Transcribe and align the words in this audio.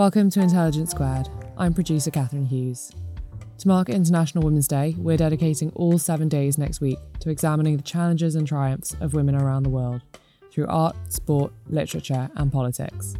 Welcome 0.00 0.30
to 0.30 0.40
Intelligence 0.40 0.92
Squared. 0.92 1.28
I'm 1.58 1.74
producer 1.74 2.10
Catherine 2.10 2.46
Hughes. 2.46 2.90
To 3.58 3.68
mark 3.68 3.90
International 3.90 4.42
Women's 4.42 4.66
Day, 4.66 4.94
we're 4.96 5.18
dedicating 5.18 5.70
all 5.74 5.98
seven 5.98 6.26
days 6.26 6.56
next 6.56 6.80
week 6.80 6.96
to 7.18 7.28
examining 7.28 7.76
the 7.76 7.82
challenges 7.82 8.34
and 8.34 8.48
triumphs 8.48 8.96
of 9.02 9.12
women 9.12 9.34
around 9.34 9.64
the 9.64 9.68
world 9.68 10.00
through 10.50 10.68
art, 10.68 10.96
sport, 11.12 11.52
literature, 11.68 12.30
and 12.36 12.50
politics. 12.50 13.14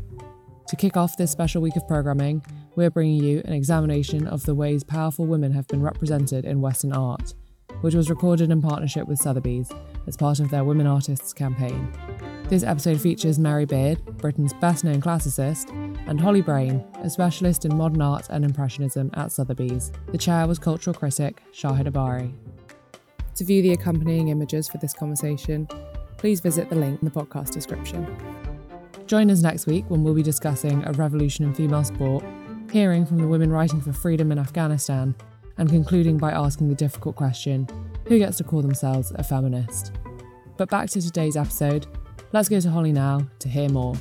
To 0.69 0.77
kick 0.77 0.96
off 0.96 1.19
this 1.19 1.30
special 1.30 1.61
week 1.61 1.77
of 1.77 1.87
programming, 1.87 2.43
we're 2.77 2.89
bringing 2.89 3.23
you 3.23 3.43
an 3.45 3.53
examination 3.53 4.27
of 4.27 4.47
the 4.47 4.55
ways 4.55 4.83
powerful 4.83 5.27
women 5.27 5.53
have 5.53 5.69
been 5.69 5.83
represented 5.83 6.47
in 6.47 6.62
Western 6.62 6.95
art, 6.95 7.35
which 7.83 7.95
was 7.95 8.09
recorded 8.09 8.51
in 8.51 8.62
partnership 8.62 9.07
with 9.07 9.19
Sotheby's 9.19 9.71
as 10.11 10.16
part 10.16 10.40
of 10.40 10.50
their 10.50 10.64
Women 10.64 10.88
Artists 10.88 11.32
campaign. 11.32 11.88
This 12.48 12.64
episode 12.64 13.00
features 13.00 13.38
Mary 13.38 13.64
Beard, 13.64 14.04
Britain's 14.18 14.52
best 14.54 14.82
known 14.82 15.00
classicist, 15.00 15.70
and 16.09 16.20
Holly 16.20 16.40
Brain, 16.40 16.84
a 17.00 17.09
specialist 17.09 17.64
in 17.64 17.77
modern 17.77 18.02
art 18.02 18.27
and 18.28 18.45
Impressionism 18.45 19.12
at 19.15 19.30
Sotheby's. 19.30 19.92
The 20.10 20.18
chair 20.18 20.48
was 20.48 20.59
cultural 20.59 20.95
critic 20.95 21.41
Shahidha 21.54 21.92
Bari. 21.92 22.34
To 23.37 23.45
view 23.45 23.62
the 23.62 23.70
accompanying 23.70 24.28
images 24.28 24.66
for 24.68 24.78
this 24.78 24.92
conversation, 24.92 25.68
please 26.18 26.40
visit 26.40 26.68
the 26.68 26.74
link 26.74 27.01
in 27.01 27.09
the 27.09 27.15
podcast 27.15 27.52
description. 27.52 28.04
Join 29.06 29.30
us 29.30 29.42
next 29.42 29.68
week 29.68 29.84
when 29.87 30.02
we'll 30.02 30.15
be 30.15 30.24
discussing 30.24 30.82
a 30.87 30.92
revolution 30.95 31.45
in 31.45 31.54
female 31.54 31.84
sport, 31.84 32.24
hearing 32.73 33.06
from 33.06 33.18
the 33.18 33.29
women 33.29 33.52
writing 33.52 33.80
for 33.80 33.92
freedom 33.92 34.32
in 34.32 34.40
Afghanistan, 34.40 35.15
and 35.56 35.68
concluding 35.68 36.18
by 36.18 36.32
asking 36.32 36.68
the 36.68 36.74
difficult 36.74 37.15
question 37.15 37.68
who 38.09 38.18
gets 38.18 38.38
to 38.38 38.45
call 38.45 38.60
themselves 38.60 39.12
a 39.15 39.23
feminist? 39.23 39.92
But 40.60 40.69
back 40.69 40.91
to 40.91 41.00
today's 41.00 41.38
episode 41.38 41.87
Let's 42.34 42.50
go 42.50 42.60
to 42.60 42.68
Holly 42.68 42.92
now 42.92 43.27
to 43.38 43.48
hear 43.48 43.70
more. 43.70 43.95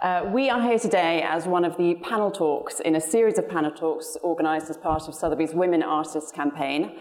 Uh, 0.00 0.24
we 0.32 0.48
are 0.48 0.62
here 0.62 0.78
today 0.78 1.20
as 1.28 1.46
one 1.46 1.62
of 1.62 1.76
the 1.76 1.96
panel 1.96 2.30
talks 2.30 2.80
in 2.80 2.96
a 2.96 3.00
series 3.02 3.36
of 3.36 3.50
panel 3.50 3.70
talks 3.70 4.16
organised 4.24 4.70
as 4.70 4.78
part 4.78 5.08
of 5.08 5.14
Sotheby's 5.14 5.52
Women 5.52 5.82
Artists 5.82 6.32
campaign. 6.32 6.98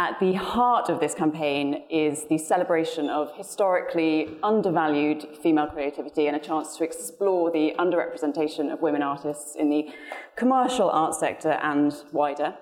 At 0.00 0.18
the 0.18 0.32
heart 0.32 0.88
of 0.88 0.98
this 0.98 1.14
campaign 1.14 1.82
is 1.90 2.24
the 2.24 2.38
celebration 2.38 3.10
of 3.10 3.36
historically 3.36 4.38
undervalued 4.42 5.28
female 5.42 5.66
creativity 5.66 6.26
and 6.26 6.34
a 6.34 6.40
chance 6.40 6.74
to 6.78 6.84
explore 6.84 7.50
the 7.50 7.74
underrepresentation 7.78 8.72
of 8.72 8.80
women 8.80 9.02
artists 9.02 9.56
in 9.56 9.68
the 9.68 9.90
commercial 10.36 10.88
art 10.88 11.14
sector 11.14 11.50
and 11.62 11.92
wider. 12.12 12.54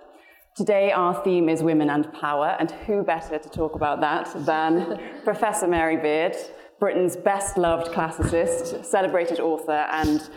Today, 0.56 0.90
our 0.90 1.14
theme 1.22 1.48
is 1.48 1.62
women 1.62 1.90
and 1.90 2.12
power, 2.12 2.56
and 2.58 2.72
who 2.72 3.04
better 3.04 3.38
to 3.38 3.48
talk 3.48 3.76
about 3.76 4.00
that 4.00 4.34
than 4.44 4.98
Professor 5.22 5.68
Mary 5.68 5.96
Beard, 5.96 6.34
Britain's 6.80 7.16
best 7.16 7.56
loved 7.56 7.92
classicist, 7.92 8.84
celebrated 8.84 9.38
author, 9.38 9.86
and 9.92 10.28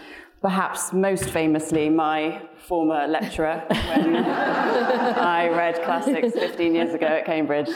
perhaps 0.42 0.92
most 0.92 1.30
famously 1.30 1.90
my 1.90 2.42
former 2.58 3.08
lecturer 3.08 3.64
when 3.70 4.16
I 4.26 5.50
read 5.50 5.82
classics 5.84 6.34
15 6.34 6.76
years 6.76 6.94
ago 6.94 7.08
at 7.08 7.26
Cambridge. 7.26 7.70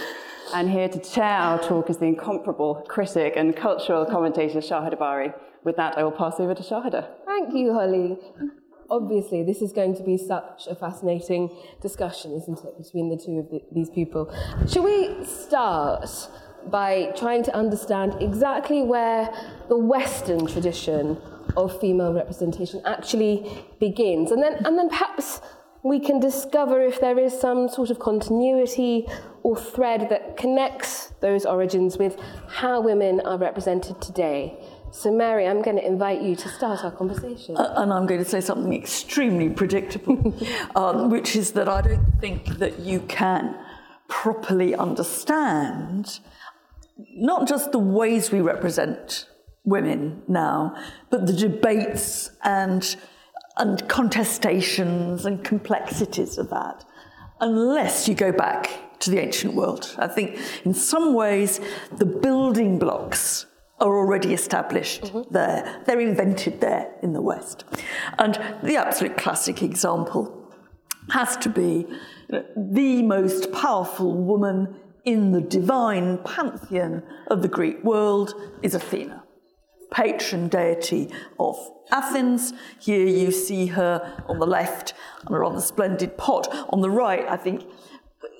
And 0.53 0.69
here 0.69 0.89
to 0.89 0.99
chair 0.99 1.37
our 1.37 1.59
talk 1.61 1.89
is 1.89 1.97
the 1.97 2.05
incomparable 2.05 2.85
critic 2.87 3.33
and 3.35 3.55
cultural 3.55 4.05
commentator 4.05 4.59
Shahidha 4.59 4.97
Bari. 4.97 5.33
With 5.63 5.75
that, 5.77 5.97
I 5.97 6.03
will 6.03 6.11
pass 6.11 6.39
over 6.39 6.53
to 6.53 6.61
Shahidha. 6.61 7.07
Thank 7.25 7.53
you, 7.53 7.73
Holly 7.73 8.17
obviously 8.89 9.43
this 9.43 9.61
is 9.61 9.71
going 9.71 9.95
to 9.95 10.03
be 10.03 10.17
such 10.17 10.67
a 10.69 10.75
fascinating 10.75 11.49
discussion, 11.81 12.33
isn't 12.33 12.59
it, 12.63 12.77
between 12.77 13.09
the 13.09 13.17
two 13.17 13.39
of 13.39 13.49
the, 13.49 13.61
these 13.71 13.89
people. 13.89 14.33
Shall 14.67 14.83
we 14.83 15.25
start 15.25 16.09
by 16.67 17.11
trying 17.15 17.43
to 17.43 17.55
understand 17.55 18.15
exactly 18.21 18.81
where 18.81 19.29
the 19.69 19.77
Western 19.77 20.47
tradition 20.47 21.17
of 21.57 21.79
female 21.79 22.13
representation 22.13 22.81
actually 22.85 23.65
begins, 23.79 24.31
and 24.31 24.41
then 24.41 24.53
and 24.65 24.77
then 24.77 24.89
perhaps 24.89 25.41
we 25.85 25.99
can 25.99 26.19
discover 26.19 26.81
if 26.81 26.99
there 26.99 27.19
is 27.19 27.39
some 27.39 27.69
sort 27.69 27.91
of 27.91 27.99
continuity 27.99 29.05
or 29.43 29.55
thread 29.55 30.09
that 30.09 30.35
connects 30.35 31.13
those 31.21 31.45
origins 31.45 31.99
with 31.99 32.19
how 32.47 32.81
women 32.81 33.21
are 33.21 33.37
represented 33.37 34.01
today. 34.01 34.57
So, 34.89 35.11
Mary, 35.11 35.45
I'm 35.45 35.61
going 35.61 35.75
to 35.75 35.85
invite 35.85 36.23
you 36.23 36.35
to 36.37 36.49
start 36.49 36.83
our 36.83 36.89
conversation. 36.89 37.55
Uh, 37.55 37.71
and 37.77 37.93
I'm 37.93 38.07
going 38.07 38.23
to 38.23 38.27
say 38.27 38.41
something 38.41 38.73
extremely 38.73 39.49
predictable, 39.49 40.33
um, 40.75 41.11
which 41.11 41.35
is 41.35 41.51
that 41.51 41.69
I 41.69 41.81
don't 41.81 42.19
think 42.19 42.57
that 42.57 42.79
you 42.79 43.01
can 43.01 43.55
properly 44.07 44.73
understand 44.73 46.19
not 46.97 47.47
just 47.47 47.71
the 47.71 47.79
ways 47.79 48.31
we 48.31 48.41
represent 48.41 49.27
women 49.65 50.21
now, 50.27 50.75
but 51.09 51.27
the 51.27 51.33
debates 51.33 52.31
and, 52.43 52.95
and 53.57 53.83
contestations 53.87 55.25
and 55.25 55.43
complexities 55.43 56.37
of 56.37 56.49
that, 56.49 56.85
unless 57.41 58.07
you 58.07 58.15
go 58.15 58.31
back 58.31 58.99
to 58.99 59.09
the 59.09 59.19
ancient 59.19 59.53
world. 59.53 59.95
I 59.97 60.07
think 60.07 60.39
in 60.63 60.73
some 60.73 61.13
ways 61.13 61.59
the 61.91 62.05
building 62.05 62.79
blocks 62.79 63.45
are 63.79 63.97
already 63.97 64.33
established 64.33 65.03
mm-hmm. 65.03 65.33
there. 65.33 65.81
They're 65.85 65.99
invented 65.99 66.61
there 66.61 66.93
in 67.03 67.13
the 67.13 67.21
West. 67.21 67.65
And 68.17 68.35
the 68.63 68.77
absolute 68.77 69.17
classic 69.17 69.61
example 69.61 70.53
has 71.09 71.35
to 71.37 71.49
be 71.49 71.85
you 72.29 72.31
know, 72.31 72.45
the 72.55 73.03
most 73.03 73.51
powerful 73.51 74.13
woman 74.13 74.79
in 75.03 75.31
the 75.31 75.41
divine 75.41 76.17
pantheon 76.19 77.03
of 77.27 77.41
the 77.41 77.47
Greek 77.47 77.83
world 77.83 78.33
is 78.63 78.73
Athena, 78.73 79.23
patron 79.91 80.47
deity 80.47 81.09
of 81.39 81.57
Athens. 81.91 82.53
Here 82.79 83.05
you 83.05 83.31
see 83.31 83.67
her 83.67 84.23
on 84.27 84.39
the 84.39 84.47
left 84.47 84.93
on 85.27 85.35
a 85.35 85.39
rather 85.39 85.61
splendid 85.61 86.17
pot. 86.17 86.47
On 86.69 86.81
the 86.81 86.89
right, 86.89 87.25
I 87.27 87.37
think 87.37 87.65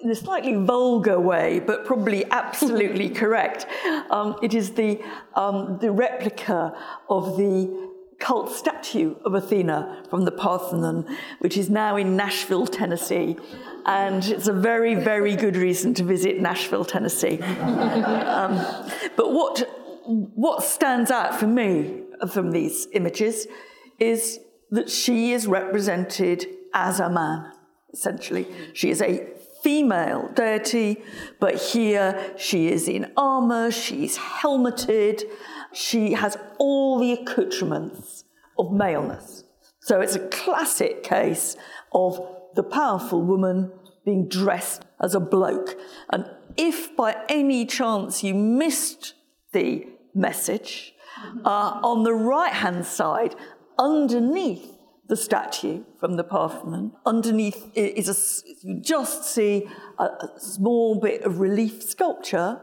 in 0.04 0.12
a 0.12 0.16
slightly 0.16 0.56
vulgar 0.56 1.20
way, 1.20 1.60
but 1.60 1.86
probably 1.86 2.26
absolutely 2.32 3.10
correct. 3.10 3.66
Um, 4.10 4.38
it 4.42 4.54
is 4.54 4.72
the, 4.72 5.02
um, 5.36 5.80
the 5.80 5.92
replica 5.92 6.76
of 7.10 7.38
the 7.38 7.86
cult 8.20 8.52
statue 8.52 9.16
of 9.26 9.34
Athena 9.34 10.04
from 10.10 10.24
the 10.26 10.32
Parthenon, 10.32 11.06
which 11.40 11.58
is 11.58 11.70
now 11.70 11.98
in 11.98 12.16
Nashville, 12.16 12.66
Tennessee. 12.66 13.38
And 13.86 14.26
it's 14.26 14.48
a 14.48 14.54
very, 14.54 14.96
very 14.96 15.36
good 15.36 15.56
reason 15.56 15.94
to 15.96 16.04
visit 16.04 16.40
Nashville, 16.40 16.86
Tennessee. 16.86 17.40
Um, 18.36 18.58
but 19.16 19.32
what, 19.32 19.85
what 20.06 20.64
stands 20.64 21.12
out 21.12 21.40
for 21.40 21.48
me 21.48 22.04
from 22.32 22.52
these 22.52 22.88
images 22.94 23.48
is 24.00 24.40
that 24.72 24.90
she 24.90 25.32
is 25.32 25.48
represented 25.48 26.46
as 26.74 27.00
a 27.00 27.10
man, 27.10 27.52
essentially. 27.94 28.48
She 28.74 28.90
is 28.90 29.02
a 29.02 29.28
female 29.64 30.30
deity, 30.34 31.02
but 31.40 31.56
here 31.56 32.34
she 32.38 32.68
is 32.68 32.88
in 32.88 33.12
armor, 33.18 33.72
she's 33.72 34.18
helmeted, 34.18 35.24
she 35.74 36.14
has 36.14 36.38
all 36.60 37.00
the 37.00 37.14
accoutrements 37.14 38.26
of 38.60 38.72
maleness. 38.72 39.44
So 39.82 40.02
it's 40.02 40.16
a 40.16 40.28
classic 40.30 41.04
case 41.04 41.56
of 41.94 42.20
the 42.56 42.64
powerful 42.64 43.22
woman 43.22 43.72
being 44.06 44.28
dressed 44.28 44.84
as 45.02 45.16
a 45.16 45.20
bloke. 45.20 45.76
And 46.12 46.30
if 46.58 46.96
by 46.96 47.18
any 47.28 47.66
chance 47.66 48.24
you 48.24 48.34
missed 48.34 49.14
the 49.52 49.88
message, 50.16 50.94
uh, 51.44 51.80
on 51.84 52.04
the 52.04 52.14
right 52.14 52.54
hand 52.54 52.86
side, 52.86 53.36
underneath 53.78 54.76
the 55.08 55.16
statue 55.16 55.84
from 56.00 56.18
the 56.18 56.24
Parthenon. 56.24 56.92
Underneath 57.06 57.72
is 57.76 58.10
a, 58.10 58.68
you 58.68 58.82
just 58.82 59.26
see 59.26 59.68
a, 60.00 60.04
a 60.04 60.32
small 60.38 61.00
bit 61.00 61.22
of 61.24 61.40
relief 61.40 61.84
sculpture. 61.84 62.62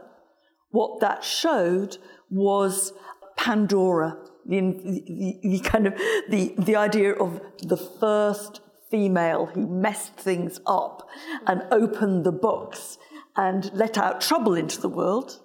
What 0.71 0.99
that 0.99 1.23
showed 1.23 1.97
was 2.29 2.93
Pandora, 3.37 4.17
the, 4.45 4.59
the, 4.59 5.39
the, 5.43 5.59
kind 5.59 5.87
of 5.87 5.93
the, 6.29 6.53
the 6.57 6.75
idea 6.75 7.13
of 7.13 7.39
the 7.61 7.77
first 7.77 8.59
female 8.91 9.47
who 9.47 9.65
messed 9.67 10.15
things 10.15 10.59
up 10.67 11.07
and 11.47 11.63
opened 11.71 12.25
the 12.25 12.31
box 12.31 12.97
and 13.35 13.71
let 13.73 13.97
out 13.97 14.21
trouble 14.21 14.53
into 14.55 14.81
the 14.81 14.89
world. 14.89 15.39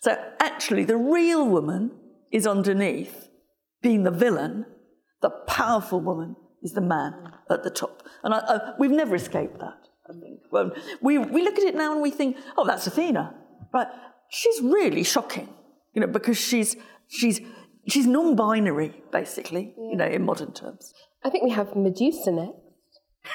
So 0.00 0.16
actually, 0.40 0.84
the 0.84 0.96
real 0.96 1.46
woman 1.46 1.90
is 2.30 2.46
underneath, 2.46 3.28
being 3.82 4.04
the 4.04 4.10
villain, 4.10 4.66
the 5.22 5.30
powerful 5.30 6.00
woman 6.00 6.36
is 6.62 6.72
the 6.72 6.80
man 6.80 7.14
at 7.50 7.62
the 7.62 7.70
top. 7.70 8.02
And 8.22 8.34
I, 8.34 8.38
I, 8.38 8.72
we've 8.78 8.90
never 8.90 9.14
escaped 9.14 9.58
that, 9.58 9.88
I 10.08 10.12
think. 10.12 10.40
Well, 10.50 10.72
we, 11.00 11.18
we 11.18 11.42
look 11.42 11.58
at 11.58 11.64
it 11.64 11.74
now 11.74 11.92
and 11.92 12.02
we 12.02 12.10
think, 12.10 12.36
oh, 12.56 12.66
that's 12.66 12.86
Athena. 12.86 13.34
Right? 13.72 13.88
She's 14.30 14.60
really 14.60 15.02
shocking, 15.02 15.48
you 15.94 16.00
know, 16.00 16.06
because 16.06 16.38
she's, 16.38 16.76
she's, 17.08 17.40
she's 17.88 18.06
non-binary, 18.06 19.02
basically, 19.10 19.74
yeah. 19.76 19.90
you 19.90 19.96
know, 19.96 20.06
in 20.06 20.24
modern 20.24 20.52
terms. 20.52 20.92
I 21.24 21.30
think 21.30 21.44
we 21.44 21.50
have 21.50 21.74
Medusa 21.74 22.30
next. 22.32 22.58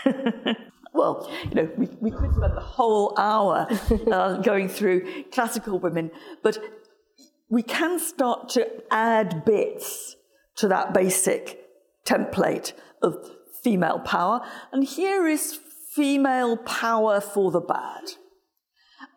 well, 0.93 1.29
you 1.49 1.55
know, 1.55 1.69
we, 1.75 1.87
we 1.99 2.11
could 2.11 2.33
spend 2.33 2.55
the 2.55 2.61
whole 2.61 3.17
hour 3.17 3.67
uh, 4.11 4.37
going 4.41 4.69
through 4.69 5.25
classical 5.31 5.79
women, 5.79 6.11
but 6.43 6.57
we 7.49 7.63
can 7.63 7.99
start 7.99 8.49
to 8.49 8.67
add 8.91 9.43
bits 9.43 10.15
to 10.55 10.67
that 10.67 10.93
basic 10.93 11.59
template 12.05 12.73
of 13.01 13.31
female 13.63 13.99
power. 13.99 14.41
And 14.71 14.83
here 14.83 15.27
is 15.27 15.59
female 15.93 16.57
power 16.57 17.19
for 17.21 17.51
the 17.51 17.61
bad. 17.61 18.03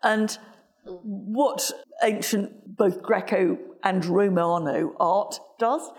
And 0.03 0.39
what 0.85 1.73
ancient, 2.03 2.77
both 2.77 3.03
Greco 3.03 3.59
and 3.83 4.05
Romano 4.05 4.95
art 4.99 5.39
does 5.59 5.91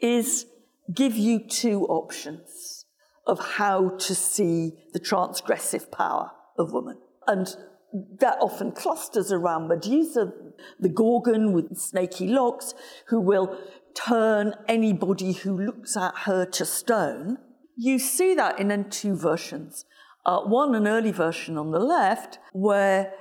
is 0.00 0.46
give 0.92 1.14
you 1.16 1.40
two 1.40 1.84
options 1.86 2.81
of 3.26 3.38
how 3.56 3.90
to 3.90 4.14
see 4.14 4.72
the 4.92 5.00
transgressive 5.00 5.90
power 5.90 6.32
of 6.58 6.72
woman. 6.72 6.98
And 7.26 7.54
that 8.18 8.38
often 8.40 8.72
clusters 8.72 9.30
around 9.30 9.68
Medusa, 9.68 10.32
the 10.80 10.88
Gorgon 10.88 11.52
with 11.52 11.76
snaky 11.76 12.26
locks, 12.26 12.74
who 13.08 13.20
will 13.20 13.58
turn 13.94 14.54
anybody 14.66 15.32
who 15.32 15.56
looks 15.56 15.96
at 15.96 16.14
her 16.18 16.46
to 16.46 16.64
stone. 16.64 17.38
You 17.76 17.98
see 17.98 18.34
that 18.34 18.58
in 18.58 18.90
two 18.90 19.16
versions. 19.16 19.84
Uh, 20.24 20.40
one, 20.40 20.74
an 20.74 20.86
early 20.86 21.12
version 21.12 21.58
on 21.58 21.70
the 21.70 21.80
left, 21.80 22.38
where 22.52 23.12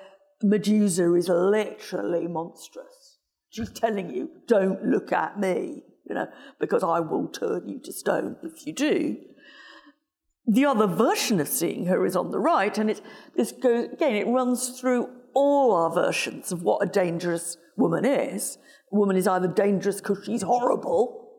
Medusa 0.44 1.14
is 1.16 1.30
literally 1.30 2.28
monstrous. 2.28 3.18
She's 3.50 3.72
telling 3.72 4.14
you, 4.14 4.30
don't 4.48 4.86
look 4.86 5.12
at 5.12 5.40
me, 5.40 5.84
you 6.08 6.16
know, 6.16 6.28
because 6.60 6.84
I 6.84 7.00
will 7.00 7.28
turn 7.28 7.68
you 7.68 7.80
to 7.84 7.92
stone 7.92 8.38
if 8.44 8.66
you 8.66 8.74
do. 8.74 9.18
The 10.48 10.66
other 10.66 10.88
version 10.88 11.40
of 11.40 11.48
seeing 11.48 11.86
her 11.86 12.06
is 12.06 12.16
on 12.16 12.32
the 12.32 12.40
right, 12.40 12.76
and 12.78 12.90
it, 12.90 13.02
this 13.36 13.52
goes, 13.52 13.90
again, 13.94 14.16
it 14.16 14.28
runs 14.28 14.80
through 14.80 15.10
all 15.34 15.74
our 15.74 15.92
versions 15.92 16.52
of 16.52 16.64
what 16.64 16.84
a 16.84 16.92
dangerous 16.92 17.58
woman 17.78 18.06
is. 18.06 18.58
A 18.92 18.96
woman 18.96 19.16
is 19.16 19.28
either 19.28 19.48
dangerous 19.48 20.02
because 20.02 20.24
she's 20.26 20.42
horrible, 20.42 21.30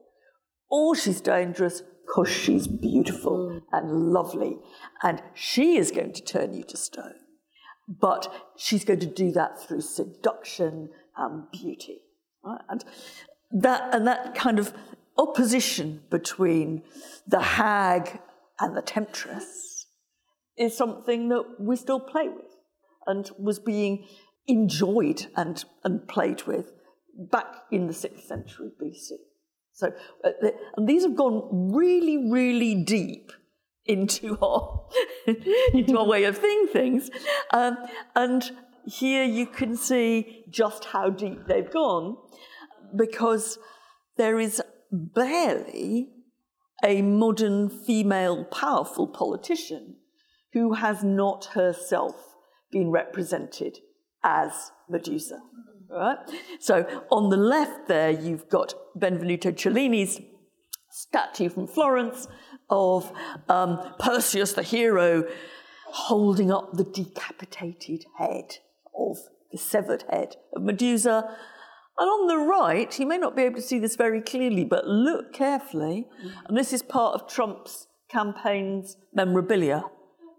or 0.70 0.94
she's 0.96 1.20
dangerous 1.20 1.82
because 2.06 2.30
she's 2.30 2.66
beautiful 2.66 3.60
and 3.72 3.90
lovely, 4.12 4.56
and 5.02 5.22
she 5.34 5.76
is 5.76 5.90
going 5.90 6.12
to 6.12 6.22
turn 6.22 6.54
you 6.54 6.62
to 6.64 6.76
stone. 6.76 7.14
But 7.88 8.32
she's 8.56 8.84
going 8.84 9.00
to 9.00 9.06
do 9.06 9.32
that 9.32 9.60
through 9.60 9.82
seduction 9.82 10.90
and 11.16 11.50
beauty. 11.50 12.02
Right? 12.44 12.60
And 12.68 12.84
that 13.50 13.94
and 13.94 14.06
that 14.06 14.34
kind 14.34 14.58
of 14.58 14.72
opposition 15.18 16.02
between 16.10 16.82
the 17.26 17.40
hag 17.40 18.20
and 18.62 18.76
the 18.76 18.82
temptress 18.82 19.86
is 20.56 20.76
something 20.76 21.28
that 21.28 21.42
we 21.58 21.74
still 21.74 22.00
play 22.00 22.28
with 22.28 22.56
and 23.06 23.28
was 23.38 23.58
being 23.58 24.06
enjoyed 24.46 25.26
and, 25.36 25.64
and 25.82 26.06
played 26.06 26.44
with 26.44 26.72
back 27.30 27.46
in 27.72 27.88
the 27.88 27.92
6th 27.92 28.22
century 28.22 28.70
BC. 28.80 29.10
So, 29.72 29.92
uh, 30.24 30.30
and 30.76 30.88
these 30.88 31.02
have 31.02 31.16
gone 31.16 31.72
really, 31.74 32.30
really 32.30 32.84
deep 32.84 33.32
into 33.84 34.38
our, 34.42 34.86
into 35.74 35.98
our 35.98 36.06
way 36.06 36.24
of 36.24 36.36
seeing 36.36 36.68
things. 36.68 37.10
Um, 37.52 37.76
and 38.14 38.48
here 38.86 39.24
you 39.24 39.46
can 39.46 39.76
see 39.76 40.44
just 40.50 40.84
how 40.84 41.10
deep 41.10 41.46
they've 41.48 41.70
gone 41.70 42.16
because 42.96 43.58
there 44.16 44.38
is 44.38 44.62
barely 44.92 46.10
a 46.82 47.02
modern 47.02 47.68
female 47.68 48.44
powerful 48.44 49.06
politician 49.06 49.96
who 50.52 50.74
has 50.74 51.02
not 51.02 51.46
herself 51.54 52.34
been 52.70 52.90
represented 52.90 53.78
as 54.24 54.72
Medusa. 54.88 55.40
Right? 55.90 56.18
So 56.58 57.04
on 57.10 57.28
the 57.28 57.36
left 57.36 57.88
there, 57.88 58.10
you've 58.10 58.48
got 58.48 58.74
Benvenuto 58.96 59.52
Cellini's 59.52 60.20
statue 60.90 61.48
from 61.48 61.66
Florence 61.66 62.28
of 62.70 63.12
um, 63.48 63.78
Perseus, 63.98 64.54
the 64.54 64.62
hero, 64.62 65.24
holding 65.86 66.50
up 66.50 66.72
the 66.72 66.84
decapitated 66.84 68.06
head 68.16 68.56
of 68.98 69.18
the 69.50 69.58
severed 69.58 70.04
head 70.08 70.36
of 70.54 70.62
Medusa. 70.62 71.36
And 71.98 72.08
on 72.08 72.26
the 72.26 72.38
right, 72.38 72.98
you 72.98 73.06
may 73.06 73.18
not 73.18 73.36
be 73.36 73.42
able 73.42 73.56
to 73.56 73.62
see 73.62 73.78
this 73.78 73.96
very 73.96 74.20
clearly, 74.20 74.64
but 74.64 74.86
look 74.86 75.32
carefully. 75.32 76.06
And 76.48 76.56
this 76.56 76.72
is 76.72 76.82
part 76.82 77.14
of 77.14 77.28
Trump's 77.28 77.86
campaign's 78.10 78.96
memorabilia 79.14 79.84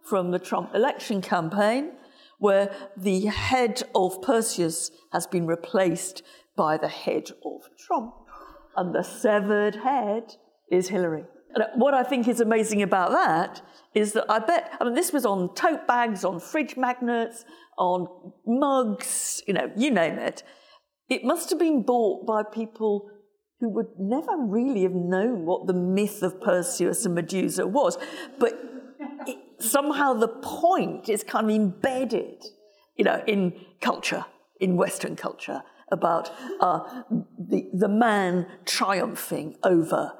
from 0.03 0.31
the 0.31 0.39
Trump 0.39 0.73
election 0.73 1.21
campaign 1.21 1.93
where 2.39 2.75
the 2.97 3.27
head 3.27 3.83
of 3.95 4.21
Perseus 4.21 4.91
has 5.13 5.25
been 5.27 5.47
replaced 5.47 6.23
by 6.57 6.77
the 6.77 6.89
head 6.89 7.29
of 7.45 7.61
Trump, 7.79 8.13
and 8.75 8.93
the 8.93 9.03
severed 9.03 9.75
head 9.77 10.35
is 10.69 10.89
Hillary. 10.89 11.23
And 11.55 11.63
what 11.75 11.93
I 11.93 12.03
think 12.03 12.27
is 12.27 12.41
amazing 12.41 12.81
about 12.81 13.11
that 13.11 13.61
is 13.93 14.13
that 14.13 14.25
I 14.27 14.39
bet, 14.39 14.75
I 14.79 14.83
mean, 14.83 14.93
this 14.93 15.13
was 15.13 15.25
on 15.25 15.53
tote 15.55 15.87
bags, 15.87 16.25
on 16.25 16.39
fridge 16.39 16.75
magnets, 16.75 17.45
on 17.77 18.07
mugs, 18.45 19.41
you 19.47 19.53
know, 19.53 19.71
you 19.77 19.91
name 19.91 20.19
it. 20.19 20.43
It 21.09 21.23
must 21.23 21.49
have 21.49 21.59
been 21.59 21.83
bought 21.83 22.25
by 22.25 22.43
people 22.43 23.09
who 23.59 23.69
would 23.69 23.87
never 23.99 24.35
really 24.37 24.83
have 24.83 24.93
known 24.93 25.45
what 25.45 25.67
the 25.67 25.73
myth 25.73 26.21
of 26.21 26.41
Perseus 26.41 27.05
and 27.05 27.15
Medusa 27.15 27.65
was. 27.65 27.97
But 28.39 28.59
it, 29.27 29.37
somehow 29.59 30.13
the 30.13 30.27
point 30.27 31.09
is 31.09 31.23
kind 31.23 31.49
of 31.49 31.55
embedded, 31.55 32.43
you 32.97 33.05
know, 33.05 33.23
in 33.27 33.53
culture, 33.79 34.25
in 34.59 34.75
Western 34.75 35.15
culture, 35.15 35.63
about 35.91 36.31
uh, 36.59 37.03
the, 37.37 37.69
the 37.73 37.87
man 37.87 38.47
triumphing 38.65 39.55
over 39.63 40.13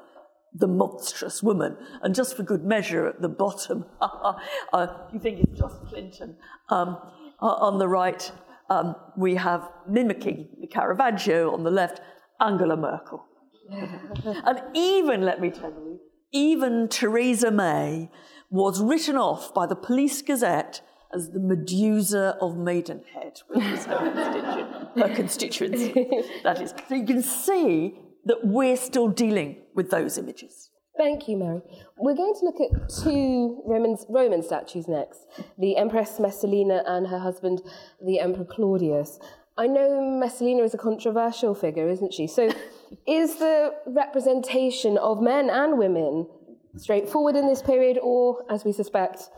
the 0.54 0.68
monstrous 0.68 1.42
woman. 1.42 1.76
And 2.02 2.14
just 2.14 2.36
for 2.36 2.44
good 2.44 2.64
measure, 2.64 3.08
at 3.08 3.20
the 3.20 3.28
bottom, 3.28 3.84
uh, 4.00 4.86
you 5.12 5.18
think 5.18 5.40
it's 5.40 5.58
just 5.58 5.84
Clinton. 5.86 6.36
Um, 6.70 6.96
on 7.40 7.78
the 7.78 7.88
right, 7.88 8.30
um, 8.70 8.94
we 9.16 9.34
have 9.36 9.68
mimicking 9.88 10.48
the 10.60 10.66
Caravaggio 10.66 11.52
on 11.52 11.64
the 11.64 11.70
left, 11.70 12.00
Angela 12.40 12.76
Merkel. 12.76 13.24
and 13.70 14.62
even, 14.74 15.22
let 15.22 15.40
me 15.40 15.50
tell 15.50 15.70
you, 15.70 16.00
even 16.32 16.88
Theresa 16.88 17.50
May 17.50 18.10
was 18.50 18.82
written 18.82 19.16
off 19.16 19.54
by 19.54 19.66
the 19.66 19.76
Police 19.76 20.20
Gazette 20.22 20.80
as 21.14 21.30
the 21.30 21.40
Medusa 21.40 22.36
of 22.40 22.56
Maidenhead, 22.56 23.40
which 23.48 23.64
is 23.64 23.84
her, 23.84 24.90
her 24.96 25.14
constituency. 25.14 25.92
that 26.42 26.60
is. 26.60 26.74
So 26.88 26.94
you 26.94 27.06
can 27.06 27.22
see 27.22 27.98
that 28.24 28.44
we're 28.44 28.76
still 28.76 29.08
dealing 29.08 29.58
with 29.74 29.90
those 29.90 30.18
images. 30.18 30.70
Thank 30.96 31.28
you, 31.28 31.36
Mary. 31.36 31.60
We're 31.98 32.14
going 32.14 32.34
to 32.38 32.44
look 32.44 32.60
at 32.60 32.88
two 32.88 33.62
Roman, 33.66 33.96
Roman 34.08 34.42
statues 34.42 34.86
next 34.86 35.26
the 35.58 35.76
Empress 35.76 36.20
Messalina 36.20 36.84
and 36.86 37.08
her 37.08 37.18
husband, 37.18 37.62
the 38.04 38.20
Emperor 38.20 38.44
Claudius. 38.44 39.18
I 39.56 39.66
know 39.66 40.00
Messalina 40.00 40.62
is 40.62 40.74
a 40.74 40.78
controversial 40.78 41.54
figure, 41.54 41.88
isn't 41.88 42.12
she? 42.12 42.26
So, 42.26 42.50
is 43.06 43.36
the 43.36 43.72
representation 43.86 44.98
of 44.98 45.20
men 45.20 45.50
and 45.50 45.78
women 45.78 46.28
straightforward 46.76 47.36
in 47.36 47.48
this 47.48 47.62
period, 47.62 47.98
or, 48.02 48.44
as 48.50 48.64
we 48.64 48.72
suspect, 48.72 49.28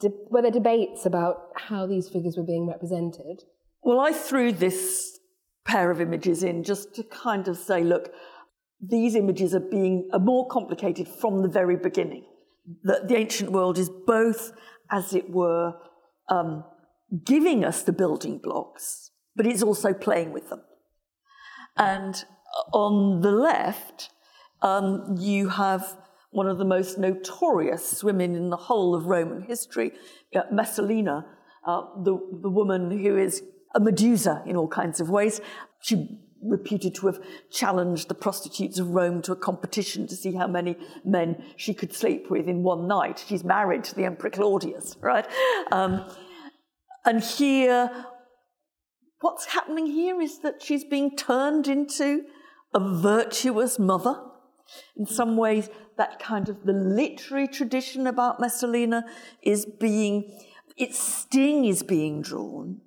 de- 0.00 0.12
were 0.30 0.42
there 0.42 0.50
debates 0.50 1.04
about 1.04 1.48
how 1.56 1.86
these 1.86 2.08
figures 2.08 2.36
were 2.36 2.44
being 2.44 2.66
represented? 2.66 3.44
Well, 3.82 4.00
I 4.00 4.12
threw 4.12 4.52
this 4.52 5.18
pair 5.64 5.90
of 5.90 6.00
images 6.00 6.42
in 6.42 6.62
just 6.62 6.94
to 6.94 7.02
kind 7.02 7.48
of 7.48 7.56
say, 7.56 7.82
look, 7.82 8.12
these 8.80 9.14
images 9.14 9.54
are 9.54 9.60
being 9.60 10.08
are 10.12 10.18
more 10.18 10.46
complicated 10.48 11.08
from 11.08 11.42
the 11.42 11.48
very 11.48 11.76
beginning. 11.76 12.24
That 12.82 13.08
the 13.08 13.16
ancient 13.16 13.52
world 13.52 13.78
is 13.78 13.88
both, 13.88 14.52
as 14.90 15.14
it 15.14 15.30
were, 15.30 15.74
um, 16.28 16.64
giving 17.24 17.64
us 17.64 17.82
the 17.82 17.92
building 17.92 18.38
blocks, 18.38 19.10
but 19.36 19.46
it's 19.46 19.62
also 19.62 19.92
playing 19.92 20.32
with 20.32 20.50
them. 20.50 20.62
And 21.76 22.24
on 22.72 23.20
the 23.20 23.30
left, 23.30 24.10
um, 24.62 25.16
you 25.18 25.48
have 25.50 25.96
one 26.30 26.48
of 26.48 26.58
the 26.58 26.64
most 26.64 26.98
notorious 26.98 28.02
women 28.02 28.34
in 28.34 28.50
the 28.50 28.56
whole 28.56 28.94
of 28.94 29.06
Roman 29.06 29.42
history, 29.42 29.92
uh, 30.34 30.42
Messalina, 30.52 31.24
uh, 31.66 31.82
the, 32.02 32.18
the 32.42 32.50
woman 32.50 32.90
who 32.90 33.16
is 33.16 33.42
a 33.74 33.80
Medusa 33.80 34.42
in 34.46 34.56
all 34.56 34.68
kinds 34.68 35.00
of 35.00 35.08
ways. 35.08 35.40
She 35.80 36.18
reputed 36.42 36.94
to 36.94 37.06
have 37.06 37.20
challenged 37.50 38.08
the 38.08 38.14
prostitutes 38.14 38.78
of 38.78 38.90
Rome 38.90 39.22
to 39.22 39.32
a 39.32 39.36
competition 39.36 40.06
to 40.06 40.16
see 40.16 40.34
how 40.34 40.46
many 40.46 40.76
men 41.04 41.42
she 41.56 41.74
could 41.74 41.94
sleep 41.94 42.30
with 42.30 42.48
in 42.48 42.62
one 42.62 42.86
night. 42.86 43.24
She's 43.26 43.44
married 43.44 43.84
to 43.84 43.94
the 43.94 44.04
Emperor 44.04 44.30
Claudius, 44.30 44.96
right? 45.00 45.26
Um, 45.72 46.04
and 47.04 47.22
here, 47.22 48.06
what's 49.20 49.46
happening 49.46 49.86
here 49.86 50.20
is 50.20 50.40
that 50.40 50.62
she's 50.62 50.84
being 50.84 51.16
turned 51.16 51.68
into 51.68 52.24
a 52.74 52.80
virtuous 52.80 53.78
mother. 53.78 54.20
In 54.96 55.06
some 55.06 55.36
ways, 55.36 55.70
that 55.96 56.18
kind 56.18 56.48
of 56.48 56.64
the 56.64 56.72
literary 56.72 57.46
tradition 57.46 58.06
about 58.06 58.40
Messalina 58.40 59.04
is 59.42 59.64
being, 59.64 60.38
its 60.76 60.98
sting 60.98 61.64
is 61.64 61.82
being 61.82 62.20
drawn 62.20 62.80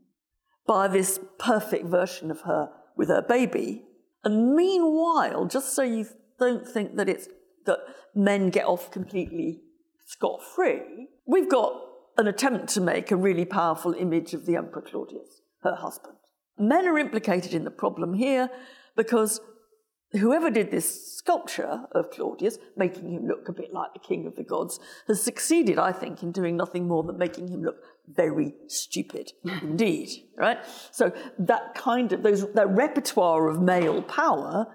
by 0.68 0.88
this 0.88 1.20
perfect 1.40 1.86
version 1.86 2.30
of 2.30 2.42
her 2.42 2.70
with 3.00 3.08
her 3.08 3.22
baby. 3.22 3.86
And 4.26 4.56
meanwhile, 4.56 5.46
just 5.46 5.74
so 5.74 5.82
you 5.82 6.06
don't 6.38 6.68
think 6.68 6.98
that 6.98 7.08
it's 7.08 7.30
that 7.66 7.80
men 8.14 8.50
get 8.50 8.66
off 8.66 8.92
completely 8.92 9.62
scot 10.06 10.44
free, 10.44 11.08
we've 11.26 11.50
got 11.50 11.82
an 12.18 12.28
attempt 12.28 12.68
to 12.74 12.82
make 12.82 13.10
a 13.10 13.16
really 13.16 13.46
powerful 13.46 13.94
image 13.94 14.34
of 14.34 14.46
the 14.46 14.58
Emperor 14.58 14.82
Claudius, 14.82 15.42
her 15.64 15.76
husband. 15.76 16.18
Men 16.58 16.86
are 16.88 17.00
implicated 17.00 17.54
in 17.54 17.64
the 17.64 17.72
problem 17.72 18.14
here 18.14 18.50
because 18.98 19.40
whoever 20.12 20.50
did 20.50 20.72
this 20.72 21.16
sculpture 21.18 21.86
of 21.92 22.12
Claudius, 22.12 22.58
making 22.76 23.12
him 23.12 23.28
look 23.28 23.48
a 23.48 23.54
bit 23.54 23.74
like 23.74 23.94
the 23.94 24.00
king 24.00 24.26
of 24.26 24.36
the 24.36 24.44
gods, 24.44 24.80
has 25.08 25.22
succeeded, 25.22 25.78
I 25.78 25.92
think, 25.92 26.24
in 26.24 26.32
doing 26.32 26.58
nothing 26.58 26.88
more 26.88 27.04
than 27.04 27.18
making 27.18 27.48
him 27.50 27.64
look 27.64 27.84
very 28.08 28.54
stupid 28.68 29.34
indeed, 29.62 30.10
right? 30.36 30.58
So 30.92 31.12
that 31.38 31.76
kind 31.76 32.12
of, 32.14 32.24
those, 32.24 32.52
that 32.54 32.70
repertoire 32.70 33.48
of 33.50 33.62
male 33.62 34.02
power 34.02 34.68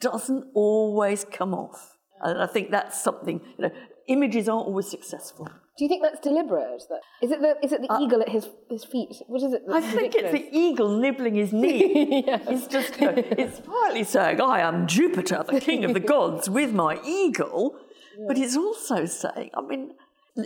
doesn't 0.00 0.46
always 0.54 1.24
come 1.24 1.54
off. 1.54 1.96
And 2.22 2.42
I 2.42 2.46
think 2.46 2.70
that's 2.70 3.02
something, 3.02 3.40
you 3.58 3.68
know, 3.68 3.70
images 4.08 4.48
aren't 4.48 4.66
always 4.66 4.90
successful. 4.90 5.48
Do 5.80 5.84
you 5.86 5.88
think 5.88 6.02
that's 6.02 6.20
deliberate? 6.20 6.82
That 6.90 7.00
is 7.22 7.30
it 7.30 7.40
the 7.40 7.56
is 7.62 7.72
it 7.72 7.80
the 7.80 7.90
uh, 7.90 8.00
eagle 8.02 8.20
at 8.20 8.28
his 8.28 8.50
his 8.68 8.84
feet? 8.84 9.16
What 9.28 9.42
is 9.42 9.54
it? 9.54 9.62
I 9.72 9.80
think 9.80 10.14
it's 10.14 10.30
the 10.30 10.46
eagle 10.52 10.98
nibbling 10.98 11.36
his 11.36 11.54
knee. 11.54 12.22
It's 12.26 12.66
just 12.66 13.00
you 13.00 13.06
know, 13.06 13.14
it's 13.44 13.60
partly 13.60 14.04
saying, 14.04 14.42
"I 14.42 14.60
am 14.60 14.86
Jupiter, 14.86 15.42
the 15.42 15.58
king 15.58 15.86
of 15.86 15.94
the 15.94 16.00
gods, 16.14 16.50
with 16.50 16.74
my 16.74 17.00
eagle," 17.02 17.76
yeah. 18.18 18.26
but 18.28 18.36
it's 18.36 18.58
also 18.58 19.06
saying, 19.06 19.52
I 19.54 19.62
mean. 19.62 19.94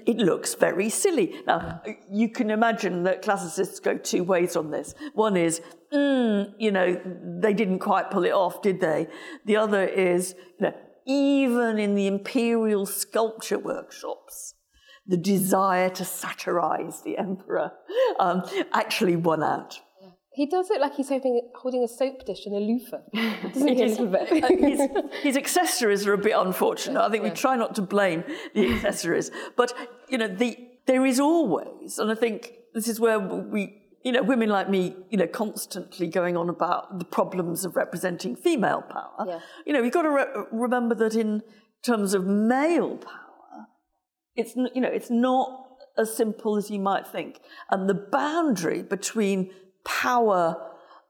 It 0.06 0.16
looks 0.16 0.54
very 0.54 0.88
silly. 0.88 1.42
Now, 1.46 1.82
you 2.10 2.30
can 2.30 2.50
imagine 2.50 3.02
that 3.02 3.20
classicists 3.20 3.78
go 3.80 3.98
two 3.98 4.24
ways 4.24 4.56
on 4.56 4.70
this. 4.70 4.94
One 5.12 5.36
is, 5.36 5.60
mm, 5.92 6.52
you 6.58 6.70
know, 6.72 6.98
they 7.44 7.52
didn't 7.52 7.80
quite 7.80 8.10
pull 8.10 8.24
it 8.24 8.32
off, 8.32 8.62
did 8.62 8.80
they? 8.80 9.08
The 9.44 9.56
other 9.56 9.84
is, 9.84 10.34
you 10.58 10.66
know, 10.66 10.74
even 11.06 11.78
in 11.78 11.94
the 11.94 12.06
imperial 12.06 12.86
sculpture 12.86 13.58
workshops, 13.58 14.53
the 15.06 15.16
desire 15.16 15.90
to 15.90 16.04
satirize 16.04 17.02
the 17.02 17.18
emperor 17.18 17.72
um, 18.18 18.42
actually 18.72 19.16
won 19.16 19.42
out. 19.42 19.80
He 20.34 20.46
does 20.46 20.68
it 20.70 20.80
like 20.80 20.96
he's 20.96 21.10
holding, 21.10 21.48
holding 21.54 21.84
a 21.84 21.88
soap 21.88 22.26
dish 22.26 22.44
and 22.44 22.56
a 22.56 22.58
loofah, 22.58 22.98
doesn't 23.52 23.68
he? 23.68 23.82
Uh, 23.84 24.48
his, 24.56 24.80
his, 25.22 25.36
accessories 25.36 26.08
are 26.08 26.12
a 26.12 26.18
bit 26.18 26.34
unfortunate. 26.36 27.00
I 27.00 27.08
think 27.08 27.22
yeah. 27.22 27.30
we 27.30 27.36
try 27.36 27.54
not 27.54 27.76
to 27.76 27.82
blame 27.82 28.24
the 28.52 28.72
accessories, 28.72 29.30
but 29.56 29.72
you 30.08 30.18
know, 30.18 30.26
the, 30.26 30.58
there 30.86 31.06
is 31.06 31.20
always, 31.20 32.00
and 32.00 32.10
I 32.10 32.16
think 32.16 32.52
this 32.74 32.88
is 32.88 32.98
where 32.98 33.20
we, 33.20 33.80
you 34.02 34.10
know, 34.10 34.24
women 34.24 34.48
like 34.48 34.68
me, 34.68 34.96
you 35.08 35.16
know, 35.16 35.28
constantly 35.28 36.08
going 36.08 36.36
on 36.36 36.48
about 36.48 36.98
the 36.98 37.04
problems 37.04 37.64
of 37.64 37.76
representing 37.76 38.34
female 38.34 38.82
power. 38.82 39.24
Yeah. 39.24 39.38
You 39.64 39.72
know, 39.72 39.82
you've 39.84 39.94
got 39.94 40.02
to 40.02 40.10
re- 40.10 40.44
remember 40.50 40.96
that 40.96 41.14
in 41.14 41.42
terms 41.82 42.12
of 42.12 42.26
male 42.26 42.96
power 42.96 43.23
it's, 44.36 44.56
you 44.56 44.80
know, 44.80 44.88
it's 44.88 45.10
not 45.10 45.64
as 45.96 46.14
simple 46.16 46.56
as 46.56 46.70
you 46.70 46.80
might 46.80 47.06
think. 47.06 47.40
And 47.70 47.88
the 47.88 47.94
boundary 47.94 48.82
between 48.82 49.50
power 49.84 50.56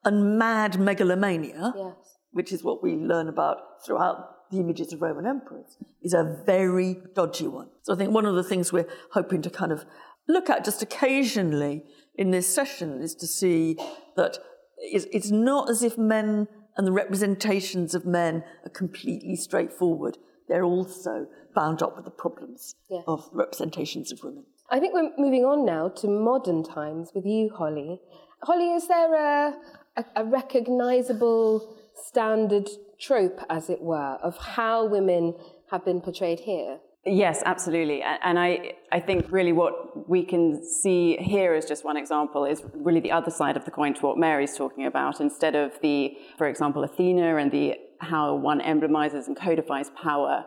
and 0.05 0.39
mad 0.39 0.79
megalomania, 0.79 1.73
yes. 1.77 2.19
which 2.33 2.53
is 2.53 2.63
what 2.63 2.83
we 2.83 2.95
learn 2.95 3.29
about 3.29 3.85
throughout 3.85 4.51
the 4.51 4.59
images 4.59 4.93
of 4.93 5.01
Roman 5.01 5.27
emperors, 5.27 5.77
is 6.03 6.13
a 6.13 6.43
very 6.45 6.99
dodgy 7.15 7.49
one. 7.49 7.69
So 7.83 7.95
I 7.95 7.97
think 7.97 8.13
one 8.13 8.27
of 8.27 8.35
the 8.35 8.45
things 8.45 8.73
we're 8.73 8.89
hoping 9.13 9.41
to 9.43 9.51
kind 9.51 9.73
of 9.73 9.85
look 10.29 10.51
at 10.51 10.65
just 10.65 10.83
occasionally 10.83 11.85
in 12.17 12.31
this 12.31 12.53
session 12.53 13.01
is 13.03 13.15
to 13.17 13.27
see 13.27 13.77
that 14.17 14.39
it's 14.79 15.31
not 15.31 15.71
as 15.71 15.83
if 15.83 15.97
men 15.97 16.47
and 16.77 16.87
the 16.87 16.93
representations 16.93 17.95
of 17.95 18.05
men 18.05 18.45
are 18.65 18.71
completely 18.71 19.37
straightforward. 19.37 20.19
They're 20.49 20.65
also 20.65 21.27
bound 21.55 21.83
up 21.83 21.97
with 21.97 22.05
the 22.05 22.11
problems 22.11 22.75
yeah. 22.91 23.01
of 23.07 23.29
representations 23.33 24.13
of 24.13 24.23
women. 24.23 24.45
I 24.71 24.81
think 24.81 24.95
we're 24.95 25.11
moving 25.19 25.45
on 25.45 25.65
now 25.65 25.89
to 25.89 26.09
modern 26.09 26.65
times 26.65 27.11
with 27.15 27.27
you, 27.27 27.51
Holly. 27.55 28.01
Holly, 28.43 28.73
is 28.73 28.89
there 28.89 29.15
a, 29.15 29.55
a, 29.97 30.05
a 30.17 30.25
recognisable 30.25 31.77
standard 31.95 32.69
trope, 32.99 33.41
as 33.49 33.71
it 33.71 33.81
were, 33.81 34.19
of 34.23 34.37
how 34.39 34.87
women 34.87 35.35
have 35.71 35.85
been 35.85 36.01
portrayed 36.01 36.41
here? 36.41 36.79
Yes, 37.07 37.43
absolutely. 37.45 38.03
And 38.03 38.39
I, 38.39 38.77
I 38.91 38.99
think 38.99 39.31
really 39.31 39.53
what 39.53 40.09
we 40.09 40.25
can 40.25 40.65
see 40.65 41.17
here 41.19 41.53
as 41.53 41.67
just 41.67 41.85
one 41.85 41.99
example 41.99 42.47
is 42.47 42.63
really 42.73 43.01
the 43.01 43.13
other 43.13 43.31
side 43.31 43.59
of 43.59 43.67
the 43.67 43.71
coin 43.71 43.93
to 43.95 44.01
what 44.01 44.17
Mary's 44.17 44.57
talking 44.57 44.87
about. 44.87 45.21
Instead 45.21 45.55
of 45.55 45.79
the, 45.83 46.17
for 46.39 46.47
example, 46.47 46.83
Athena 46.83 47.37
and 47.37 47.53
the 47.53 47.75
how 48.01 48.35
one 48.35 48.61
emblemizes 48.61 49.29
and 49.29 49.37
codifies 49.37 49.91
power, 49.91 50.47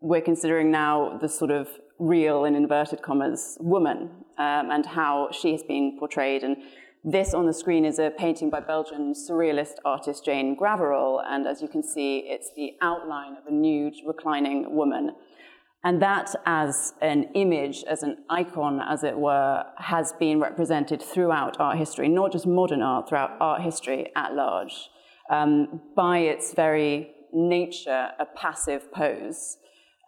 we're 0.00 0.20
considering 0.20 0.70
now 0.70 1.18
the 1.20 1.28
sort 1.28 1.50
of 1.50 1.68
real, 1.98 2.44
in 2.44 2.54
inverted 2.54 3.02
commas, 3.02 3.56
woman 3.60 4.10
um, 4.38 4.70
and 4.70 4.84
how 4.86 5.28
she 5.32 5.52
has 5.52 5.62
been 5.62 5.96
portrayed. 5.98 6.42
And 6.42 6.56
this 7.04 7.34
on 7.34 7.46
the 7.46 7.54
screen 7.54 7.84
is 7.84 7.98
a 7.98 8.10
painting 8.10 8.50
by 8.50 8.60
Belgian 8.60 9.14
surrealist 9.14 9.76
artist 9.84 10.24
Jane 10.24 10.56
Graverol. 10.56 11.22
And 11.24 11.46
as 11.46 11.62
you 11.62 11.68
can 11.68 11.82
see, 11.82 12.18
it's 12.26 12.50
the 12.56 12.72
outline 12.82 13.36
of 13.36 13.46
a 13.46 13.52
nude, 13.52 13.94
reclining 14.06 14.74
woman. 14.74 15.12
And 15.84 16.02
that, 16.02 16.34
as 16.46 16.94
an 17.00 17.28
image, 17.34 17.84
as 17.84 18.02
an 18.02 18.24
icon, 18.28 18.80
as 18.80 19.04
it 19.04 19.16
were, 19.16 19.62
has 19.78 20.12
been 20.14 20.40
represented 20.40 21.00
throughout 21.00 21.60
art 21.60 21.78
history, 21.78 22.08
not 22.08 22.32
just 22.32 22.44
modern 22.44 22.82
art, 22.82 23.08
throughout 23.08 23.36
art 23.40 23.62
history 23.62 24.10
at 24.16 24.34
large, 24.34 24.88
um, 25.30 25.80
by 25.94 26.18
its 26.18 26.54
very 26.54 27.12
nature, 27.32 28.10
a 28.18 28.26
passive 28.34 28.92
pose. 28.92 29.58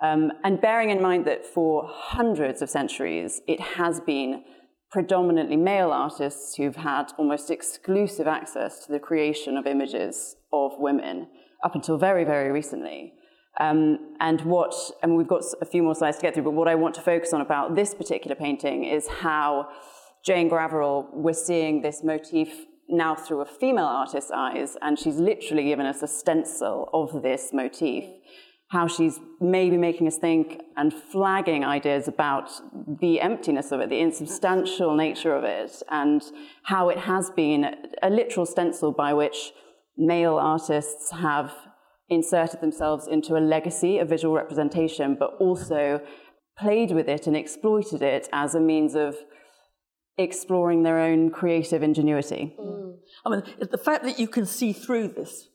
Um, 0.01 0.33
and 0.45 0.61
bearing 0.61 0.91
in 0.91 1.03
mind 1.03 1.27
that 1.27 1.45
for 1.45 1.89
hundreds 1.93 2.63
of 2.63 2.71
centuries, 2.71 3.41
it 3.49 3.61
has 3.61 4.01
been 4.01 4.45
predominantly 4.91 5.57
male 5.57 5.91
artists 5.91 6.55
who've 6.55 6.77
had 6.77 7.13
almost 7.19 7.51
exclusive 7.51 8.27
access 8.27 8.87
to 8.87 8.93
the 8.93 8.99
creation 8.99 9.57
of 9.57 9.67
images 9.67 10.37
of 10.53 10.73
women 10.79 11.29
up 11.63 11.75
until 11.75 11.99
very, 11.99 12.25
very 12.25 12.51
recently. 12.51 13.13
Um, 13.61 14.15
and 14.21 14.41
what, 14.43 14.73
and 15.03 15.17
we've 15.17 15.27
got 15.27 15.43
a 15.61 15.65
few 15.65 15.83
more 15.83 15.95
slides 15.95 16.19
to 16.19 16.23
get 16.23 16.35
through, 16.35 16.45
but 16.45 16.53
what 16.53 16.69
I 16.69 16.77
want 16.77 16.95
to 16.95 17.01
focus 17.01 17.33
on 17.33 17.41
about 17.41 17.75
this 17.75 17.93
particular 17.93 18.37
painting 18.37 18.85
is 18.85 19.09
how 19.09 19.69
Jane 20.25 20.49
Graverol, 20.49 21.07
we're 21.13 21.33
seeing 21.33 21.83
this 21.83 22.05
motif 22.05 22.49
now 22.89 23.15
through 23.15 23.41
a 23.41 23.47
female 23.47 23.85
artist's 23.85 24.31
eyes, 24.31 24.77
and 24.81 24.99
she's 24.99 25.17
literally 25.17 25.65
given 25.65 25.87
us 25.87 26.03
a 26.03 26.07
stencil 26.07 26.89
of 26.93 27.23
this 27.23 27.51
motif 27.53 28.05
how 28.69 28.87
she's 28.87 29.19
maybe 29.41 29.79
making 29.79 30.07
us 30.07 30.19
think 30.19 30.61
and 30.77 30.93
flagging 30.93 31.65
ideas 31.65 32.07
about 32.07 32.51
the 33.01 33.21
emptiness 33.21 33.73
of 33.73 33.81
it, 33.81 33.89
the 33.89 34.01
insubstantial 34.01 34.95
nature 34.95 35.35
of 35.35 35.43
it, 35.43 35.83
and 35.91 36.23
how 36.65 36.91
it 36.91 36.99
has 36.99 37.31
been 37.31 37.75
a 38.03 38.11
literal 38.11 38.45
stencil 38.45 38.93
by 38.93 39.15
which 39.15 39.53
male 39.97 40.37
artists 40.37 41.11
have 41.11 41.53
inserted 42.11 42.61
themselves 42.61 43.07
into 43.07 43.37
a 43.37 43.41
legacy 43.41 43.99
of 43.99 44.09
visual 44.09 44.35
representation, 44.35 45.17
but 45.19 45.31
also 45.41 46.01
played 46.59 46.91
with 46.91 47.09
it 47.09 47.27
and 47.27 47.37
exploited 47.37 48.03
it 48.03 48.29
as 48.33 48.55
a 48.55 48.61
means 48.61 48.95
of 48.95 49.17
exploring 50.19 50.83
their 50.83 50.99
own 50.99 51.31
creative 51.31 51.83
ingenuity. 51.83 52.55
Mm. 52.61 52.97
I 53.25 53.31
mean, 53.31 53.43
the 53.59 53.79
fact 53.79 54.05
that 54.05 54.19
you 54.19 54.29
can 54.29 54.45
see 54.45 54.73
through 54.73 55.09
this, 55.09 55.49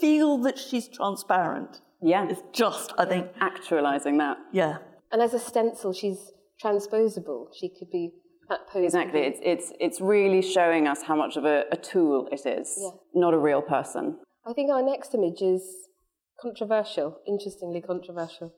feel 0.00 0.38
that 0.38 0.58
she's 0.58 0.88
transparent 0.88 1.80
yeah. 2.02 2.26
It's 2.28 2.42
just, 2.52 2.92
I 2.98 3.04
think. 3.04 3.28
Actualizing 3.40 4.18
that. 4.18 4.38
Yeah. 4.52 4.78
And 5.12 5.20
as 5.20 5.34
a 5.34 5.38
stencil, 5.38 5.92
she's 5.92 6.32
transposable. 6.60 7.48
She 7.58 7.68
could 7.68 7.90
be 7.90 8.12
at 8.50 8.66
posing. 8.68 8.84
Exactly. 8.84 9.20
It's, 9.20 9.38
it's, 9.42 9.72
it's 9.80 10.00
really 10.00 10.42
showing 10.42 10.86
us 10.86 11.02
how 11.02 11.16
much 11.16 11.36
of 11.36 11.44
a, 11.44 11.64
a 11.72 11.76
tool 11.76 12.28
it 12.30 12.46
is, 12.46 12.74
yeah. 12.80 12.90
not 13.14 13.34
a 13.34 13.38
real 13.38 13.62
person. 13.62 14.18
I 14.46 14.52
think 14.52 14.70
our 14.70 14.82
next 14.82 15.14
image 15.14 15.42
is 15.42 15.62
controversial, 16.40 17.18
interestingly 17.26 17.80
controversial. 17.80 18.54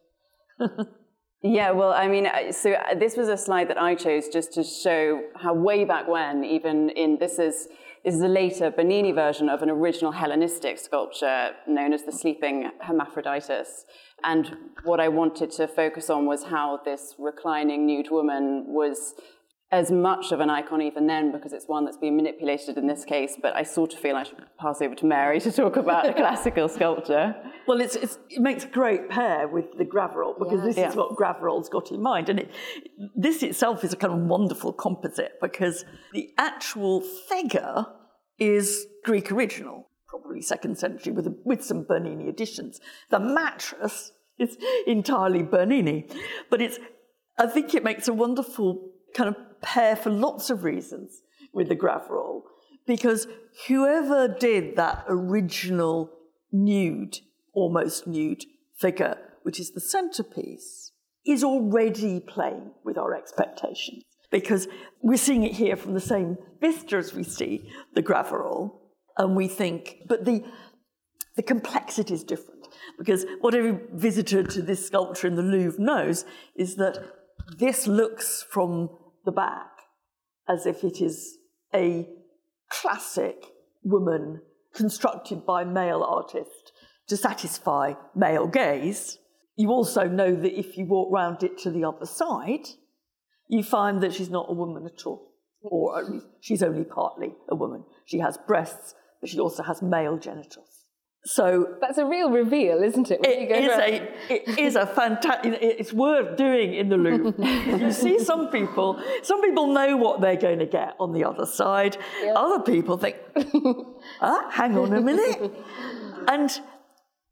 yeah, 1.43 1.73
well, 1.73 1.93
I 1.93 2.09
mean, 2.09 2.29
so 2.53 2.73
uh, 2.73 2.95
this 2.95 3.17
was 3.17 3.29
a 3.29 3.37
slide 3.37 3.69
that 3.69 3.81
I 3.81 3.95
chose 3.95 4.29
just 4.29 4.53
to 4.55 4.63
show 4.63 5.23
how 5.37 5.55
way 5.55 5.85
back 5.85 6.09
when, 6.09 6.45
even 6.45 6.91
in 6.91 7.19
this 7.19 7.39
is 7.39 7.39
this 7.39 7.69
is 8.05 8.19
the 8.19 8.29
later 8.29 8.71
Bernini 8.71 9.13
version 9.13 9.49
of 9.49 9.63
an 9.63 9.71
original 9.71 10.11
Hellenistic 10.11 10.79
sculpture 10.79 11.51
known 11.69 11.93
as 11.93 12.03
the 12.03 12.11
Sleeping 12.11 12.71
Hermaphroditus. 12.81 13.85
And 14.25 14.57
what 14.83 14.99
I 14.99 15.09
wanted 15.09 15.53
to 15.53 15.69
focus 15.69 16.11
on 16.11 16.27
was 16.27 16.45
how 16.45 16.81
this 16.85 17.15
reclining 17.19 17.87
nude 17.87 18.11
woman 18.11 18.65
was 18.67 19.15
as 19.73 19.91
much 19.91 20.33
of 20.33 20.41
an 20.41 20.51
icon 20.51 20.83
even 20.83 21.07
then 21.07 21.33
because 21.33 21.55
it's 21.55 21.67
one 21.67 21.87
that's 21.87 21.97
been 21.97 22.15
manipulated 22.15 22.77
in 22.77 22.87
this 22.87 23.07
case, 23.07 23.39
but 23.41 23.57
I 23.57 23.63
sort 23.63 23.95
of 23.95 24.01
feel 24.01 24.17
I 24.17 24.23
should 24.25 24.37
pass 24.61 24.83
over 24.83 24.95
to 24.95 25.07
Mary 25.07 25.41
to 25.41 25.51
talk 25.51 25.77
about 25.77 26.05
the 26.05 26.13
classical 26.23 26.69
sculpture. 26.69 27.35
Well, 27.67 27.81
it's, 27.81 27.97
it's, 27.97 28.19
it 28.29 28.43
makes 28.43 28.65
a 28.65 28.69
great 28.69 29.09
pair 29.09 29.49
with 29.49 29.79
the 29.79 29.87
Graverol 29.87 30.39
because 30.39 30.61
yeah. 30.61 30.67
this 30.67 30.77
yeah. 30.77 30.89
is 30.91 30.95
what 30.95 31.17
Graverol's 31.17 31.71
got 31.71 31.91
in 31.91 32.03
mind. 32.03 32.29
And 32.29 32.41
it, 32.41 32.51
this 33.17 33.43
itself 33.43 33.83
is 33.83 33.95
a 33.95 33.97
kind 33.97 34.13
of 34.13 34.21
wonderful 34.21 34.75
composite 34.75 35.33
because 35.41 35.87
the 36.13 36.29
actual 36.37 37.01
figure 37.01 37.87
is 38.39 38.87
Greek 39.07 39.33
original, 39.33 39.89
probably 40.07 40.43
second 40.43 40.77
century 40.77 41.15
with, 41.15 41.27
a, 41.27 41.35
with 41.47 41.65
some 41.65 41.85
Bernini 41.85 42.29
additions. 42.29 42.79
The 43.09 43.21
mattress 43.21 44.13
is 44.39 44.59
entirely 44.87 45.43
Bernini, 45.43 46.09
but 46.51 46.61
it's, 46.61 46.79
I 47.39 47.47
think 47.47 47.75
it 47.75 47.83
makes 47.83 48.07
a 48.07 48.13
wonderful 48.13 48.92
kind 49.15 49.29
of 49.29 49.37
pair 49.61 49.97
for 49.97 50.11
lots 50.11 50.51
of 50.51 50.65
reasons 50.65 51.23
with 51.53 51.69
the 51.69 51.77
Graverol, 51.77 52.43
because 52.87 53.27
whoever 53.69 54.29
did 54.29 54.77
that 54.77 55.05
original 55.09 56.11
nude, 56.51 57.19
almost 57.53 58.07
nude 58.07 58.45
figure, 58.77 59.17
which 59.43 59.61
is 59.61 59.71
the 59.71 59.81
centerpiece, 59.81 60.93
is 61.25 61.45
already 61.45 62.21
playing 62.21 62.73
with 62.85 62.99
our 62.99 63.15
expectations. 63.15 64.03
Because 64.31 64.67
we're 65.03 65.19
seeing 65.19 65.45
it 65.45 65.53
here 65.53 65.77
from 65.77 65.95
the 65.95 66.01
same 66.01 66.39
vista 66.61 66.97
as 66.97 67.15
we 67.15 67.23
see 67.23 67.71
the 67.95 68.03
Graverol, 68.03 68.79
and 69.19 69.37
we 69.37 69.47
think, 69.47 69.99
but 70.09 70.25
the, 70.25 70.43
the 71.37 71.43
complexity 71.43 72.15
is 72.15 72.25
different. 72.25 72.67
Because 72.99 73.27
what 73.41 73.55
every 73.55 73.79
visitor 73.93 74.43
to 74.43 74.63
this 74.63 74.87
sculpture 74.87 75.27
in 75.27 75.37
the 75.37 75.43
Louvre 75.43 75.79
knows 75.79 76.25
is 76.57 76.77
that 76.77 76.99
this 77.59 77.87
looks 77.87 78.45
from 78.51 78.89
the 79.25 79.33
back 79.33 79.71
as 80.49 80.67
if 80.67 80.85
it 80.85 81.01
is 81.01 81.39
a 81.75 82.09
classic 82.71 83.45
woman 83.83 84.41
constructed 84.75 85.45
by 85.45 85.65
male 85.65 86.03
artist 86.03 86.73
to 87.09 87.17
satisfy 87.17 87.95
male 88.15 88.47
gaze. 88.47 89.19
You 89.57 89.69
also 89.71 90.05
know 90.09 90.35
that 90.35 90.59
if 90.59 90.77
you 90.77 90.87
walk 90.87 91.13
round 91.13 91.43
it 91.43 91.59
to 91.59 91.71
the 91.71 91.85
other 91.85 92.07
side, 92.07 92.67
you 93.49 93.63
find 93.63 94.03
that 94.03 94.15
she's 94.15 94.31
not 94.31 94.47
a 94.49 94.55
woman 94.55 94.87
at 94.87 95.07
all, 95.07 95.33
or 95.61 95.99
at 95.99 96.11
least 96.11 96.27
she's 96.41 96.63
only 96.63 96.85
partly 96.85 97.35
a 97.51 97.55
woman. 97.55 97.85
She 98.07 98.19
has 98.19 98.39
breasts, 98.47 98.95
but 99.21 99.29
she 99.29 99.39
also 99.39 99.63
has 99.63 99.83
male 99.83 100.17
genitals. 100.17 100.72
So 101.25 101.77
That's 101.81 101.99
a 101.99 102.05
real 102.05 102.31
reveal, 102.31 102.83
isn't 102.83 103.11
it? 103.13 103.21
it 103.25 103.51
is 103.51 103.71
a 103.71 104.13
it 104.29 104.59
is 104.59 104.75
a 104.75 104.87
fantastic. 104.87 105.57
It's 105.63 105.93
worth 105.93 106.37
doing 106.37 106.75
in 106.75 106.89
the 106.89 106.97
Louvre. 106.97 107.35
you 107.79 107.93
see 107.93 108.19
some 108.19 108.49
people. 108.49 109.01
Some 109.23 109.41
people 109.41 109.69
know 109.69 109.97
what 109.97 110.21
they're 110.21 110.37
going 110.37 110.59
to 110.59 110.67
get 110.67 110.97
on 110.99 111.13
the 111.13 111.25
other 111.25 111.47
side. 111.47 111.97
Other 112.35 112.61
people 112.65 112.97
think, 112.97 113.17
ah, 114.21 114.49
hang 114.51 114.77
on 114.77 114.93
a 114.93 115.01
minute. 115.01 115.53
and 116.29 116.61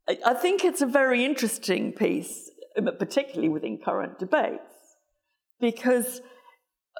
I 0.08 0.18
I 0.24 0.34
think 0.34 0.64
it's 0.64 0.82
a 0.82 0.86
very 0.86 1.24
interesting 1.24 1.92
piece, 1.92 2.48
particularly 2.76 3.48
within 3.48 3.78
current 3.84 4.20
debates, 4.20 4.72
because 5.60 6.20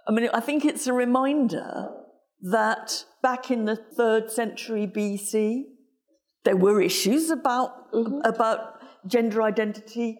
I 0.09 0.11
mean 0.11 0.29
I 0.35 0.41
think 0.41 0.65
it's 0.65 0.89
a 0.89 0.93
reminder 0.93 1.89
that 2.43 3.05
back 3.23 3.49
in 3.49 3.67
the 3.67 3.77
third 3.77 4.29
century 4.33 4.89
BC 4.89 5.70
there 6.45 6.57
were 6.57 6.81
issues 6.81 7.31
about 7.31 7.93
mm-hmm. 7.93 8.21
about 8.25 8.81
gender 9.07 9.43
identity, 9.43 10.19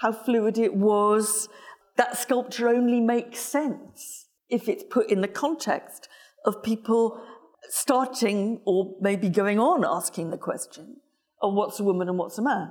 how 0.00 0.12
fluid 0.12 0.58
it 0.58 0.74
was. 0.74 1.48
That 1.96 2.16
sculpture 2.16 2.68
only 2.68 3.00
makes 3.00 3.40
sense 3.40 4.26
if 4.48 4.68
it's 4.68 4.84
put 4.84 5.10
in 5.10 5.20
the 5.20 5.28
context 5.28 6.08
of 6.44 6.62
people 6.62 7.22
starting 7.68 8.60
or 8.64 8.96
maybe 9.00 9.28
going 9.28 9.58
on 9.58 9.84
asking 9.84 10.30
the 10.30 10.38
question 10.38 10.96
of 11.42 11.54
what's 11.54 11.78
a 11.78 11.84
woman 11.84 12.08
and 12.08 12.18
what's 12.18 12.38
a 12.38 12.42
man. 12.42 12.70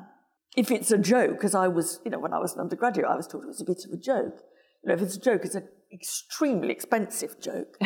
If 0.58 0.72
it's 0.72 0.91
a 0.91 0.98
joke, 0.98 1.44
as 1.44 1.53
I 1.53 1.68
was, 1.68 2.00
you 2.03 2.12
know, 2.12 2.20
when 2.20 2.34
I 2.34 2.39
was 2.39 2.53
an 2.53 2.62
undergraduate, 2.62 3.08
I 3.08 3.15
was 3.15 3.27
taught 3.27 3.44
it 3.44 3.48
was 3.48 3.62
a 3.62 3.65
bit 3.65 3.86
of 3.86 3.94
a 3.94 3.98
joke. 3.98 4.41
You 4.84 4.88
know, 4.88 4.94
if 4.96 5.01
it's 5.01 5.15
a 5.15 5.20
joke, 5.20 5.46
it's 5.46 5.56
an 5.56 5.68
extremely 5.91 6.72
expensive 6.72 7.39
joke, 7.39 7.77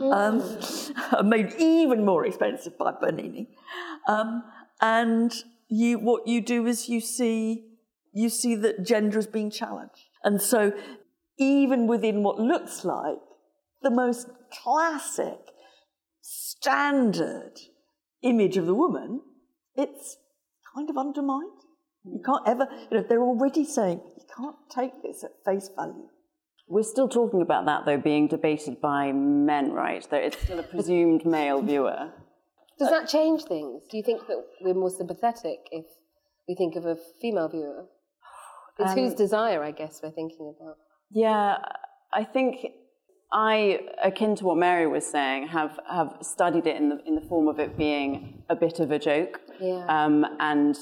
um, 0.00 0.42
made 1.24 1.54
even 1.58 2.04
more 2.04 2.26
expensive 2.26 2.76
by 2.78 2.92
Bernini. 3.00 3.48
Um, 4.08 4.42
and 4.80 5.32
you, 5.68 5.98
what 5.98 6.26
you 6.26 6.40
do 6.40 6.66
is 6.66 6.88
you 6.88 7.00
see, 7.00 7.66
you 8.12 8.28
see 8.28 8.54
that 8.56 8.84
gender 8.84 9.18
is 9.18 9.26
being 9.26 9.50
challenged. 9.50 10.08
And 10.22 10.40
so, 10.40 10.72
even 11.38 11.86
within 11.86 12.22
what 12.22 12.38
looks 12.38 12.84
like 12.84 13.18
the 13.82 13.90
most 13.90 14.28
classic, 14.50 15.38
standard 16.22 17.52
image 18.22 18.56
of 18.56 18.66
the 18.66 18.74
woman, 18.74 19.20
it's 19.76 20.16
kind 20.74 20.88
of 20.88 20.96
undermined. 20.96 21.50
You 22.04 22.22
can't 22.24 22.46
ever, 22.46 22.66
you 22.90 22.98
know, 22.98 23.06
they're 23.08 23.22
already 23.22 23.64
saying 23.64 24.00
you 24.16 24.24
can't 24.36 24.56
take 24.74 25.02
this 25.02 25.24
at 25.24 25.30
face 25.44 25.70
value. 25.76 26.08
We're 26.66 26.82
still 26.82 27.08
talking 27.08 27.42
about 27.42 27.66
that, 27.66 27.84
though, 27.84 27.98
being 27.98 28.26
debated 28.26 28.80
by 28.80 29.12
men, 29.12 29.72
right? 29.72 30.06
That 30.10 30.22
it's 30.22 30.40
still 30.40 30.58
a 30.58 30.62
presumed 30.62 31.26
male 31.26 31.60
viewer. 31.60 32.12
Does 32.78 32.90
that 32.90 33.08
change 33.08 33.44
things? 33.44 33.82
Do 33.90 33.96
you 33.96 34.02
think 34.02 34.26
that 34.26 34.42
we're 34.60 34.74
more 34.74 34.90
sympathetic 34.90 35.58
if 35.70 35.84
we 36.48 36.54
think 36.54 36.74
of 36.76 36.86
a 36.86 36.96
female 37.20 37.48
viewer? 37.48 37.84
It's 38.78 38.92
Um, 38.92 38.98
whose 38.98 39.14
desire, 39.14 39.62
I 39.62 39.70
guess, 39.70 40.00
we're 40.02 40.10
thinking 40.10 40.54
about. 40.58 40.76
Yeah, 41.10 41.58
I 42.12 42.24
think 42.24 42.66
I, 43.32 43.80
akin 44.02 44.34
to 44.36 44.44
what 44.44 44.56
Mary 44.56 44.86
was 44.86 45.06
saying, 45.06 45.48
have, 45.48 45.78
have 45.88 46.16
studied 46.22 46.66
it 46.66 46.76
in 46.76 46.88
the, 46.88 46.98
in 47.06 47.14
the 47.14 47.20
form 47.28 47.46
of 47.46 47.60
it 47.60 47.76
being 47.76 48.42
a 48.48 48.56
bit 48.56 48.80
of 48.80 48.90
a 48.90 48.98
joke. 48.98 49.40
Yeah. 49.60 49.84
Um, 49.86 50.24
and 50.40 50.76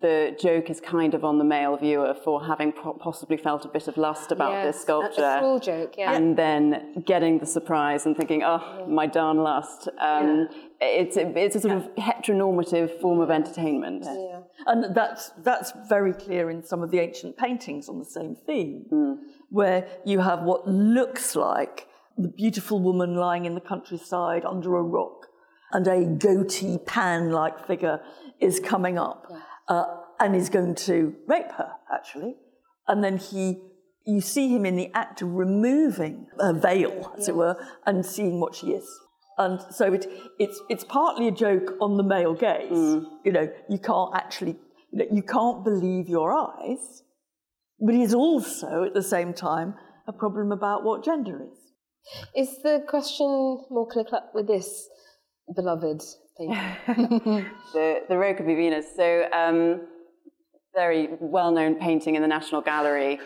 the 0.00 0.36
joke 0.40 0.68
is 0.70 0.80
kind 0.80 1.14
of 1.14 1.24
on 1.24 1.38
the 1.38 1.44
male 1.44 1.76
viewer 1.76 2.14
for 2.24 2.44
having 2.44 2.72
po- 2.72 2.92
possibly 3.00 3.36
felt 3.36 3.64
a 3.64 3.68
bit 3.68 3.88
of 3.88 3.96
lust 3.96 4.30
about 4.30 4.52
Yes, 4.52 4.66
this 4.66 4.76
a- 4.76 4.82
sculpture. 4.82 5.22
A 5.24 5.38
small 5.40 5.58
joke, 5.58 5.94
yeah. 5.96 6.12
And 6.14 6.36
then 6.36 7.02
getting 7.06 7.38
the 7.38 7.46
surprise 7.46 8.04
and 8.06 8.16
thinking, 8.16 8.42
oh, 8.44 8.86
my 8.88 9.06
darn 9.06 9.38
lust. 9.38 9.88
Um, 9.98 10.48
it's, 10.80 11.16
a, 11.16 11.26
it's 11.38 11.56
a 11.56 11.60
sort 11.60 11.74
of 11.76 11.88
heteronormative 11.96 13.00
form 13.00 13.20
of 13.20 13.30
entertainment. 13.30 14.04
yeah. 14.04 14.40
And 14.66 14.94
that's, 14.94 15.30
that's 15.42 15.72
very 15.88 16.12
clear 16.12 16.50
in 16.50 16.62
some 16.62 16.82
of 16.82 16.90
the 16.90 16.98
ancient 16.98 17.36
paintings 17.36 17.88
on 17.88 17.98
the 17.98 18.04
same 18.04 18.36
theme, 18.46 18.84
where 19.50 19.88
you 20.04 20.20
have 20.20 20.42
what 20.42 20.68
looks 20.68 21.34
like 21.34 21.86
the 22.16 22.28
beautiful 22.28 22.80
woman 22.80 23.14
lying 23.14 23.44
in 23.46 23.54
the 23.54 23.60
countryside 23.60 24.44
under 24.44 24.76
a 24.76 24.82
rock, 24.82 25.26
and 25.72 25.86
a 25.86 26.04
goatee 26.04 26.78
pan 26.78 27.30
like 27.30 27.66
figure 27.66 28.00
is 28.40 28.58
coming 28.60 28.98
up 28.98 29.26
uh, 29.68 29.84
and 30.20 30.34
is 30.34 30.48
going 30.48 30.74
to 30.74 31.14
rape 31.26 31.52
her, 31.52 31.72
actually. 31.92 32.36
And 32.86 33.04
then 33.04 33.18
he, 33.18 33.60
you 34.06 34.20
see 34.20 34.48
him 34.48 34.64
in 34.66 34.76
the 34.76 34.90
act 34.94 35.22
of 35.22 35.32
removing 35.32 36.26
her 36.38 36.52
veil, 36.52 37.12
as 37.18 37.28
it 37.28 37.36
were, 37.36 37.56
and 37.86 38.04
seeing 38.04 38.40
what 38.40 38.54
she 38.54 38.68
is. 38.68 38.88
And 39.36 39.60
so 39.70 39.92
it, 39.92 40.06
it's, 40.38 40.60
it's 40.68 40.84
partly 40.84 41.28
a 41.28 41.30
joke 41.30 41.74
on 41.80 41.96
the 41.96 42.02
male 42.02 42.34
gaze. 42.34 42.70
You 42.72 43.32
know, 43.32 43.48
you 43.68 43.78
can't 43.78 44.14
actually, 44.14 44.56
you, 44.92 44.98
know, 44.98 45.06
you 45.12 45.22
can't 45.22 45.62
believe 45.64 46.08
your 46.08 46.32
eyes, 46.32 47.02
but 47.78 47.94
it 47.94 48.00
is 48.00 48.14
also 48.14 48.84
at 48.84 48.94
the 48.94 49.02
same 49.02 49.32
time 49.32 49.74
a 50.08 50.12
problem 50.12 50.50
about 50.50 50.82
what 50.82 51.04
gender 51.04 51.40
is. 51.42 51.58
Is 52.34 52.62
the 52.62 52.82
question 52.88 53.26
more 53.70 53.86
clear 53.86 54.04
cut 54.04 54.30
with 54.34 54.48
this 54.48 54.88
beloved 55.54 56.02
painting? 56.38 56.56
the, 57.72 58.02
the 58.08 58.14
Rokeby 58.14 58.56
Venus. 58.56 58.86
So, 58.96 59.28
um, 59.32 59.80
very 60.74 61.08
well 61.20 61.50
known 61.50 61.74
painting 61.76 62.14
in 62.14 62.22
the 62.22 62.28
National 62.28 62.60
Gallery. 62.60 63.18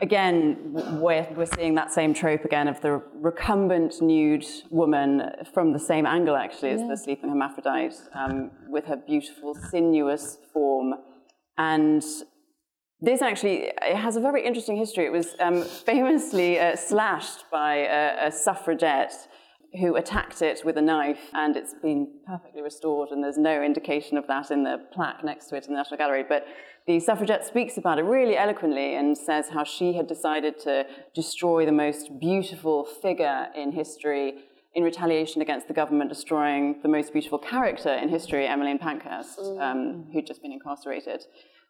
Again, 0.00 0.72
we're, 1.00 1.28
we're 1.36 1.46
seeing 1.46 1.74
that 1.76 1.92
same 1.92 2.12
trope 2.12 2.44
again 2.44 2.66
of 2.66 2.80
the 2.80 3.02
recumbent 3.14 4.00
nude 4.00 4.44
woman 4.70 5.22
from 5.54 5.72
the 5.72 5.78
same 5.78 6.06
angle, 6.06 6.34
actually, 6.34 6.70
as 6.70 6.80
the 6.80 6.96
sleeping 6.96 7.30
hermaphrodite, 7.30 7.94
um, 8.14 8.50
with 8.68 8.86
her 8.86 8.96
beautiful, 8.96 9.54
sinuous 9.70 10.38
form. 10.52 10.94
And 11.56 12.02
this 13.00 13.20
actually 13.20 13.72
it 13.82 13.96
has 13.96 14.16
a 14.16 14.20
very 14.20 14.44
interesting 14.44 14.76
history. 14.76 15.04
It 15.04 15.12
was 15.12 15.34
um, 15.38 15.62
famously 15.86 16.58
uh, 16.58 16.76
slashed 16.76 17.44
by 17.50 17.76
a, 17.76 18.28
a 18.28 18.32
suffragette 18.32 19.12
who 19.80 19.96
attacked 19.96 20.42
it 20.42 20.62
with 20.64 20.76
a 20.76 20.82
knife, 20.82 21.30
and 21.32 21.56
it's 21.56 21.74
been 21.82 22.08
perfectly 22.26 22.62
restored, 22.62 23.10
and 23.10 23.24
there's 23.24 23.38
no 23.38 23.62
indication 23.62 24.18
of 24.18 24.26
that 24.26 24.50
in 24.50 24.64
the 24.64 24.78
plaque 24.92 25.24
next 25.24 25.46
to 25.46 25.56
it 25.56 25.66
in 25.66 25.72
the 25.72 25.78
National 25.78 25.98
Gallery. 25.98 26.24
But 26.28 26.46
the 26.86 27.00
suffragette 27.00 27.46
speaks 27.46 27.76
about 27.78 27.98
it 27.98 28.02
really 28.02 28.36
eloquently 28.36 28.96
and 28.96 29.16
says 29.16 29.50
how 29.50 29.64
she 29.64 29.94
had 29.94 30.06
decided 30.06 30.58
to 30.60 30.84
destroy 31.14 31.64
the 31.64 31.72
most 31.72 32.18
beautiful 32.18 32.84
figure 32.84 33.48
in 33.56 33.72
history 33.72 34.44
in 34.74 34.82
retaliation 34.82 35.42
against 35.42 35.68
the 35.68 35.74
government 35.74 36.08
destroying 36.08 36.80
the 36.82 36.88
most 36.88 37.12
beautiful 37.12 37.38
character 37.38 37.92
in 37.92 38.08
history, 38.08 38.46
Emmeline 38.46 38.78
Pankhurst, 38.78 39.38
um, 39.60 40.06
who'd 40.12 40.26
just 40.26 40.42
been 40.42 40.52
incarcerated. 40.52 41.24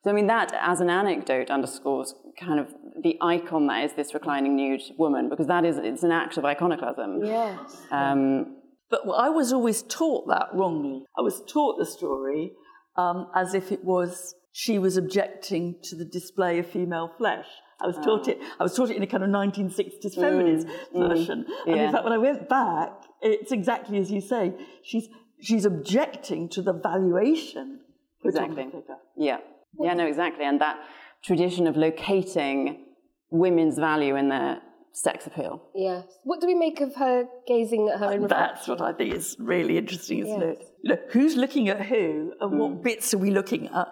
So, 0.04 0.10
I 0.10 0.14
mean, 0.14 0.26
that 0.26 0.52
as 0.60 0.80
an 0.80 0.90
anecdote 0.90 1.50
underscores 1.50 2.14
kind 2.40 2.58
of 2.58 2.68
the 3.02 3.16
icon 3.20 3.68
that 3.68 3.84
is 3.84 3.92
this 3.94 4.14
reclining 4.14 4.56
nude 4.56 4.82
woman, 4.98 5.28
because 5.28 5.46
that 5.46 5.64
is, 5.64 5.76
it's 5.76 6.02
an 6.02 6.10
act 6.10 6.36
of 6.36 6.44
iconoclasm. 6.44 7.24
yes. 7.24 7.82
Um, 7.90 8.56
But 8.90 9.02
I 9.08 9.28
was 9.30 9.52
always 9.52 9.82
taught 9.82 10.26
that 10.28 10.48
wrongly. 10.52 11.04
I 11.16 11.22
was 11.22 11.42
taught 11.46 11.78
the 11.78 11.86
story 11.86 12.52
um, 12.96 13.28
as 13.34 13.54
if 13.54 13.72
it 13.72 13.84
was 13.84 14.34
she 14.52 14.78
was 14.78 14.98
objecting 14.98 15.76
to 15.84 15.96
the 15.96 16.04
display 16.04 16.58
of 16.58 16.66
female 16.66 17.10
flesh. 17.16 17.46
I 17.80 17.86
was 17.86 17.96
taught 17.96 18.28
it. 18.28 18.38
I 18.60 18.62
was 18.62 18.74
taught 18.76 18.90
it 18.90 18.96
in 18.96 19.02
a 19.02 19.06
kind 19.06 19.24
of 19.24 19.30
1960s 19.30 20.14
feminist 20.14 20.68
version. 20.94 21.46
And 21.66 21.76
yeah. 21.76 21.86
in 21.86 21.92
fact, 21.92 22.04
when 22.04 22.12
I 22.12 22.18
went 22.18 22.48
back, 22.48 22.90
it's 23.22 23.50
exactly 23.50 23.98
as 23.98 24.10
you 24.10 24.20
say. 24.20 24.52
She's 24.84 25.08
she's 25.40 25.64
objecting 25.64 26.48
to 26.50 26.62
the 26.62 26.74
valuation 26.74 27.80
put 28.22 28.28
Exactly. 28.28 28.64
the 28.64 28.70
figure. 28.70 28.96
Yeah. 29.16 29.38
Yeah, 29.80 29.94
no, 29.94 30.06
exactly. 30.06 30.44
And 30.44 30.61
that 30.61 30.78
tradition 31.24 31.66
of 31.66 31.76
locating 31.76 32.87
women's 33.30 33.78
value 33.78 34.16
in 34.16 34.28
their 34.28 34.61
sex 34.92 35.26
appeal. 35.26 35.62
Yes. 35.74 36.04
What 36.24 36.40
do 36.40 36.46
we 36.46 36.54
make 36.54 36.80
of 36.80 36.94
her 36.96 37.24
gazing 37.46 37.88
at 37.88 37.98
her 37.98 38.06
own 38.06 38.22
reflection? 38.22 38.54
That's 38.54 38.68
what 38.68 38.82
I 38.82 38.92
think 38.92 39.14
is 39.14 39.37
really 39.38 39.78
interesting, 39.78 40.18
isn't 40.18 40.40
Yes. 40.40 40.56
it? 40.58 40.68
You 40.82 40.90
know, 40.90 41.00
who's 41.11 41.37
looking 41.37 41.68
at 41.68 41.87
who 41.87 42.32
and 42.40 42.58
what 42.58 42.70
mm. 42.72 42.82
bits 42.82 43.14
are 43.14 43.18
we 43.18 43.30
looking 43.30 43.68
at? 43.68 43.88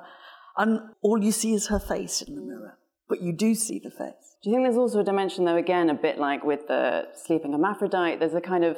And 0.58 0.80
all 1.00 1.22
you 1.22 1.32
see 1.32 1.54
is 1.54 1.68
her 1.68 1.78
face 1.78 2.20
in 2.20 2.34
the 2.34 2.42
mirror, 2.42 2.78
but 3.08 3.22
you 3.22 3.32
do 3.32 3.54
see 3.54 3.78
the 3.78 3.90
face. 3.90 4.36
Do 4.42 4.50
you 4.50 4.56
think 4.56 4.66
there's 4.66 4.76
also 4.76 5.00
a 5.00 5.04
dimension, 5.04 5.44
though, 5.44 5.56
again, 5.56 5.88
a 5.88 5.94
bit 5.94 6.18
like 6.18 6.44
with 6.44 6.66
the 6.66 7.08
sleeping 7.14 7.52
hermaphrodite? 7.52 8.18
There's 8.18 8.34
a 8.34 8.40
kind 8.40 8.64
of 8.64 8.76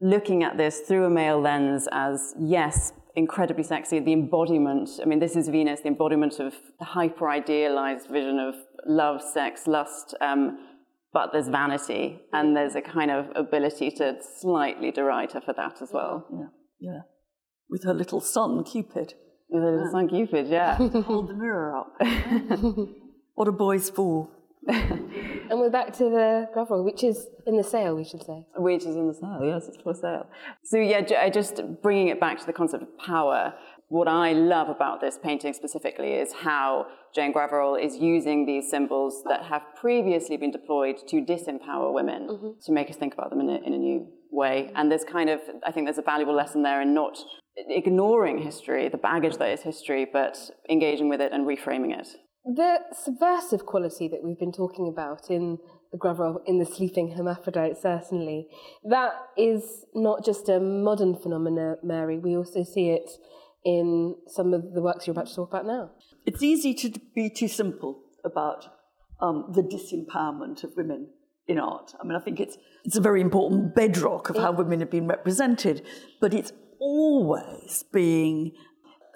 looking 0.00 0.42
at 0.42 0.56
this 0.56 0.80
through 0.80 1.04
a 1.04 1.10
male 1.10 1.40
lens 1.40 1.86
as, 1.92 2.34
yes, 2.38 2.92
incredibly 3.16 3.64
sexy, 3.64 3.98
the 4.00 4.12
embodiment. 4.12 4.88
I 5.02 5.06
mean, 5.06 5.18
this 5.18 5.36
is 5.36 5.48
Venus, 5.48 5.80
the 5.80 5.88
embodiment 5.88 6.38
of 6.38 6.54
the 6.78 6.84
hyper 6.84 7.28
idealized 7.28 8.08
vision 8.08 8.38
of 8.38 8.54
love, 8.86 9.20
sex, 9.22 9.66
lust. 9.66 10.14
Um, 10.20 10.58
but 11.12 11.30
there's 11.32 11.48
vanity, 11.48 12.20
and 12.32 12.56
there's 12.56 12.76
a 12.76 12.80
kind 12.80 13.10
of 13.10 13.26
ability 13.34 13.90
to 13.92 14.18
slightly 14.40 14.92
deride 14.92 15.32
her 15.32 15.40
for 15.40 15.52
that 15.54 15.82
as 15.82 15.90
well. 15.92 16.26
Yeah, 16.32 16.46
yeah. 16.92 17.00
With 17.68 17.84
her 17.84 17.94
little 17.94 18.20
son, 18.20 18.62
Cupid. 18.62 19.14
With 19.48 19.62
a 19.64 19.66
little 19.66 19.90
son 19.90 20.08
Cupid, 20.08 20.46
yeah. 20.46 20.76
Hold 21.02 21.28
the 21.28 21.34
mirror 21.34 21.76
up. 21.76 21.96
what 23.34 23.48
a 23.48 23.52
boy's 23.52 23.90
for. 23.90 24.28
And 25.50 25.58
we're 25.58 25.68
back 25.68 25.92
to 25.94 26.04
the 26.04 26.48
Graverol, 26.54 26.84
which 26.84 27.02
is 27.02 27.26
in 27.44 27.56
the 27.56 27.64
sale, 27.64 27.96
we 27.96 28.04
should 28.04 28.22
say. 28.22 28.46
Which 28.56 28.82
is 28.82 28.94
in 28.94 29.08
the 29.08 29.14
sale, 29.14 29.40
yes, 29.42 29.66
it's 29.66 29.82
for 29.82 29.92
sale. 29.94 30.28
So 30.62 30.78
yeah, 30.78 31.28
just 31.28 31.60
bringing 31.82 32.06
it 32.06 32.20
back 32.20 32.38
to 32.38 32.46
the 32.46 32.52
concept 32.52 32.84
of 32.84 32.98
power. 32.98 33.54
What 33.88 34.06
I 34.06 34.32
love 34.32 34.68
about 34.68 35.00
this 35.00 35.18
painting 35.20 35.52
specifically 35.52 36.12
is 36.12 36.32
how 36.32 36.86
Jane 37.12 37.32
Graverol 37.34 37.84
is 37.84 37.96
using 37.96 38.46
these 38.46 38.70
symbols 38.70 39.24
that 39.28 39.42
have 39.46 39.62
previously 39.74 40.36
been 40.36 40.52
deployed 40.52 40.98
to 41.08 41.16
disempower 41.16 41.92
women 41.92 42.28
mm-hmm. 42.28 42.50
to 42.64 42.72
make 42.72 42.88
us 42.88 42.94
think 42.94 43.14
about 43.14 43.30
them 43.30 43.40
in 43.40 43.48
a, 43.48 43.56
in 43.56 43.74
a 43.74 43.78
new 43.78 44.06
way. 44.30 44.70
And 44.76 44.88
there's 44.88 45.02
kind 45.02 45.28
of, 45.28 45.40
I 45.66 45.72
think 45.72 45.86
there's 45.86 45.98
a 45.98 46.02
valuable 46.02 46.36
lesson 46.36 46.62
there 46.62 46.80
in 46.80 46.94
not 46.94 47.18
ignoring 47.56 48.38
history, 48.38 48.88
the 48.88 48.98
baggage 48.98 49.36
that 49.38 49.50
is 49.50 49.62
history, 49.62 50.06
but 50.10 50.38
engaging 50.68 51.08
with 51.08 51.20
it 51.20 51.32
and 51.32 51.44
reframing 51.44 51.98
it. 51.98 52.06
The 52.52 52.80
subversive 52.92 53.64
quality 53.64 54.08
that 54.08 54.24
we've 54.24 54.38
been 54.38 54.50
talking 54.50 54.88
about 54.88 55.30
in 55.30 55.58
the 55.92 55.98
Graverol, 55.98 56.40
in 56.46 56.58
the 56.58 56.66
sleeping 56.66 57.12
hermaphrodite, 57.12 57.76
certainly, 57.80 58.48
that 58.82 59.12
is 59.36 59.84
not 59.94 60.24
just 60.24 60.48
a 60.48 60.58
modern 60.58 61.14
phenomenon, 61.14 61.76
Mary. 61.84 62.18
We 62.18 62.36
also 62.36 62.64
see 62.64 62.90
it 62.90 63.08
in 63.64 64.16
some 64.26 64.52
of 64.52 64.72
the 64.74 64.82
works 64.82 65.06
you're 65.06 65.12
about 65.12 65.28
to 65.28 65.34
talk 65.36 65.50
about 65.50 65.64
now. 65.64 65.90
It's 66.26 66.42
easy 66.42 66.74
to 66.74 66.98
be 67.14 67.30
too 67.30 67.46
simple 67.46 68.02
about 68.24 68.66
um, 69.20 69.52
the 69.54 69.62
disempowerment 69.62 70.64
of 70.64 70.72
women 70.76 71.08
in 71.46 71.60
art. 71.60 71.92
I 72.00 72.04
mean, 72.04 72.16
I 72.16 72.20
think 72.20 72.40
it's, 72.40 72.56
it's 72.84 72.96
a 72.96 73.00
very 73.00 73.20
important 73.20 73.76
bedrock 73.76 74.28
of 74.28 74.34
how 74.34 74.50
women 74.50 74.80
have 74.80 74.90
been 74.90 75.06
represented, 75.06 75.86
but 76.20 76.34
it's 76.34 76.52
always 76.80 77.84
being 77.92 78.52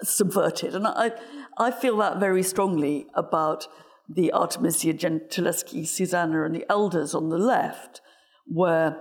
subverted. 0.01 0.75
And 0.75 0.87
I, 0.87 1.11
I 1.57 1.71
feel 1.71 1.97
that 1.97 2.19
very 2.19 2.43
strongly 2.43 3.07
about 3.13 3.67
the 4.07 4.31
Artemisia 4.31 4.93
Gentileschi, 4.93 5.87
Susanna, 5.87 6.43
and 6.43 6.55
the 6.55 6.65
elders 6.69 7.15
on 7.15 7.29
the 7.29 7.37
left, 7.37 8.01
where 8.45 8.97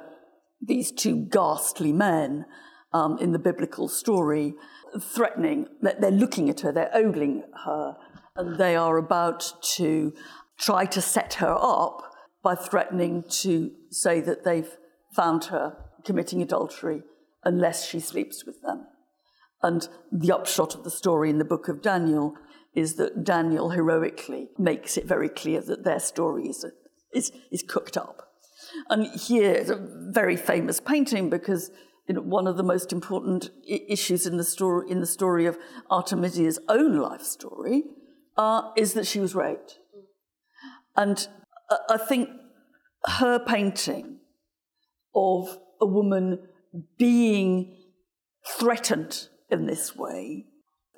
these 0.61 0.90
two 0.90 1.26
ghastly 1.30 1.92
men 1.92 2.46
um, 2.92 3.18
in 3.18 3.33
the 3.33 3.38
biblical 3.38 3.88
story 3.88 4.54
threatening, 5.00 5.66
that 5.83 6.00
they're 6.00 6.11
looking 6.11 6.48
at 6.48 6.61
her, 6.61 6.72
they're 6.72 6.94
ogling 6.94 7.42
her, 7.64 7.96
and 8.37 8.57
they 8.57 8.76
are 8.76 8.96
about 8.96 9.52
to 9.74 10.12
try 10.59 10.87
to 10.87 11.02
set 11.02 11.35
her 11.35 11.57
up 11.61 12.02
by 12.42 12.54
threatening 12.54 13.24
to 13.28 13.72
say 13.90 14.20
that 14.20 14.44
they've 14.44 14.76
found 15.14 15.46
her 15.46 15.76
committing 16.04 16.42
adultery 16.42 17.02
unless 17.44 17.87
she 17.87 18.00
sleeps 18.00 18.44
with 18.44 18.61
them. 18.62 18.87
And 19.62 19.88
the 20.12 20.33
upshot 20.33 20.75
of 20.75 20.85
the 20.85 20.90
story 20.90 21.31
in 21.31 21.38
the 21.38 21.45
book 21.45 21.69
of 21.69 21.83
Daniel 21.83 22.35
is 22.75 22.97
that 22.97 23.25
Daniel 23.25 23.71
heroically 23.71 24.49
makes 24.59 24.97
it 24.97 25.07
very 25.07 25.29
clear 25.29 25.61
that 25.62 25.85
their 25.85 26.01
story 26.01 26.49
is, 26.49 26.67
is, 27.12 27.33
is 27.51 27.62
cooked 27.67 27.97
up. 27.97 28.29
And 28.90 29.07
here 29.19 29.53
is 29.53 29.71
a 29.71 29.87
very 30.11 30.37
famous 30.37 30.81
painting 30.81 31.31
because 31.31 31.71
you 32.09 32.14
know, 32.14 32.21
one 32.21 32.47
of 32.47 32.57
the 32.57 32.62
most 32.62 32.93
important 32.93 33.51
I- 33.71 33.81
issues 33.88 34.27
in 34.27 34.37
the 34.37 34.45
story 34.45 34.90
in 34.90 35.01
the 35.01 35.07
story 35.07 35.47
of 35.47 35.57
Artemisia's 35.90 36.59
own 36.69 36.97
life 36.99 37.23
story 37.23 37.85
uh, 38.37 38.71
is 38.77 38.95
that 38.95 39.07
she 39.07 39.21
was 39.21 39.35
raped. 39.35 39.79
And 40.97 41.27
I- 41.71 41.95
I 41.95 41.97
think 41.97 42.29
her 43.07 43.38
painting 43.38 44.19
of 45.14 45.59
a 45.81 45.87
woman 45.87 46.49
being 46.99 47.77
threatened 48.47 49.29
in 49.50 49.66
this 49.66 49.94
way 49.96 50.46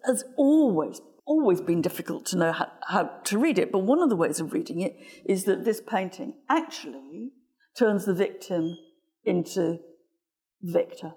has 0.05 0.25
always 0.37 1.01
always 1.27 1.61
been 1.61 1.83
difficult 1.83 2.25
to 2.25 2.37
know 2.37 2.53
how, 2.53 2.69
how 2.87 3.03
to 3.25 3.37
read 3.37 3.59
it. 3.59 3.73
But 3.73 3.81
one 3.81 4.01
of 4.01 4.09
the 4.09 4.15
ways 4.15 4.39
of 4.39 4.53
reading 4.53 4.81
it 4.81 4.97
is 5.25 5.43
that 5.45 5.65
this 5.65 5.81
painting 5.81 6.35
actually 6.49 7.33
turns 7.77 8.05
the 8.05 8.15
victim 8.15 8.77
into 9.25 9.79
victor. 10.63 11.15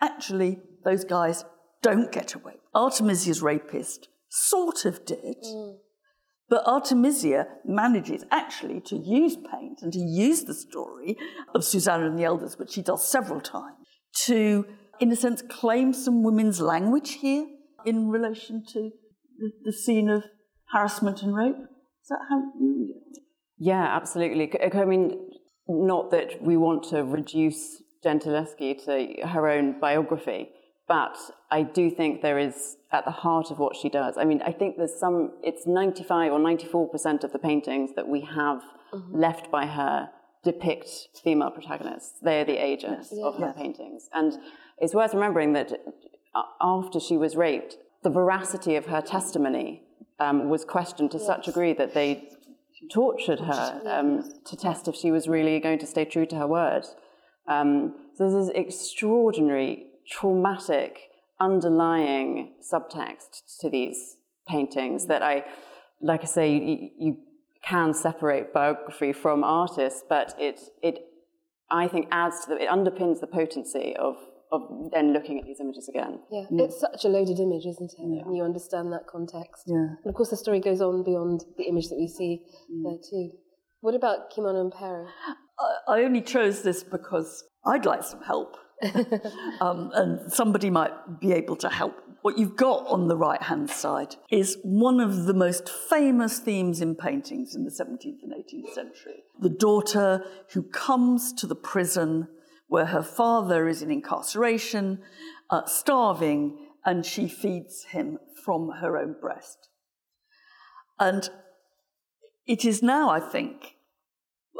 Actually 0.00 0.60
those 0.84 1.04
guys 1.04 1.44
don't 1.82 2.10
get 2.10 2.34
away. 2.34 2.54
Artemisia's 2.74 3.42
rapist 3.42 4.08
sort 4.28 4.84
of 4.84 5.04
did 5.04 5.36
but 6.48 6.66
Artemisia 6.66 7.46
manages 7.64 8.24
actually 8.30 8.80
to 8.82 8.96
use 8.96 9.36
paint 9.36 9.80
and 9.82 9.92
to 9.92 9.98
use 9.98 10.44
the 10.44 10.54
story 10.54 11.16
of 11.54 11.64
Susanna 11.64 12.06
and 12.06 12.18
the 12.18 12.24
Elders, 12.24 12.58
which 12.58 12.72
she 12.72 12.82
does 12.82 13.10
several 13.10 13.40
times, 13.40 13.86
to, 14.26 14.66
in 15.00 15.10
a 15.12 15.16
sense, 15.16 15.42
claim 15.42 15.92
some 15.92 16.22
women's 16.22 16.60
language 16.60 17.14
here 17.14 17.46
in 17.84 18.08
relation 18.08 18.64
to 18.72 18.90
the, 19.38 19.50
the 19.64 19.72
scene 19.72 20.08
of 20.08 20.24
harassment 20.72 21.22
and 21.22 21.34
rape. 21.34 21.56
Is 21.56 22.08
that 22.08 22.20
how 22.28 22.38
you 22.60 22.76
read 22.78 22.90
it? 22.90 23.22
Yeah, 23.58 23.84
absolutely. 23.84 24.52
I 24.72 24.84
mean, 24.84 25.30
not 25.68 26.10
that 26.10 26.42
we 26.42 26.56
want 26.56 26.84
to 26.90 27.04
reduce 27.04 27.82
Gentileschi 28.04 28.84
to 28.84 29.26
her 29.26 29.48
own 29.48 29.80
biography, 29.80 30.50
but 30.86 31.16
I 31.50 31.62
do 31.62 31.90
think 31.90 32.20
there 32.20 32.38
is 32.38 32.76
at 32.92 33.04
the 33.04 33.10
heart 33.10 33.50
of 33.50 33.58
what 33.58 33.76
she 33.76 33.88
does. 33.88 34.18
I 34.18 34.24
mean, 34.24 34.42
I 34.42 34.52
think 34.52 34.76
there's 34.76 34.98
some, 34.98 35.32
it's 35.42 35.66
95 35.66 36.32
or 36.32 36.38
94% 36.38 37.24
of 37.24 37.32
the 37.32 37.38
paintings 37.38 37.90
that 37.96 38.06
we 38.06 38.20
have 38.20 38.62
mm-hmm. 38.92 39.16
left 39.16 39.50
by 39.50 39.66
her 39.66 40.10
depict 40.42 40.90
female 41.22 41.50
protagonists. 41.50 42.18
They're 42.20 42.44
the 42.44 42.62
agents 42.62 43.12
of 43.22 43.38
her 43.38 43.54
paintings. 43.56 44.08
And 44.12 44.34
it's 44.78 44.94
worth 44.94 45.14
remembering 45.14 45.52
that 45.54 45.72
after 46.60 47.00
she 47.00 47.16
was 47.16 47.36
raped, 47.36 47.76
the 48.02 48.10
veracity 48.10 48.76
of 48.76 48.86
her 48.86 49.00
testimony 49.00 49.82
um, 50.20 50.48
was 50.48 50.64
questioned 50.64 51.10
to 51.12 51.18
such 51.18 51.48
a 51.48 51.50
degree 51.50 51.72
that 51.72 51.94
they 51.94 52.28
tortured 52.92 53.40
her 53.40 53.80
um, 53.86 54.22
to 54.44 54.56
test 54.56 54.88
if 54.88 54.94
she 54.94 55.10
was 55.10 55.28
really 55.28 55.58
going 55.60 55.78
to 55.78 55.86
stay 55.86 56.04
true 56.04 56.26
to 56.26 56.36
her 56.36 56.46
word. 56.46 56.84
Um, 57.48 57.94
so 58.14 58.28
there's 58.28 58.48
this 58.48 58.56
extraordinary, 58.56 59.86
traumatic, 60.10 60.98
underlying 61.40 62.54
subtext 62.72 63.58
to 63.60 63.68
these 63.68 64.16
paintings 64.48 65.06
that 65.06 65.22
I, 65.22 65.44
like 66.00 66.22
I 66.22 66.26
say, 66.26 66.52
you, 66.52 66.90
you 66.98 67.16
can 67.64 67.94
separate 67.94 68.52
biography 68.52 69.12
from 69.12 69.42
artists, 69.42 70.02
but 70.08 70.34
it, 70.38 70.60
it, 70.82 70.98
I 71.70 71.88
think, 71.88 72.08
adds 72.10 72.44
to 72.44 72.50
the, 72.50 72.62
it 72.62 72.68
underpins 72.68 73.20
the 73.20 73.26
potency 73.26 73.96
of, 73.98 74.16
of 74.52 74.62
then 74.92 75.12
looking 75.12 75.38
at 75.38 75.46
these 75.46 75.60
images 75.60 75.88
again. 75.88 76.20
Yeah, 76.30 76.44
it's 76.50 76.80
such 76.80 77.04
a 77.04 77.08
loaded 77.08 77.40
image, 77.40 77.66
isn't 77.66 77.92
it? 77.98 78.26
And 78.26 78.36
you 78.36 78.44
understand 78.44 78.92
that 78.92 79.06
context. 79.06 79.64
Yeah. 79.66 79.96
And 80.02 80.06
of 80.06 80.14
course, 80.14 80.30
the 80.30 80.36
story 80.36 80.60
goes 80.60 80.80
on 80.80 81.02
beyond 81.04 81.44
the 81.56 81.64
image 81.64 81.88
that 81.88 81.96
we 81.98 82.08
see 82.08 82.42
there 82.84 82.98
too. 83.10 83.30
What 83.80 83.94
about 83.94 84.32
Cimon 84.32 84.56
and 84.60 84.72
Pero? 84.72 85.06
I, 85.58 85.96
I 85.96 86.04
only 86.04 86.22
chose 86.22 86.62
this 86.62 86.82
because 86.82 87.44
I'd 87.66 87.84
like 87.84 88.02
some 88.02 88.22
help. 88.22 88.56
um, 89.60 89.90
and 89.94 90.32
somebody 90.32 90.70
might 90.70 91.20
be 91.20 91.32
able 91.32 91.56
to 91.56 91.68
help. 91.68 91.94
What 92.22 92.38
you've 92.38 92.56
got 92.56 92.86
on 92.86 93.08
the 93.08 93.16
right 93.16 93.42
hand 93.42 93.68
side 93.68 94.16
is 94.30 94.56
one 94.62 95.00
of 95.00 95.26
the 95.26 95.34
most 95.34 95.68
famous 95.68 96.38
themes 96.38 96.80
in 96.80 96.94
paintings 96.94 97.54
in 97.54 97.64
the 97.64 97.70
17th 97.70 98.22
and 98.22 98.32
18th 98.32 98.72
century. 98.72 99.24
The 99.40 99.50
daughter 99.50 100.24
who 100.52 100.62
comes 100.62 101.34
to 101.34 101.46
the 101.46 101.54
prison 101.54 102.28
where 102.66 102.86
her 102.86 103.02
father 103.02 103.68
is 103.68 103.82
in 103.82 103.90
incarceration, 103.90 105.02
uh, 105.50 105.64
starving, 105.66 106.58
and 106.84 107.04
she 107.04 107.28
feeds 107.28 107.84
him 107.84 108.18
from 108.44 108.70
her 108.80 108.96
own 108.98 109.14
breast. 109.20 109.68
And 110.98 111.28
it 112.46 112.64
is 112.64 112.82
now, 112.82 113.10
I 113.10 113.20
think, 113.20 113.76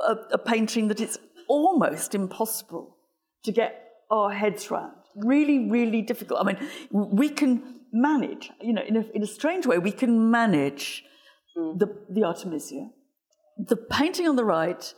a, 0.06 0.16
a 0.32 0.38
painting 0.38 0.88
that 0.88 1.00
it's 1.00 1.18
almost 1.48 2.14
impossible 2.14 2.96
to 3.44 3.52
get 3.52 3.80
our 4.10 4.32
heads 4.32 4.70
round. 4.70 4.96
really, 5.14 5.70
really 5.70 6.02
difficult. 6.02 6.40
I 6.40 6.44
mean, 6.44 6.70
we 6.90 7.28
can 7.28 7.80
manage, 7.92 8.50
you 8.60 8.72
know, 8.72 8.82
in 8.82 8.96
a, 8.96 9.04
in 9.14 9.22
a 9.22 9.26
strange 9.26 9.66
way, 9.66 9.78
we 9.78 9.92
can 9.92 10.30
manage 10.30 11.04
mm. 11.56 11.78
the, 11.78 11.94
the 12.10 12.24
Artemisia. 12.24 12.88
The 13.56 13.76
painting 13.76 14.28
on 14.28 14.36
the 14.36 14.44
right, 14.44 14.92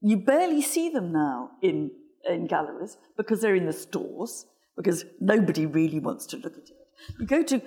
you 0.00 0.18
barely 0.18 0.62
see 0.62 0.88
them 0.88 1.12
now 1.12 1.50
in, 1.62 1.90
in 2.28 2.46
galleries 2.46 2.96
because 3.16 3.40
they're 3.40 3.54
in 3.54 3.66
the 3.66 3.72
stores, 3.72 4.46
because 4.76 5.04
nobody 5.20 5.66
really 5.66 5.98
wants 5.98 6.26
to 6.26 6.36
look 6.36 6.54
at 6.54 6.64
it. 6.64 6.76
You 7.18 7.26
go 7.26 7.42
to, 7.42 7.60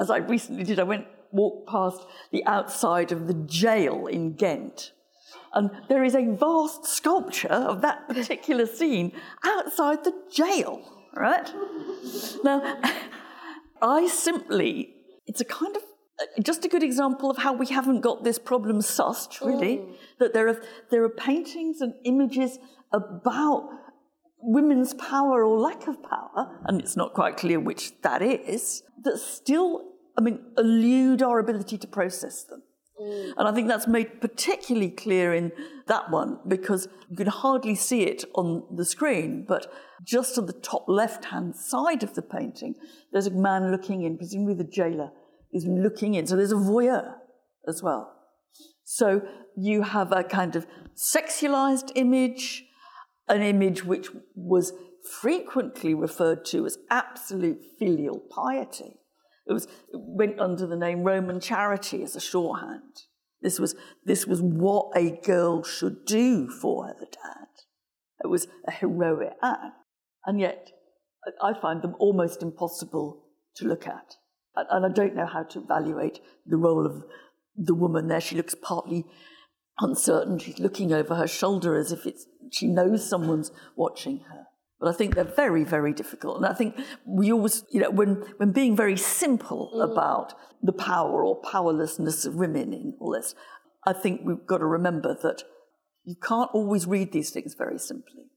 as 0.00 0.10
I 0.10 0.18
recently 0.18 0.64
did, 0.64 0.78
I 0.78 0.84
went, 0.84 1.06
walked 1.30 1.68
past 1.68 2.06
the 2.30 2.44
outside 2.46 3.12
of 3.12 3.26
the 3.26 3.34
jail 3.34 4.06
in 4.06 4.34
Ghent. 4.34 4.92
And 5.54 5.70
there 5.88 6.04
is 6.04 6.14
a 6.14 6.24
vast 6.34 6.86
sculpture 6.86 7.48
of 7.48 7.82
that 7.82 8.08
particular 8.08 8.66
scene 8.66 9.12
outside 9.44 10.04
the 10.04 10.14
jail, 10.30 10.82
right? 11.14 11.50
Now, 12.44 12.80
I 13.82 14.06
simply, 14.06 14.94
it's 15.26 15.40
a 15.40 15.44
kind 15.44 15.76
of 15.76 15.82
just 16.42 16.64
a 16.64 16.68
good 16.68 16.82
example 16.82 17.30
of 17.30 17.38
how 17.38 17.52
we 17.52 17.66
haven't 17.66 18.00
got 18.00 18.24
this 18.24 18.38
problem 18.38 18.78
sussed, 18.78 19.44
really. 19.44 19.78
Mm. 19.78 19.94
That 20.20 20.32
there 20.32 20.48
are 20.48 20.62
there 20.90 21.02
are 21.02 21.08
paintings 21.08 21.80
and 21.80 21.94
images 22.04 22.58
about 22.92 23.68
women's 24.38 24.94
power 24.94 25.44
or 25.44 25.58
lack 25.58 25.86
of 25.86 26.02
power, 26.02 26.60
and 26.66 26.80
it's 26.80 26.96
not 26.96 27.14
quite 27.14 27.36
clear 27.36 27.60
which 27.60 28.00
that 28.02 28.22
is, 28.22 28.82
that 29.04 29.18
still, 29.18 29.82
I 30.18 30.20
mean, 30.20 30.40
elude 30.58 31.22
our 31.22 31.38
ability 31.38 31.78
to 31.78 31.86
process 31.86 32.44
them. 32.44 32.62
Mm. 33.00 33.32
And 33.36 33.48
I 33.48 33.52
think 33.52 33.68
that's 33.68 33.86
made 33.86 34.20
particularly 34.20 34.90
clear 34.90 35.32
in 35.32 35.52
that 35.86 36.10
one 36.10 36.38
because 36.46 36.88
you 37.08 37.16
can 37.16 37.28
hardly 37.28 37.74
see 37.74 38.02
it 38.02 38.24
on 38.34 38.64
the 38.76 38.84
screen, 38.84 39.44
but 39.46 39.72
just 40.04 40.38
on 40.38 40.46
the 40.46 40.52
top 40.52 40.84
left 40.88 41.26
hand 41.26 41.54
side 41.56 42.02
of 42.02 42.14
the 42.14 42.22
painting, 42.22 42.74
there's 43.12 43.26
a 43.26 43.30
man 43.30 43.70
looking 43.70 44.02
in, 44.02 44.18
presumably 44.18 44.54
the 44.54 44.70
jailer 44.70 45.10
is 45.52 45.64
looking 45.66 46.14
in. 46.14 46.26
So 46.26 46.36
there's 46.36 46.52
a 46.52 46.56
voyeur 46.56 47.14
as 47.68 47.82
well. 47.82 48.12
So 48.84 49.22
you 49.56 49.82
have 49.82 50.12
a 50.12 50.24
kind 50.24 50.56
of 50.56 50.66
sexualized 50.96 51.92
image, 51.94 52.64
an 53.32 53.42
image 53.42 53.84
which 53.84 54.08
was 54.34 54.72
frequently 55.20 55.94
referred 55.94 56.44
to 56.44 56.66
as 56.66 56.78
absolute 56.90 57.60
filial 57.78 58.20
piety. 58.30 59.00
It, 59.46 59.52
was, 59.52 59.64
it 59.64 59.94
went 59.94 60.38
under 60.38 60.66
the 60.66 60.76
name 60.76 61.02
Roman 61.02 61.40
charity 61.40 62.02
as 62.02 62.14
a 62.14 62.20
shorthand. 62.20 63.02
This 63.40 63.58
was, 63.58 63.74
this 64.04 64.26
was 64.26 64.40
what 64.40 64.92
a 64.94 65.18
girl 65.24 65.64
should 65.64 66.04
do 66.04 66.48
for 66.48 66.86
her 66.86 66.94
dad. 67.00 67.48
It 68.22 68.28
was 68.28 68.46
a 68.68 68.70
heroic 68.70 69.32
act. 69.42 69.74
And 70.24 70.38
yet, 70.38 70.70
I 71.42 71.54
find 71.60 71.82
them 71.82 71.96
almost 71.98 72.42
impossible 72.42 73.24
to 73.56 73.66
look 73.66 73.88
at. 73.88 74.16
And 74.54 74.86
I 74.86 74.88
don't 74.90 75.16
know 75.16 75.26
how 75.26 75.42
to 75.44 75.60
evaluate 75.60 76.20
the 76.46 76.56
role 76.58 76.86
of 76.86 77.02
the 77.56 77.74
woman 77.74 78.06
there. 78.06 78.20
She 78.20 78.36
looks 78.36 78.54
partly 78.54 79.06
uncertain. 79.78 80.38
She's 80.38 80.58
looking 80.58 80.92
over 80.92 81.14
her 81.14 81.26
shoulder 81.26 81.76
as 81.76 81.92
if 81.92 82.06
it's, 82.06 82.26
she 82.50 82.66
knows 82.66 83.08
someone's 83.08 83.50
watching 83.76 84.20
her. 84.28 84.46
But 84.80 84.94
I 84.94 84.96
think 84.96 85.14
they're 85.14 85.24
very, 85.24 85.62
very 85.62 85.92
difficult. 85.92 86.38
And 86.38 86.46
I 86.46 86.54
think 86.54 86.76
we 87.06 87.32
always, 87.32 87.64
you 87.70 87.80
know, 87.80 87.90
when, 87.90 88.24
when 88.38 88.50
being 88.50 88.76
very 88.76 88.96
simple 88.96 89.72
mm. 89.74 89.92
about 89.92 90.34
the 90.60 90.72
power 90.72 91.24
or 91.24 91.40
powerlessness 91.40 92.24
of 92.24 92.34
women 92.34 92.72
in 92.72 92.94
all 92.98 93.12
this, 93.12 93.34
I 93.86 93.92
think 93.92 94.22
we've 94.24 94.46
got 94.46 94.58
to 94.58 94.66
remember 94.66 95.16
that 95.22 95.44
you 96.04 96.16
can't 96.16 96.50
always 96.52 96.86
read 96.86 97.12
these 97.12 97.30
things 97.30 97.54
very 97.54 97.78
simply. 97.78 98.30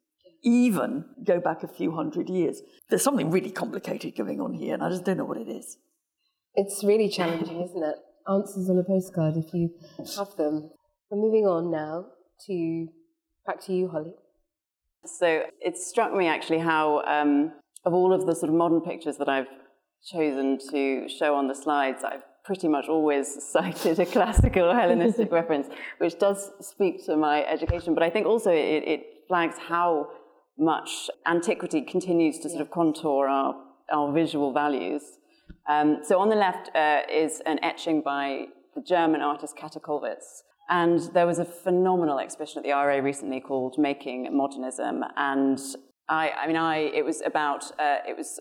Even 0.43 1.05
go 1.25 1.39
back 1.39 1.63
a 1.63 1.67
few 1.67 1.95
hundred 1.95 2.29
years. 2.29 2.61
There's 2.89 3.03
something 3.03 3.31
really 3.31 3.49
complicated 3.49 4.15
going 4.15 4.39
on 4.39 4.53
here, 4.53 4.75
and 4.75 4.83
I 4.83 4.89
just 4.89 5.03
don't 5.03 5.17
know 5.17 5.25
what 5.25 5.37
it 5.37 5.49
is. 5.49 5.77
It's 6.53 6.83
really 6.83 7.09
challenging, 7.09 7.61
isn't 7.61 7.83
it? 7.83 7.95
Answers 8.27 8.69
on 8.69 8.77
a 8.77 8.83
postcard 8.83 9.35
if 9.37 9.53
you 9.53 9.71
have 10.15 10.35
them. 10.35 10.69
We're 11.11 11.21
moving 11.21 11.45
on 11.45 11.69
now 11.69 12.07
to 12.47 12.87
back 13.45 13.63
to 13.65 13.73
you, 13.73 13.89
Holly. 13.89 14.13
So 15.05 15.43
it 15.61 15.77
struck 15.77 16.11
me 16.11 16.27
actually 16.27 16.57
how, 16.57 17.03
um, 17.03 17.53
of 17.85 17.93
all 17.93 18.11
of 18.11 18.25
the 18.25 18.33
sort 18.33 18.49
of 18.49 18.55
modern 18.55 18.81
pictures 18.81 19.17
that 19.17 19.29
I've 19.29 19.47
chosen 20.03 20.57
to 20.71 21.07
show 21.07 21.35
on 21.35 21.47
the 21.47 21.53
slides, 21.53 22.03
I've 22.03 22.23
pretty 22.43 22.67
much 22.67 22.87
always 22.89 23.37
cited 23.51 23.99
a 23.99 24.05
classical 24.07 24.73
Hellenistic 24.81 25.31
reference, 25.31 25.67
which 25.99 26.17
does 26.17 26.49
speak 26.59 27.05
to 27.05 27.15
my 27.15 27.45
education. 27.45 27.93
But 27.93 28.01
I 28.01 28.09
think 28.09 28.25
also 28.25 28.49
it, 28.49 28.83
it 28.87 29.01
flags 29.27 29.57
how 29.59 30.07
much 30.57 31.11
antiquity 31.27 31.81
continues 31.81 32.39
to 32.39 32.49
sort 32.49 32.61
of 32.61 32.71
contour 32.71 33.27
our, 33.27 33.55
our 33.91 34.11
visual 34.11 34.53
values. 34.53 35.03
Um, 35.69 35.99
so 36.03 36.17
on 36.17 36.29
the 36.29 36.35
left 36.35 36.75
uh, 36.75 37.01
is 37.11 37.41
an 37.45 37.59
etching 37.63 38.01
by 38.01 38.45
the 38.73 38.81
German 38.81 39.21
artist 39.21 39.55
Kollwitz. 39.55 40.41
And 40.69 40.99
there 41.13 41.27
was 41.27 41.39
a 41.39 41.45
phenomenal 41.45 42.19
exhibition 42.19 42.59
at 42.59 42.63
the 42.63 42.71
RA 42.71 42.95
recently 42.95 43.39
called 43.39 43.77
Making 43.77 44.35
Modernism. 44.35 45.03
And 45.15 45.59
I, 46.09 46.31
I 46.31 46.47
mean, 46.47 46.57
I, 46.57 46.77
it 46.77 47.05
was 47.05 47.21
about, 47.21 47.71
uh, 47.79 47.97
it 48.07 48.17
was 48.17 48.39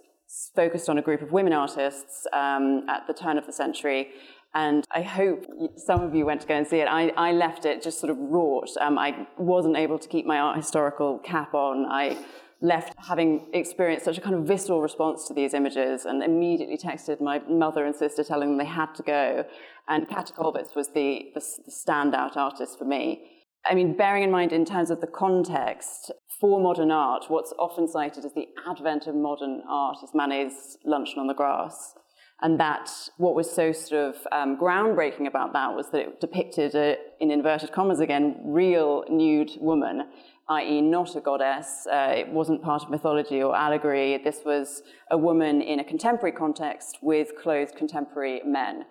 focused 0.57 0.89
on 0.89 0.99
a 0.99 1.03
group 1.03 1.21
of 1.23 1.33
women 1.33 1.53
artists 1.53 2.27
um, 2.33 2.87
at 2.89 3.07
the 3.07 3.15
turn 3.15 3.37
of 3.37 3.47
the 3.47 3.53
century. 3.53 4.09
And 4.55 4.85
I 4.91 5.03
hope 5.03 5.45
some 5.77 6.01
of 6.03 6.15
you 6.15 6.25
went 6.25 6.41
to 6.43 6.47
go 6.47 6.55
and 6.55 6.67
see 6.67 6.79
it. 6.79 6.87
I, 6.87 7.09
I 7.17 7.33
left 7.33 7.67
it 7.67 7.83
just 7.83 7.99
sort 7.99 8.11
of 8.11 8.19
wrought. 8.19 8.71
Um, 8.81 8.99
I 8.99 9.27
wasn't 9.37 9.77
able 9.77 9.99
to 9.99 10.09
keep 10.09 10.27
my 10.27 10.39
art 10.39 10.57
historical 10.57 11.19
cap 11.19 11.55
on. 11.55 11.87
I 11.91 12.17
left 12.65 12.95
having 12.97 13.47
experienced 13.53 14.07
such 14.07 14.17
a 14.17 14.21
kind 14.21 14.35
of 14.35 14.45
visceral 14.45 14.81
response 14.81 15.29
to 15.29 15.35
these 15.35 15.53
images 15.53 16.07
and 16.07 16.23
immediately 16.23 16.79
texted 16.79 17.21
my 17.21 17.39
mother 17.49 17.85
and 17.85 17.95
sister 17.95 18.25
telling 18.25 18.49
them 18.49 18.59
they 18.59 18.65
had 18.65 18.95
to 18.95 19.03
go. 19.03 19.45
And 19.87 20.09
Käthe 20.09 20.33
Kollwitz 20.35 20.75
was 20.75 20.89
the, 20.89 21.31
the, 21.35 21.43
the 21.67 21.71
standout 21.71 22.37
artist 22.37 22.79
for 22.79 22.87
me. 22.87 23.31
I 23.67 23.75
mean, 23.75 23.97
bearing 23.97 24.23
in 24.23 24.31
mind 24.31 24.53
in 24.53 24.65
terms 24.65 24.91
of 24.91 25.01
the 25.01 25.07
context, 25.07 26.11
for 26.41 26.61
modern 26.61 26.91
art, 26.91 27.25
what's 27.29 27.53
often 27.59 27.87
cited 27.87 28.25
as 28.25 28.33
the 28.35 28.49
advent 28.69 29.07
of 29.07 29.15
modern 29.15 29.63
art 29.69 29.99
is 30.03 30.11
Manet's 30.15 30.77
Luncheon 30.85 31.21
on 31.21 31.27
the 31.27 31.35
Grass. 31.35 31.95
And 32.43 32.59
that, 32.61 32.91
what 33.17 33.35
was 33.35 33.51
so 33.51 33.73
sort 33.73 34.15
of 34.15 34.27
um, 34.33 34.59
groundbreaking 34.59 35.27
about 35.27 35.53
that 35.53 35.75
was 35.75 35.91
that 35.93 36.01
it 36.01 36.21
depicted, 36.21 36.75
a, 36.75 36.97
in 37.21 37.31
inverted 37.31 37.73
commas 37.73 38.01
again, 38.01 38.41
real 38.45 39.05
nude 39.09 39.53
woman 39.61 40.05
i.e., 40.49 40.81
not 40.81 41.17
a 41.17 41.21
goddess. 41.21 41.87
Uh, 41.91 42.13
it 42.17 42.29
wasn't 42.29 42.63
part 42.63 42.83
of 42.83 42.91
mythology 42.91 43.43
or 43.43 43.57
allegory. 43.57 44.19
This 44.19 44.41
was 44.45 44.83
a 45.11 45.19
woman 45.19 45.63
in 45.63 45.81
a 45.81 45.85
contemporary 45.85 46.33
context 46.33 46.99
with 47.03 47.33
clothed 47.43 47.77
contemporary 47.77 48.43
men. 48.45 48.85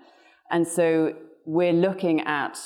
And 0.49 0.67
so 0.67 1.13
we're 1.45 1.73
looking 1.73 2.21
at 2.21 2.57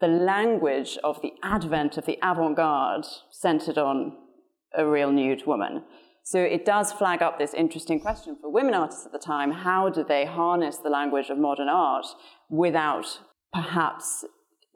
the 0.00 0.08
language 0.08 0.98
of 1.02 1.20
the 1.22 1.32
advent 1.42 1.96
of 1.96 2.06
the 2.06 2.18
avant 2.22 2.56
garde 2.56 3.06
centered 3.30 3.78
on 3.78 4.16
a 4.76 4.86
real 4.86 5.10
nude 5.10 5.46
woman. 5.46 5.82
So 6.24 6.40
it 6.40 6.64
does 6.64 6.92
flag 6.92 7.22
up 7.22 7.38
this 7.38 7.52
interesting 7.54 8.00
question 8.00 8.36
for 8.40 8.50
women 8.50 8.74
artists 8.74 9.04
at 9.04 9.12
the 9.12 9.18
time 9.18 9.50
how 9.50 9.90
do 9.90 10.02
they 10.02 10.24
harness 10.24 10.78
the 10.78 10.88
language 10.88 11.28
of 11.28 11.38
modern 11.38 11.68
art 11.68 12.06
without 12.48 13.20
perhaps 13.52 14.24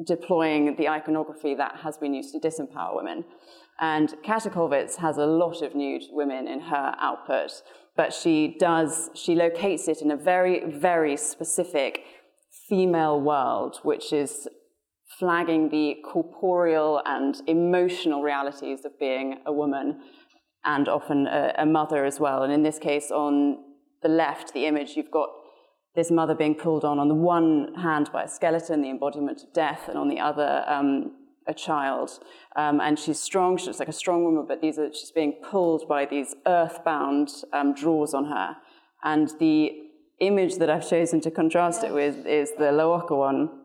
deploying 0.06 0.76
the 0.76 0.88
iconography 0.88 1.54
that 1.54 1.76
has 1.82 1.98
been 1.98 2.14
used 2.14 2.32
to 2.32 2.40
disempower 2.40 2.94
women. 2.94 3.24
And 3.80 4.14
Käthe 4.24 4.52
Kollwitz 4.52 4.96
has 4.96 5.18
a 5.18 5.26
lot 5.26 5.62
of 5.62 5.74
nude 5.74 6.02
women 6.10 6.48
in 6.48 6.60
her 6.60 6.94
output, 6.98 7.62
but 7.96 8.12
she 8.12 8.56
does, 8.58 9.10
she 9.14 9.34
locates 9.34 9.88
it 9.88 10.02
in 10.02 10.10
a 10.10 10.16
very, 10.16 10.70
very 10.70 11.16
specific 11.16 12.00
female 12.68 13.20
world, 13.20 13.78
which 13.82 14.12
is 14.12 14.48
flagging 15.18 15.68
the 15.70 15.96
corporeal 16.04 17.00
and 17.06 17.40
emotional 17.46 18.22
realities 18.22 18.84
of 18.84 18.98
being 18.98 19.38
a 19.46 19.52
woman 19.52 20.00
and 20.64 20.88
often 20.88 21.26
a, 21.26 21.54
a 21.58 21.66
mother 21.66 22.04
as 22.04 22.20
well. 22.20 22.42
And 22.42 22.52
in 22.52 22.62
this 22.62 22.78
case, 22.78 23.10
on 23.10 23.58
the 24.02 24.08
left, 24.08 24.52
the 24.52 24.66
image, 24.66 24.96
you've 24.96 25.10
got 25.10 25.30
this 25.94 26.10
mother 26.10 26.34
being 26.34 26.54
pulled 26.54 26.84
on 26.84 26.98
on 26.98 27.08
the 27.08 27.14
one 27.14 27.74
hand 27.74 28.10
by 28.12 28.24
a 28.24 28.28
skeleton, 28.28 28.82
the 28.82 28.90
embodiment 28.90 29.42
of 29.42 29.52
death, 29.52 29.88
and 29.88 29.98
on 29.98 30.08
the 30.08 30.20
other, 30.20 30.64
um, 30.66 31.12
a 31.46 31.54
child. 31.54 32.10
Um, 32.56 32.80
and 32.80 32.98
she's 32.98 33.18
strong, 33.18 33.56
she's 33.56 33.78
like 33.78 33.88
a 33.88 33.92
strong 33.92 34.24
woman, 34.24 34.44
but 34.46 34.60
these 34.60 34.78
are, 34.78 34.92
she's 34.92 35.10
being 35.10 35.32
pulled 35.42 35.88
by 35.88 36.04
these 36.04 36.34
earthbound 36.46 37.30
um, 37.52 37.74
draws 37.74 38.14
on 38.14 38.26
her. 38.26 38.56
And 39.02 39.30
the 39.40 39.72
image 40.20 40.56
that 40.56 40.68
I've 40.68 40.88
chosen 40.88 41.20
to 41.22 41.30
contrast 41.30 41.82
it 41.84 41.92
with 41.92 42.26
is 42.26 42.52
the 42.58 42.64
Laocoon 42.64 43.18
one, 43.18 43.57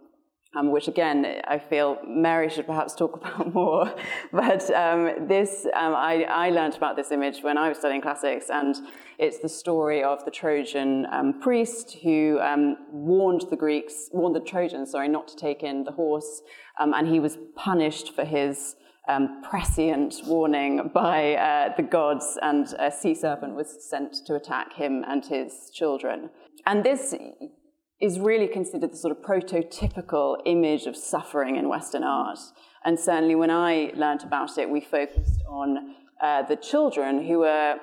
um, 0.56 0.72
which 0.72 0.88
again, 0.88 1.42
I 1.48 1.58
feel 1.58 1.98
Mary 2.08 2.50
should 2.50 2.68
perhaps 2.68 2.94
talk 2.94 3.18
about 3.18 3.54
more. 3.54 3.94
but 4.32 4.70
um, 4.72 5.28
this, 5.28 5.66
um, 5.74 5.96
I, 5.96 6.24
I, 6.24 6.50
learned 6.50 6.76
about 6.76 6.96
this 6.96 7.12
image 7.12 7.42
when 7.42 7.58
I 7.58 7.70
was 7.70 7.80
studying 7.80 8.02
classics, 8.02 8.50
and 8.50 8.76
it's 9.18 9.40
the 9.40 9.50
story 9.50 10.04
of 10.04 10.24
the 10.26 10.32
Trojan 10.32 11.08
um, 11.12 11.40
priest 11.40 11.98
who 12.04 12.40
um, 12.42 12.78
warned 12.92 13.46
the 13.50 13.56
Greeks, 13.56 14.10
warned 14.12 14.36
the 14.36 14.42
Trojans, 14.42 14.92
sorry, 14.92 15.08
not 15.08 15.28
to 15.30 15.36
take 15.36 15.64
in 15.64 15.84
the 15.84 15.92
horse, 15.92 16.42
um, 16.80 16.94
and 16.94 17.08
he 17.08 17.20
was 17.20 17.38
punished 17.56 18.16
for 18.16 18.26
his 18.26 18.76
prescient 19.50 20.16
warning 20.26 20.90
by 20.94 21.34
uh, 21.34 21.76
the 21.76 21.84
gods, 21.84 22.38
and 22.42 22.74
a 22.80 22.90
sea 22.90 23.14
serpent 23.14 23.54
was 23.54 23.84
sent 23.84 24.16
to 24.26 24.36
attack 24.36 24.74
him 24.74 25.04
and 25.08 25.26
his 25.26 25.70
children. 25.74 26.30
And 26.66 26.86
this 26.86 27.14
is 28.02 28.20
really 28.20 28.48
considered 28.48 28.92
the 28.92 28.98
sort 28.98 29.16
of 29.16 29.24
prototypical 29.24 30.38
image 30.46 30.86
of 30.86 30.96
suffering 30.96 31.56
in 31.56 31.70
Western 31.70 32.04
art. 32.04 32.40
And 32.86 33.00
certainly 33.00 33.36
when 33.36 33.50
I 33.50 33.92
learnt 33.96 34.24
about 34.24 34.58
it, 34.58 34.70
we 34.70 34.82
focused 34.82 35.42
on 35.48 35.96
uh, 36.22 36.44
the 36.44 36.56
children 36.56 37.26
who 37.26 37.40
were 37.40 37.78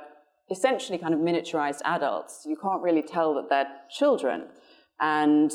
essentially 0.51 0.99
kind 0.99 1.15
of 1.15 1.21
miniaturized 1.21 1.81
adults. 1.85 2.45
You 2.45 2.57
can't 2.61 2.83
really 2.83 3.03
tell 3.03 3.35
that 3.35 3.49
they're 3.49 3.69
children. 3.91 4.49
And 5.01 5.53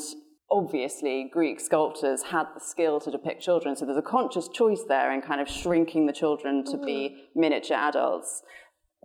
obviously, 0.50 1.28
Greek 1.32 1.60
sculptors 1.60 2.22
had 2.24 2.46
the 2.54 2.60
skill 2.60 2.98
to 3.00 3.10
depict 3.10 3.42
children. 3.42 3.76
So 3.76 3.84
there's 3.84 3.98
a 3.98 4.02
conscious 4.02 4.48
choice 4.48 4.82
there 4.88 5.12
in 5.12 5.20
kind 5.20 5.40
of 5.40 5.48
shrinking 5.48 6.06
the 6.06 6.12
children 6.12 6.64
to 6.64 6.78
be 6.78 7.28
miniature 7.34 7.76
adults. 7.76 8.42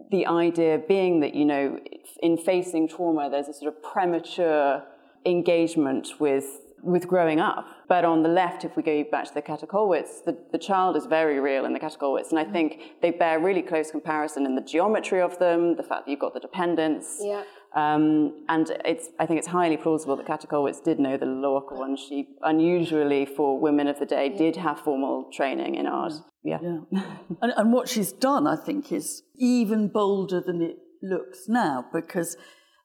The 0.10 0.26
idea 0.26 0.82
being 0.88 1.20
that, 1.20 1.36
you 1.36 1.46
know, 1.46 1.78
in 2.22 2.38
facing 2.38 2.88
trauma, 2.88 3.30
there's 3.30 3.48
a 3.48 3.54
sort 3.54 3.76
of 3.76 3.84
premature 3.84 4.84
engagement 5.26 6.20
with 6.20 6.46
with 6.84 7.08
growing 7.08 7.40
up. 7.40 7.68
But 7.88 8.06
on 8.06 8.24
the 8.24 8.30
left, 8.30 8.64
if 8.66 8.76
we 8.76 8.84
go 8.84 9.04
back 9.04 9.26
to 9.26 9.34
the 9.34 9.42
Käthe 9.42 9.68
Kollwitz, 9.68 10.24
the, 10.26 10.38
the 10.52 10.58
child 10.58 10.96
is 10.96 11.06
very 11.06 11.40
real 11.40 11.66
in 11.66 11.74
the 11.74 11.80
Käthe 11.80 11.98
Kollwitz. 11.98 12.30
And 12.30 12.40
I 12.40 12.44
think 12.44 12.82
they 13.02 13.12
bear 13.12 13.40
really 13.40 13.62
close 13.62 13.92
comparison 13.92 14.46
in 14.46 14.56
the 14.56 14.62
geometry 14.62 15.22
of 15.22 15.38
them, 15.40 15.76
the 15.76 15.84
fact 15.84 16.06
that 16.06 16.12
you've 16.12 16.20
got 16.20 16.34
the 16.34 16.40
dependence. 16.40 17.20
Yeah. 17.22 17.44
Um, 17.74 18.44
and 18.50 18.70
it's, 18.84 19.10
I 19.20 19.26
think 19.26 19.40
it's 19.40 19.48
highly 19.48 19.78
plausible 19.78 20.16
that 20.18 20.26
Käthe 20.26 20.48
Kollwitz 20.48 20.84
did 20.84 21.00
know 21.00 21.18
the 21.18 21.26
Laocoon. 21.26 21.98
She, 21.98 22.30
unusually 22.44 23.26
for 23.26 23.60
women 23.60 23.88
of 23.88 24.00
the 24.00 24.06
day, 24.06 24.30
yeah. 24.32 24.38
did 24.38 24.56
have 24.58 24.80
formal 24.80 25.30
training 25.32 25.76
in 25.76 25.88
art. 25.88 26.14
Yeah. 26.44 26.60
yeah. 26.62 26.80
and, 27.42 27.54
and 27.56 27.74
what 27.74 27.88
she's 27.88 28.12
done, 28.12 28.48
I 28.48 28.56
think, 28.56 28.92
is 28.92 29.24
even 29.38 29.88
bolder 29.88 30.42
than 30.42 30.62
it 30.62 30.78
looks 31.02 31.48
now 31.48 31.86
because 31.94 32.38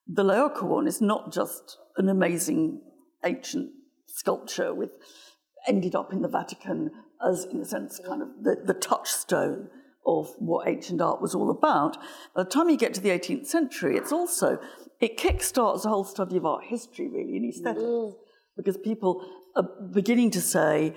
the 0.07 0.23
Laocoon 0.23 0.87
is 0.87 1.01
not 1.01 1.33
just 1.33 1.79
an 1.97 2.09
amazing 2.09 2.81
ancient 3.25 3.71
sculpture 4.07 4.73
with 4.75 4.91
ended 5.67 5.95
up 5.95 6.13
in 6.13 6.23
the 6.23 6.29
Vatican 6.29 6.91
as, 7.27 7.45
in 7.45 7.61
a 7.61 7.65
sense, 7.65 8.01
kind 8.07 8.23
of 8.23 8.29
the, 8.43 8.57
the 8.65 8.75
touchstone 8.75 9.69
of 10.07 10.33
what 10.39 10.69
ancient 10.69 11.01
art 11.01 11.21
was 11.21 11.35
all 11.35 11.51
about. 11.51 11.97
By 12.35 12.45
the 12.45 12.51
time 12.51 12.71
you 12.71 12.77
get 12.77 12.95
to 12.95 13.01
the 13.01 13.09
18th 13.09 13.47
century, 13.47 13.97
it's 13.97 14.13
also, 14.13 14.59
it 15.01 15.19
kickstarts 15.19 15.83
the 15.83 15.89
whole 15.89 16.05
study 16.05 16.37
of 16.37 16.47
art 16.47 16.65
history, 16.65 17.09
really, 17.09 17.37
in 17.37 17.45
aesthetics, 17.49 17.83
mm. 17.83 18.15
because 18.57 18.77
people 18.77 19.27
are 19.57 19.69
beginning 19.93 20.31
to 20.33 20.41
say, 20.41 20.95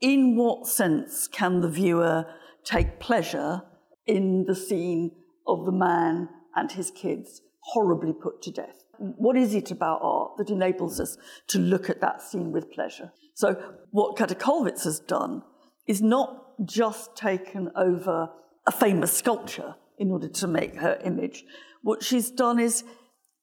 in 0.00 0.36
what 0.36 0.68
sense 0.68 1.26
can 1.26 1.62
the 1.62 1.68
viewer 1.68 2.26
take 2.64 3.00
pleasure 3.00 3.62
in 4.06 4.44
the 4.46 4.54
scene 4.54 5.10
of 5.46 5.64
the 5.64 5.72
man 5.72 6.28
and 6.54 6.72
his 6.72 6.90
kids 6.90 7.40
horribly 7.72 8.12
put 8.12 8.42
to 8.42 8.50
death? 8.50 8.84
What 8.98 9.36
is 9.36 9.54
it 9.54 9.70
about 9.70 10.00
art 10.02 10.36
that 10.38 10.50
enables 10.50 11.00
us 11.00 11.18
to 11.48 11.58
look 11.58 11.90
at 11.90 12.00
that 12.00 12.22
scene 12.22 12.52
with 12.52 12.72
pleasure? 12.72 13.12
So, 13.34 13.54
what 13.90 14.16
Käthe 14.16 14.38
Kollwitz 14.38 14.84
has 14.84 15.00
done 15.00 15.42
is 15.86 16.00
not 16.00 16.64
just 16.64 17.14
taken 17.16 17.70
over 17.76 18.30
a 18.66 18.72
famous 18.72 19.12
sculpture 19.12 19.74
in 19.98 20.10
order 20.10 20.28
to 20.28 20.46
make 20.46 20.76
her 20.76 20.98
image. 21.04 21.44
What 21.82 22.02
she's 22.02 22.30
done 22.30 22.58
is 22.58 22.84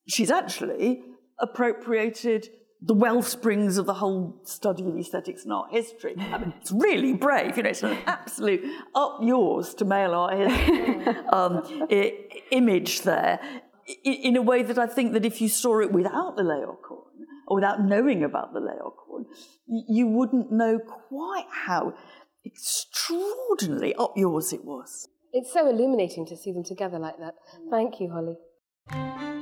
she's 0.07 0.31
actually 0.31 1.03
appropriated 1.39 2.49
the 2.86 2.93
well 2.93 3.21
springs 3.21 3.77
of 3.77 3.86
the 3.86 3.93
whole 3.93 4.41
study 4.43 4.83
of 4.83 4.97
aesthetics 4.97 5.43
and 5.43 5.53
art 5.53 5.71
history. 5.71 6.15
I 6.17 6.38
mean, 6.38 6.53
it's 6.59 6.71
really 6.71 7.13
brave, 7.13 7.55
you 7.55 7.63
know, 7.63 7.69
it's 7.69 7.83
an 7.83 7.97
absolute 8.05 8.62
up 8.93 9.19
yours 9.21 9.73
to 9.75 9.86
male 9.86 10.13
art 10.13 10.38
history 10.38 11.07
um, 11.31 11.88
image 12.51 13.01
there 13.03 13.39
in 14.04 14.36
a 14.36 14.41
way 14.41 14.63
that 14.63 14.78
I 14.78 14.88
think 14.88 15.13
that 15.13 15.26
if 15.26 15.41
you 15.41 15.50
saw 15.50 15.80
it 15.80 15.91
without 15.91 16.36
the 16.36 16.43
Laocoon, 16.43 17.04
or 17.48 17.56
without 17.56 17.84
knowing 17.84 18.24
about 18.24 18.54
the 18.54 18.60
Laocoon, 18.60 19.26
you 19.67 20.08
wouldn't 20.08 20.52
know 20.52 20.80
quite 20.80 21.48
how 21.52 21.93
extraordinarily 22.46 23.93
up 23.96 24.13
yours 24.15 24.54
it 24.54 24.63
was. 24.63 25.08
It's 25.32 25.52
so 25.52 25.67
illuminating 25.67 26.26
to 26.28 26.38
see 26.38 26.52
them 26.52 26.63
together 26.63 27.00
like 27.00 27.17
that. 27.17 27.34
Thank 27.69 28.00
you, 28.00 28.10
Holly. 28.12 29.33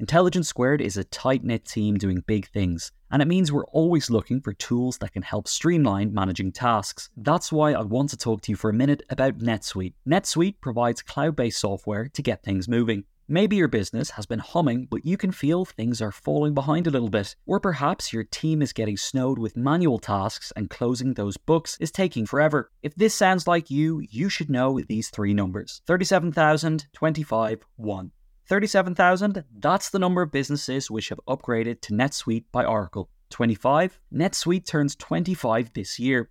Intelligence 0.00 0.48
Squared 0.48 0.80
is 0.80 0.96
a 0.96 1.04
tight 1.04 1.44
knit 1.44 1.66
team 1.66 1.98
doing 1.98 2.24
big 2.26 2.48
things, 2.48 2.90
and 3.10 3.20
it 3.20 3.28
means 3.28 3.52
we're 3.52 3.66
always 3.66 4.08
looking 4.08 4.40
for 4.40 4.54
tools 4.54 4.96
that 4.96 5.12
can 5.12 5.20
help 5.20 5.46
streamline 5.46 6.14
managing 6.14 6.52
tasks. 6.52 7.10
That's 7.18 7.52
why 7.52 7.74
I 7.74 7.82
want 7.82 8.08
to 8.08 8.16
talk 8.16 8.40
to 8.42 8.52
you 8.52 8.56
for 8.56 8.70
a 8.70 8.72
minute 8.72 9.02
about 9.10 9.40
NetSuite. 9.40 9.92
NetSuite 10.08 10.62
provides 10.62 11.02
cloud 11.02 11.36
based 11.36 11.60
software 11.60 12.08
to 12.14 12.22
get 12.22 12.42
things 12.42 12.66
moving. 12.66 13.04
Maybe 13.28 13.56
your 13.56 13.68
business 13.68 14.08
has 14.12 14.24
been 14.24 14.38
humming, 14.38 14.88
but 14.90 15.04
you 15.04 15.18
can 15.18 15.32
feel 15.32 15.66
things 15.66 16.00
are 16.00 16.10
falling 16.10 16.54
behind 16.54 16.86
a 16.86 16.90
little 16.90 17.10
bit. 17.10 17.36
Or 17.44 17.60
perhaps 17.60 18.10
your 18.10 18.24
team 18.24 18.62
is 18.62 18.72
getting 18.72 18.96
snowed 18.96 19.38
with 19.38 19.54
manual 19.54 19.98
tasks 19.98 20.50
and 20.56 20.70
closing 20.70 21.12
those 21.12 21.36
books 21.36 21.76
is 21.78 21.90
taking 21.90 22.24
forever. 22.24 22.70
If 22.82 22.94
this 22.94 23.14
sounds 23.14 23.46
like 23.46 23.70
you, 23.70 24.02
you 24.08 24.30
should 24.30 24.48
know 24.48 24.80
these 24.80 25.10
three 25.10 25.34
numbers 25.34 25.82
37,000, 25.86 26.86
25, 26.94 27.66
1. 27.76 28.12
37,000, 28.50 29.44
that's 29.60 29.90
the 29.90 29.98
number 30.00 30.22
of 30.22 30.32
businesses 30.32 30.90
which 30.90 31.10
have 31.10 31.20
upgraded 31.28 31.80
to 31.82 31.92
NetSuite 31.92 32.46
by 32.50 32.64
Oracle. 32.64 33.08
25, 33.30 34.00
NetSuite 34.12 34.66
turns 34.66 34.96
25 34.96 35.72
this 35.72 36.00
year. 36.00 36.30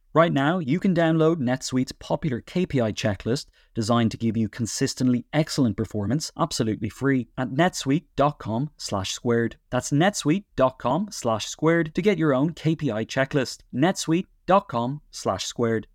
Right 0.13 0.33
now, 0.33 0.59
you 0.59 0.77
can 0.81 0.93
download 0.93 1.37
NetSuite's 1.37 1.93
popular 1.93 2.41
KPI 2.41 2.93
checklist 2.95 3.45
designed 3.73 4.11
to 4.11 4.17
give 4.17 4.35
you 4.35 4.49
consistently 4.49 5.25
excellent 5.31 5.77
performance 5.77 6.33
absolutely 6.37 6.89
free 6.89 7.29
at 7.37 7.51
netsuite.com 7.51 8.71
slash 8.75 9.13
squared. 9.13 9.55
That's 9.69 9.91
netsuite.com 9.91 11.07
slash 11.11 11.45
squared 11.45 11.95
to 11.95 12.01
get 12.01 12.17
your 12.17 12.33
own 12.33 12.53
KPI 12.53 13.07
checklist. 13.07 13.59
netsuite.com 13.73 14.99
slash 15.11 15.45
squared. 15.45 15.87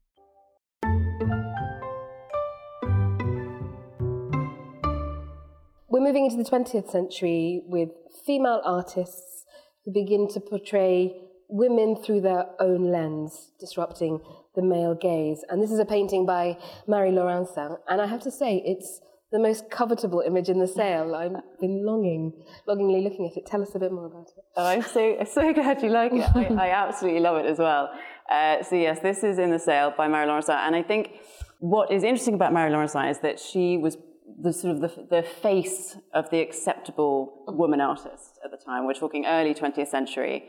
We're 5.89 6.01
moving 6.01 6.25
into 6.25 6.43
the 6.43 6.49
20th 6.51 6.91
century 6.91 7.63
with 7.67 7.91
female 8.25 8.63
artists 8.65 9.45
who 9.85 9.93
begin 9.93 10.27
to 10.29 10.41
portray 10.41 11.26
women 11.49 11.97
through 11.97 12.23
their 12.23 12.47
own 12.61 12.91
lens, 12.91 13.53
disrupting 13.61 14.21
the 14.55 14.63
male 14.63 14.95
gaze. 14.95 15.45
And 15.49 15.63
this 15.63 15.71
is 15.71 15.79
a 15.79 15.85
painting 15.85 16.27
by 16.27 16.59
Marie 16.87 17.11
Laurencin. 17.11 17.79
And 17.89 18.01
I 18.01 18.07
have 18.07 18.23
to 18.23 18.31
say, 18.31 18.63
it's 18.65 19.01
the 19.33 19.39
most 19.39 19.69
covetable 19.71 20.27
image 20.27 20.49
in 20.49 20.59
the 20.59 20.67
sale. 20.67 21.15
I've 21.15 21.33
been 21.61 21.85
longing, 21.85 22.33
longingly 22.67 23.03
looking 23.03 23.27
at 23.27 23.37
it. 23.37 23.47
Tell 23.47 23.63
us 23.63 23.75
a 23.75 23.79
bit 23.79 23.93
more 23.93 24.07
about 24.07 24.29
it. 24.29 24.45
Oh, 24.57 24.67
I'm 24.67 24.83
so, 24.83 25.17
so 25.31 25.53
glad 25.53 25.83
you 25.83 25.91
like 25.91 26.13
it. 26.13 26.25
I, 26.35 26.45
I 26.69 26.71
absolutely 26.71 27.21
love 27.21 27.39
it 27.39 27.47
as 27.47 27.59
well. 27.59 27.91
Uh, 28.31 28.63
so 28.63 28.77
yes, 28.77 29.01
this 29.01 29.23
is 29.23 29.39
in 29.39 29.51
the 29.51 29.59
sale 29.59 29.93
by 29.97 30.09
Marie 30.09 30.27
Laurencin. 30.27 30.57
And 30.57 30.75
I 30.75 30.83
think 30.83 31.11
what 31.59 31.91
is 31.93 32.03
interesting 32.03 32.35
about 32.35 32.53
Marie 32.53 32.73
Laurencin 32.73 33.11
is 33.11 33.19
that 33.21 33.39
she 33.39 33.77
was 33.77 33.97
the 34.41 34.53
sort 34.53 34.75
of 34.75 34.81
the, 34.81 35.07
the 35.11 35.23
face 35.23 35.97
of 36.13 36.31
the 36.31 36.41
acceptable 36.41 37.45
woman 37.49 37.81
artist 37.81 38.39
at 38.45 38.51
the 38.51 38.57
time. 38.57 38.87
We're 38.87 38.95
talking 38.95 39.25
early 39.27 39.55
20th 39.55 39.89
century. 39.89 40.45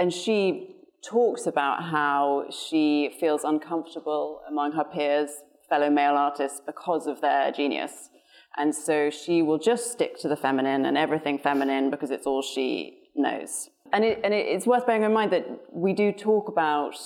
And 0.00 0.10
she 0.10 0.76
talks 1.02 1.46
about 1.46 1.84
how 1.84 2.46
she 2.50 3.14
feels 3.20 3.44
uncomfortable 3.44 4.40
among 4.48 4.72
her 4.72 4.82
peers, 4.82 5.28
fellow 5.68 5.90
male 5.90 6.14
artists, 6.14 6.58
because 6.64 7.06
of 7.06 7.20
their 7.20 7.52
genius. 7.52 8.08
And 8.56 8.74
so 8.74 9.10
she 9.10 9.42
will 9.42 9.58
just 9.58 9.92
stick 9.92 10.18
to 10.20 10.28
the 10.28 10.36
feminine 10.36 10.86
and 10.86 10.96
everything 10.96 11.38
feminine 11.38 11.90
because 11.90 12.10
it's 12.10 12.26
all 12.26 12.40
she 12.40 13.10
knows. 13.14 13.68
And, 13.92 14.02
it, 14.02 14.20
and 14.24 14.32
it's 14.32 14.66
worth 14.66 14.86
bearing 14.86 15.02
in 15.02 15.12
mind 15.12 15.32
that 15.32 15.46
we 15.70 15.92
do 15.92 16.12
talk 16.12 16.48
about 16.48 16.96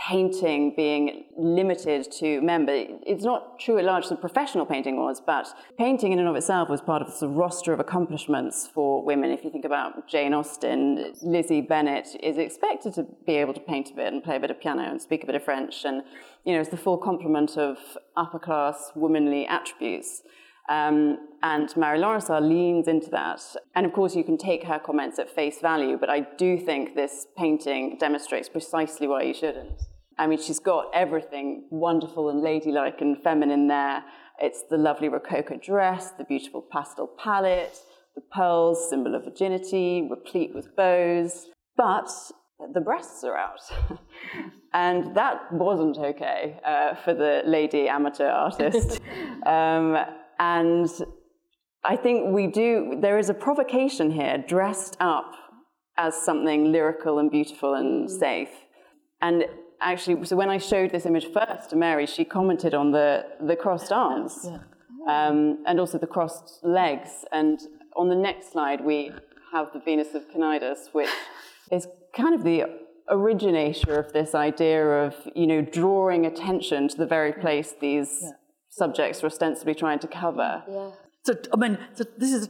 painting 0.00 0.74
being 0.74 1.24
limited 1.36 2.10
to 2.10 2.40
men, 2.40 2.64
but 2.64 2.74
it's 2.74 3.22
not 3.22 3.60
true 3.60 3.78
at 3.78 3.84
large 3.84 4.06
as 4.06 4.18
professional 4.18 4.64
painting 4.64 4.96
was, 4.96 5.20
but 5.20 5.46
painting 5.78 6.12
in 6.12 6.18
and 6.18 6.26
of 6.26 6.34
itself 6.34 6.70
was 6.70 6.80
part 6.80 7.02
of 7.02 7.18
the 7.20 7.28
roster 7.28 7.72
of 7.72 7.80
accomplishments 7.80 8.66
for 8.72 9.04
women. 9.04 9.30
If 9.30 9.44
you 9.44 9.50
think 9.50 9.66
about 9.66 10.08
Jane 10.08 10.32
Austen, 10.32 11.12
Lizzie 11.22 11.60
Bennet 11.60 12.08
is 12.22 12.38
expected 12.38 12.94
to 12.94 13.06
be 13.26 13.34
able 13.34 13.52
to 13.52 13.60
paint 13.60 13.90
a 13.90 13.94
bit 13.94 14.12
and 14.12 14.24
play 14.24 14.36
a 14.36 14.40
bit 14.40 14.50
of 14.50 14.58
piano 14.58 14.90
and 14.90 15.00
speak 15.02 15.22
a 15.22 15.26
bit 15.26 15.34
of 15.34 15.44
French, 15.44 15.84
and 15.84 16.02
you 16.44 16.54
know, 16.54 16.60
it's 16.60 16.70
the 16.70 16.78
full 16.78 16.96
complement 16.96 17.58
of 17.58 17.76
upper 18.16 18.38
class 18.38 18.92
womanly 18.94 19.46
attributes. 19.46 20.22
Um, 20.70 21.18
and 21.42 21.76
Mary 21.76 21.98
Laurencin 21.98 22.48
leans 22.48 22.86
into 22.86 23.10
that. 23.10 23.42
And 23.74 23.84
of 23.84 23.92
course, 23.92 24.14
you 24.14 24.22
can 24.22 24.38
take 24.38 24.64
her 24.64 24.78
comments 24.78 25.18
at 25.18 25.28
face 25.28 25.60
value, 25.60 25.96
but 25.98 26.08
I 26.08 26.20
do 26.38 26.58
think 26.58 26.94
this 26.94 27.26
painting 27.36 27.96
demonstrates 27.98 28.48
precisely 28.48 29.08
why 29.08 29.22
you 29.22 29.34
shouldn't. 29.34 29.89
I 30.20 30.26
mean, 30.26 30.38
she's 30.38 30.58
got 30.58 30.90
everything 30.92 31.64
wonderful 31.70 32.28
and 32.28 32.42
ladylike 32.42 33.00
and 33.00 33.16
feminine 33.22 33.68
there. 33.68 34.04
It's 34.38 34.64
the 34.68 34.76
lovely 34.76 35.08
Rococo 35.08 35.56
dress, 35.56 36.10
the 36.10 36.24
beautiful 36.24 36.62
pastel 36.70 37.08
palette, 37.18 37.78
the 38.14 38.20
pearls, 38.30 38.90
symbol 38.90 39.14
of 39.14 39.24
virginity, 39.24 40.06
replete 40.10 40.54
with 40.54 40.76
bows. 40.76 41.46
But 41.74 42.10
the 42.74 42.82
breasts 42.82 43.24
are 43.24 43.34
out. 43.34 43.62
and 44.74 45.16
that 45.16 45.50
wasn't 45.52 45.96
okay 45.96 46.60
uh, 46.66 46.96
for 46.96 47.14
the 47.14 47.40
lady 47.46 47.88
amateur 47.88 48.28
artist. 48.28 49.00
um, 49.46 49.96
and 50.38 50.90
I 51.82 51.96
think 51.96 52.34
we 52.34 52.46
do, 52.46 52.98
there 53.00 53.18
is 53.18 53.30
a 53.30 53.34
provocation 53.34 54.10
here 54.10 54.36
dressed 54.46 54.98
up 55.00 55.32
as 55.96 56.14
something 56.14 56.70
lyrical 56.72 57.18
and 57.18 57.30
beautiful 57.30 57.72
and 57.72 58.06
mm. 58.06 58.18
safe. 58.18 58.50
And 59.22 59.44
actually, 59.80 60.24
so 60.26 60.36
when 60.36 60.50
I 60.50 60.58
showed 60.58 60.90
this 60.90 61.06
image 61.06 61.26
first 61.32 61.70
to 61.70 61.76
Mary, 61.76 62.06
she 62.06 62.24
commented 62.24 62.74
on 62.74 62.92
the, 62.92 63.26
the 63.40 63.56
crossed 63.56 63.92
arms 63.92 64.40
yeah. 64.44 64.58
um, 65.08 65.62
and 65.66 65.80
also 65.80 65.98
the 65.98 66.06
crossed 66.06 66.60
legs. 66.62 67.24
And 67.32 67.60
on 67.96 68.08
the 68.08 68.16
next 68.16 68.52
slide, 68.52 68.84
we 68.84 69.12
have 69.52 69.72
the 69.72 69.80
Venus 69.80 70.14
of 70.14 70.22
Cnidus, 70.30 70.92
which 70.92 71.10
is 71.70 71.86
kind 72.14 72.34
of 72.34 72.44
the 72.44 72.64
originator 73.08 73.98
of 73.98 74.12
this 74.12 74.34
idea 74.34 74.84
of, 74.86 75.14
you 75.34 75.46
know, 75.46 75.60
drawing 75.60 76.26
attention 76.26 76.88
to 76.88 76.96
the 76.96 77.06
very 77.06 77.32
place 77.32 77.74
these 77.80 78.20
yeah 78.22 78.30
subjects 78.70 79.22
were 79.22 79.26
ostensibly 79.26 79.74
trying 79.74 79.98
to 79.98 80.08
cover. 80.08 80.62
Yeah. 80.68 80.90
So, 81.24 81.34
I 81.52 81.56
mean, 81.56 81.78
so 81.94 82.04
this 82.16 82.32
is 82.32 82.48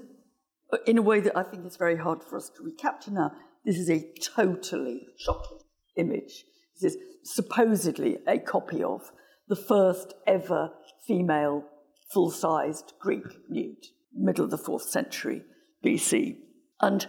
in 0.87 0.99
a 0.99 1.03
way 1.03 1.21
that 1.21 1.37
I 1.37 1.43
think 1.43 1.67
it's 1.67 1.77
very 1.77 1.97
hard 1.97 2.23
for 2.23 2.37
us 2.37 2.51
to 2.57 2.63
recapture 2.63 3.11
now. 3.11 3.33
This 3.65 3.77
is 3.77 3.91
a 3.91 4.07
totally 4.37 5.09
shocking 5.19 5.59
image. 5.97 6.45
This 6.81 6.95
is 6.95 7.01
supposedly 7.25 8.19
a 8.27 8.39
copy 8.39 8.83
of 8.83 9.11
the 9.49 9.57
first 9.57 10.15
ever 10.27 10.71
female 11.07 11.65
full 12.13 12.31
sized 12.31 12.95
Greek 13.01 13.25
nude, 13.49 13.87
middle 14.15 14.45
of 14.45 14.51
the 14.51 14.59
fourth 14.59 14.83
century 14.83 15.43
BC. 15.85 16.37
And 16.81 17.07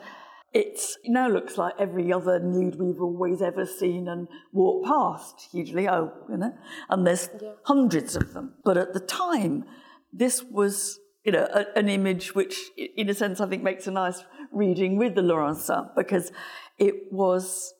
it 0.53 0.81
now 1.05 1.29
looks 1.29 1.57
like 1.57 1.73
every 1.79 2.11
other 2.11 2.39
nude 2.39 2.75
we've 2.75 3.01
always 3.01 3.41
ever 3.41 3.65
seen 3.65 4.07
and 4.07 4.27
walked 4.51 4.85
past, 4.85 5.47
usually, 5.53 5.87
oh, 5.87 6.11
you 6.29 6.37
know, 6.37 6.53
and 6.89 7.07
there's 7.07 7.29
yeah. 7.41 7.53
hundreds 7.63 8.15
of 8.15 8.33
them. 8.33 8.55
But 8.65 8.77
at 8.77 8.93
the 8.93 8.99
time, 8.99 9.63
this 10.11 10.43
was, 10.43 10.99
you 11.23 11.31
know, 11.31 11.47
a, 11.53 11.65
an 11.77 11.87
image 11.87 12.35
which, 12.35 12.57
in 12.97 13.09
a 13.09 13.13
sense, 13.13 13.39
I 13.39 13.47
think 13.47 13.63
makes 13.63 13.87
a 13.87 13.91
nice 13.91 14.25
reading 14.51 14.97
with 14.97 15.15
the 15.15 15.21
Laurencin 15.21 15.89
because 15.95 16.33
it 16.77 16.95
was 17.11 17.73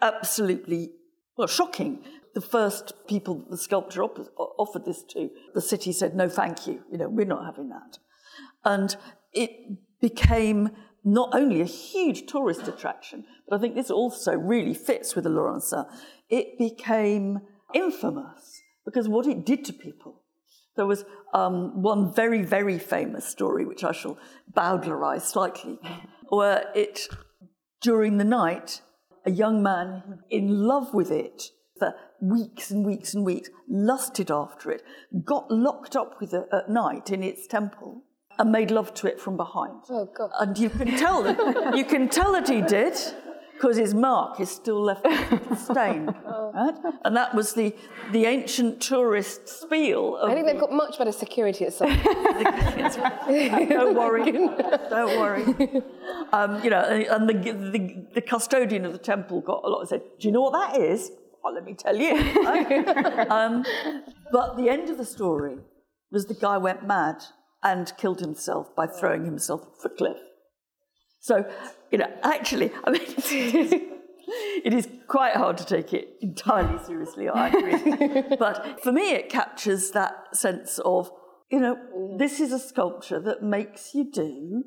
absolutely, 0.00 0.92
well, 1.36 1.48
shocking. 1.48 2.04
The 2.34 2.40
first 2.40 2.94
people 3.06 3.44
the 3.50 3.58
sculptor 3.58 4.02
op- 4.02 4.32
offered 4.36 4.84
this 4.86 5.02
to, 5.10 5.30
the 5.54 5.60
city 5.60 5.92
said, 5.92 6.14
no, 6.14 6.28
thank 6.28 6.66
you, 6.66 6.82
you 6.90 6.98
know, 6.98 7.08
we're 7.08 7.26
not 7.26 7.44
having 7.44 7.68
that. 7.68 7.98
And 8.64 8.96
it 9.32 9.50
became 10.00 10.70
not 11.04 11.30
only 11.34 11.60
a 11.60 11.66
huge 11.66 12.26
tourist 12.26 12.68
attraction, 12.68 13.24
but 13.48 13.56
I 13.56 13.60
think 13.60 13.74
this 13.74 13.90
also 13.90 14.32
really 14.32 14.74
fits 14.74 15.14
with 15.14 15.24
the 15.24 15.30
Laurencin. 15.30 15.84
It 16.30 16.58
became 16.58 17.40
infamous 17.74 18.62
because 18.84 19.08
what 19.08 19.26
it 19.26 19.44
did 19.44 19.64
to 19.66 19.72
people. 19.72 20.22
There 20.76 20.86
was 20.86 21.04
um, 21.34 21.82
one 21.82 22.14
very, 22.14 22.42
very 22.42 22.78
famous 22.78 23.26
story, 23.26 23.66
which 23.66 23.84
I 23.84 23.92
shall 23.92 24.16
bowdlerize 24.50 25.22
slightly, 25.22 25.78
where 26.30 26.70
it, 26.74 27.08
during 27.82 28.16
the 28.16 28.24
night, 28.24 28.80
a 29.24 29.30
young 29.30 29.62
man 29.62 30.20
in 30.30 30.48
love 30.48 30.94
with 30.94 31.10
it 31.10 31.50
for 31.78 31.94
weeks 32.20 32.70
and 32.70 32.84
weeks 32.86 33.14
and 33.14 33.24
weeks, 33.24 33.50
lusted 33.68 34.30
after 34.30 34.70
it, 34.70 34.82
got 35.24 35.50
locked 35.50 35.96
up 35.96 36.20
with 36.20 36.32
it 36.32 36.46
at 36.52 36.68
night 36.68 37.10
in 37.10 37.22
its 37.22 37.46
temple 37.46 38.04
and 38.38 38.52
made 38.52 38.70
love 38.70 38.94
to 38.94 39.06
it 39.06 39.20
from 39.20 39.36
behind. 39.36 39.82
Oh 39.90 40.08
God! 40.16 40.30
And 40.40 40.56
you 40.56 40.70
can 40.70 40.96
tell 40.96 41.22
that 41.22 41.76
you 41.76 41.84
can 41.84 42.08
tell 42.08 42.32
that 42.32 42.48
he 42.48 42.62
did 42.62 42.94
because 43.62 43.76
his 43.76 43.94
mark 43.94 44.40
is 44.40 44.50
still 44.50 44.82
left 44.82 45.06
stained. 45.58 46.12
oh. 46.26 46.50
right? 46.52 46.94
And 47.04 47.16
that 47.16 47.32
was 47.32 47.54
the 47.54 47.74
the 48.10 48.26
ancient 48.26 48.80
tourist 48.80 49.48
spiel. 49.48 50.18
I 50.20 50.34
think 50.34 50.46
they've 50.46 50.58
got 50.58 50.72
much 50.72 50.98
better 50.98 51.12
security 51.12 51.66
at 51.66 51.72
some. 51.72 51.88
don't 53.78 53.94
worry, 53.94 54.32
don't 54.32 55.18
worry. 55.20 55.44
Um, 56.32 56.62
you 56.64 56.70
know, 56.70 56.82
and 56.82 57.28
the, 57.28 57.34
the 57.34 58.06
the 58.14 58.20
custodian 58.20 58.84
of 58.84 58.92
the 58.92 58.98
temple 58.98 59.40
got 59.40 59.62
a 59.64 59.68
lot. 59.68 59.88
Said, 59.88 60.02
"Do 60.18 60.26
you 60.26 60.32
know 60.32 60.42
what 60.42 60.52
that 60.52 60.80
is?" 60.80 61.12
Well, 61.44 61.54
let 61.54 61.64
me 61.64 61.74
tell 61.74 61.96
you. 61.96 62.14
um, 63.30 63.64
but 64.32 64.56
the 64.56 64.68
end 64.68 64.90
of 64.90 64.98
the 64.98 65.04
story 65.04 65.58
was 66.10 66.26
the 66.26 66.34
guy 66.34 66.56
went 66.56 66.86
mad 66.86 67.16
and 67.62 67.92
killed 67.96 68.20
himself 68.20 68.74
by 68.76 68.86
throwing 68.86 69.24
himself 69.24 69.62
off 69.62 69.84
a 69.84 69.88
cliff. 69.88 70.18
So, 71.20 71.44
you 71.92 71.98
know, 71.98 72.10
actually, 72.22 72.72
I 72.84 72.90
mean, 72.90 73.02
it 74.64 74.72
is 74.72 74.88
quite 75.06 75.34
hard 75.34 75.58
to 75.58 75.66
take 75.66 75.92
it 75.92 76.16
entirely 76.22 76.82
seriously, 76.84 77.28
I 77.28 77.48
agree. 77.48 78.36
but 78.38 78.80
for 78.82 78.92
me, 78.92 79.12
it 79.12 79.28
captures 79.28 79.90
that 79.90 80.34
sense 80.34 80.78
of, 80.84 81.10
you 81.50 81.60
know, 81.60 81.76
this 82.18 82.40
is 82.40 82.50
a 82.50 82.58
sculpture 82.58 83.20
that 83.20 83.42
makes 83.42 83.94
you 83.94 84.10
do, 84.10 84.64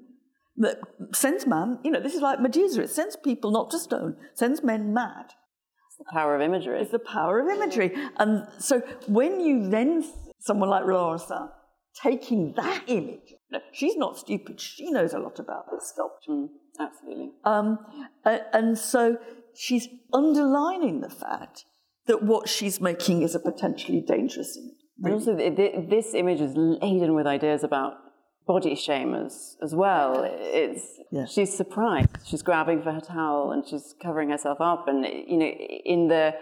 that 0.58 0.78
sends 1.14 1.48
man, 1.48 1.80
you 1.84 1.92
know, 1.92 2.00
this 2.00 2.14
is 2.14 2.22
like 2.22 2.40
Medusa, 2.40 2.84
it 2.84 2.92
sends 2.92 3.16
people 3.16 3.52
not 3.52 3.72
to 3.72 3.80
stone, 3.80 4.16
sends 4.36 4.64
men 4.64 4.94
mad. 4.94 5.34
It's 5.90 5.98
the 5.98 6.14
power 6.14 6.36
of 6.36 6.42
imagery. 6.42 6.82
It's 6.82 6.92
the 6.92 7.00
power 7.00 7.40
of 7.40 7.48
imagery. 7.48 7.92
And 8.18 8.46
so 8.60 8.82
when 9.08 9.40
you 9.40 9.70
then, 9.70 10.04
someone 10.40 10.70
like 10.70 10.84
Laurencin, 10.84 11.50
taking 12.02 12.54
that 12.54 12.84
image. 12.88 13.34
She's 13.72 13.96
not 13.96 14.18
stupid. 14.18 14.60
She 14.60 14.92
knows 14.92 15.14
a 15.14 15.20
lot 15.20 15.40
about 15.40 15.66
this 15.72 15.90
sculpture. 15.94 16.32
Mm, 16.32 16.48
absolutely. 16.80 17.32
Um, 17.44 17.80
and 18.26 18.78
so 18.78 19.18
she's 19.54 19.88
underlining 20.14 21.02
the 21.02 21.10
fact 21.10 21.66
that 22.08 22.24
what 22.24 22.50
she's 22.50 22.82
making 22.82 23.22
is 23.22 23.36
a 23.36 23.40
potentially 23.40 24.02
dangerous 24.02 24.58
image. 24.58 24.74
And 25.04 25.14
also, 25.14 25.36
this 25.36 26.14
image 26.14 26.40
is 26.40 26.54
laden 26.56 27.16
with 27.16 27.28
ideas 27.28 27.64
about 27.64 27.96
body 28.48 28.76
shame 28.76 29.14
as, 29.14 29.58
as 29.62 29.76
well. 29.76 30.24
It's 30.26 30.86
yeah. 31.12 31.26
she's 31.26 31.56
surprised. 31.56 32.10
She's 32.26 32.42
grabbing 32.42 32.82
for 32.82 32.94
her 32.94 33.02
towel 33.02 33.52
and 33.52 33.68
she's 33.68 33.94
covering 34.02 34.30
herself 34.30 34.62
up. 34.62 34.88
And 34.88 35.06
you 35.06 35.38
know, 35.38 35.46
in 35.46 36.08
the 36.08 36.36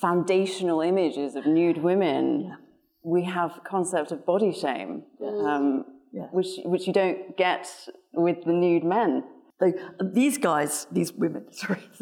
foundational 0.00 0.80
images 0.80 1.34
of 1.34 1.46
nude 1.46 1.78
women. 1.78 2.46
Yeah 2.48 2.67
we 3.02 3.24
have 3.24 3.60
concept 3.64 4.12
of 4.12 4.24
body 4.26 4.52
shame, 4.52 5.04
um, 5.22 5.84
yeah. 6.12 6.26
which 6.32 6.48
which 6.64 6.86
you 6.86 6.92
don't 6.92 7.36
get 7.36 7.68
with 8.12 8.44
the 8.44 8.52
nude 8.52 8.84
men. 8.84 9.24
They, 9.60 9.74
these 10.12 10.38
guys, 10.38 10.86
these 10.92 11.12
women, 11.12 11.46
sorry, 11.52 11.80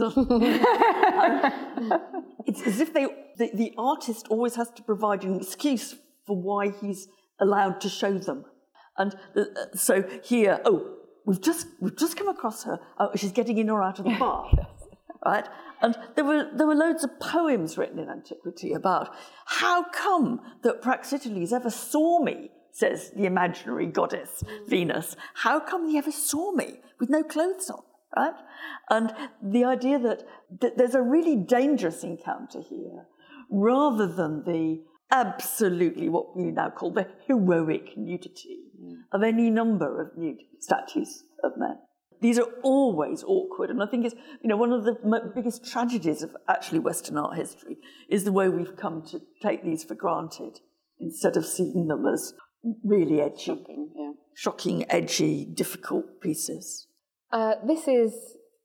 it's 2.47 2.63
as 2.67 2.81
if 2.81 2.93
they 2.93 3.07
the, 3.39 3.51
the 3.55 3.73
artist 3.79 4.27
always 4.29 4.57
has 4.57 4.71
to 4.73 4.83
provide 4.83 5.25
an 5.25 5.37
excuse 5.41 5.95
for 6.27 6.37
why 6.37 6.71
he's 6.71 7.09
allowed 7.41 7.81
to 7.83 7.89
show 7.89 8.19
them. 8.19 8.45
And 8.99 9.15
uh, 9.37 9.45
so 9.75 10.05
here, 10.23 10.61
oh, 10.65 10.97
we've 11.27 11.41
just 11.41 11.67
we've 11.81 11.97
just 11.97 12.17
come 12.17 12.29
across 12.29 12.65
her. 12.65 12.79
Oh, 12.99 13.11
she's 13.15 13.33
getting 13.33 13.59
in 13.59 13.71
or 13.71 13.83
out 13.83 13.99
of 13.99 14.05
the 14.07 14.17
bar. 14.19 14.51
Right? 15.27 15.49
And 15.83 15.97
there 16.15 16.25
were, 16.25 16.49
there 16.55 16.67
were 16.67 16.75
loads 16.75 17.05
of 17.05 17.21
poems 17.21 17.77
written 17.77 17.99
in 17.99 18.09
antiquity 18.09 18.73
about 18.73 19.15
how 19.47 19.85
come 19.91 20.41
that 20.63 20.83
Praxiteles 20.83 21.53
ever 21.53 21.71
saw 21.71 22.23
me, 22.23 22.51
says 22.73 23.11
the 23.11 23.27
imaginary 23.27 23.87
goddess 23.87 24.43
Venus. 24.67 25.17
How 25.35 25.61
come 25.61 25.89
he 25.89 25.99
ever 25.99 26.13
saw 26.13 26.53
me 26.53 26.81
with 26.99 27.11
no 27.11 27.23
clothes 27.23 27.71
on, 27.71 27.83
right? 28.17 28.35
And 28.89 29.13
the 29.43 29.65
idea 29.65 29.99
that, 29.99 30.23
that 30.61 30.79
there's 30.79 30.95
a 30.95 31.03
really 31.03 31.37
dangerous 31.37 32.03
encounter 32.03 32.63
here 32.63 33.07
rather 33.51 34.07
than 34.07 34.45
the 34.45 34.83
absolutely 35.11 36.09
what 36.09 36.37
we 36.37 36.45
now 36.45 36.71
call 36.71 36.91
the 36.91 37.07
heroic 37.27 37.97
nudity 37.97 38.59
mm. 38.81 38.97
of 39.13 39.23
any 39.23 39.51
number 39.51 40.01
of 40.01 40.17
nude 40.17 40.43
statues 40.59 41.25
of 41.45 41.53
men. 41.57 41.77
These 42.21 42.39
are 42.39 42.49
always 42.63 43.23
awkward, 43.25 43.71
and 43.71 43.83
I 43.83 43.87
think 43.87 44.07
it's 44.07 44.15
you 44.43 44.49
know 44.49 44.57
one 44.57 44.73
of 44.73 44.85
the 44.85 44.97
biggest 45.35 45.71
tragedies 45.71 46.23
of 46.23 46.31
actually 46.49 46.79
Western 46.79 47.19
art 47.19 47.37
history 47.37 47.79
is 48.09 48.25
the 48.25 48.33
way 48.33 48.49
we've 48.49 48.77
come 48.77 49.03
to 49.11 49.21
take 49.43 49.65
these 49.65 49.85
for 49.85 49.95
granted 49.95 50.61
instead 50.99 51.37
of 51.37 51.45
seeing 51.45 51.89
them 51.89 52.07
as 52.07 52.33
really 52.85 53.21
edgy, 53.21 53.45
Shocking, 53.45 53.91
yeah. 53.97 54.13
shocking, 54.35 54.91
edgy, 54.91 55.45
difficult 55.45 56.21
pieces. 56.21 56.89
Uh, 57.33 57.55
this 57.67 57.87
is 57.87 58.15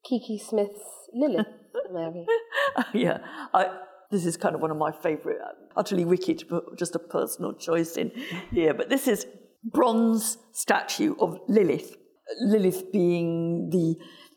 Kiki 0.04 0.40
Smith's 0.40 1.10
Lilith, 1.14 1.48
Mary. 1.94 2.26
yeah, 2.94 3.20
I, 3.54 3.78
this 4.12 4.26
is 4.26 4.38
kind 4.38 4.56
of 4.56 4.62
one 4.62 4.72
of 4.72 4.78
my 4.78 4.92
favourite, 4.92 5.38
utterly 5.76 6.06
wicked, 6.06 6.46
but 6.50 6.78
just 6.78 6.96
a 6.96 7.00
personal 7.00 7.54
choice 7.54 7.98
in 7.98 8.12
here. 8.52 8.74
But 8.74 8.90
this 8.90 9.08
is 9.08 9.26
bronze 9.64 10.38
statue 10.54 11.16
of 11.20 11.40
Lilith. 11.48 11.96
Lilith 12.42 12.92
being 12.92 13.70
the 13.70 13.96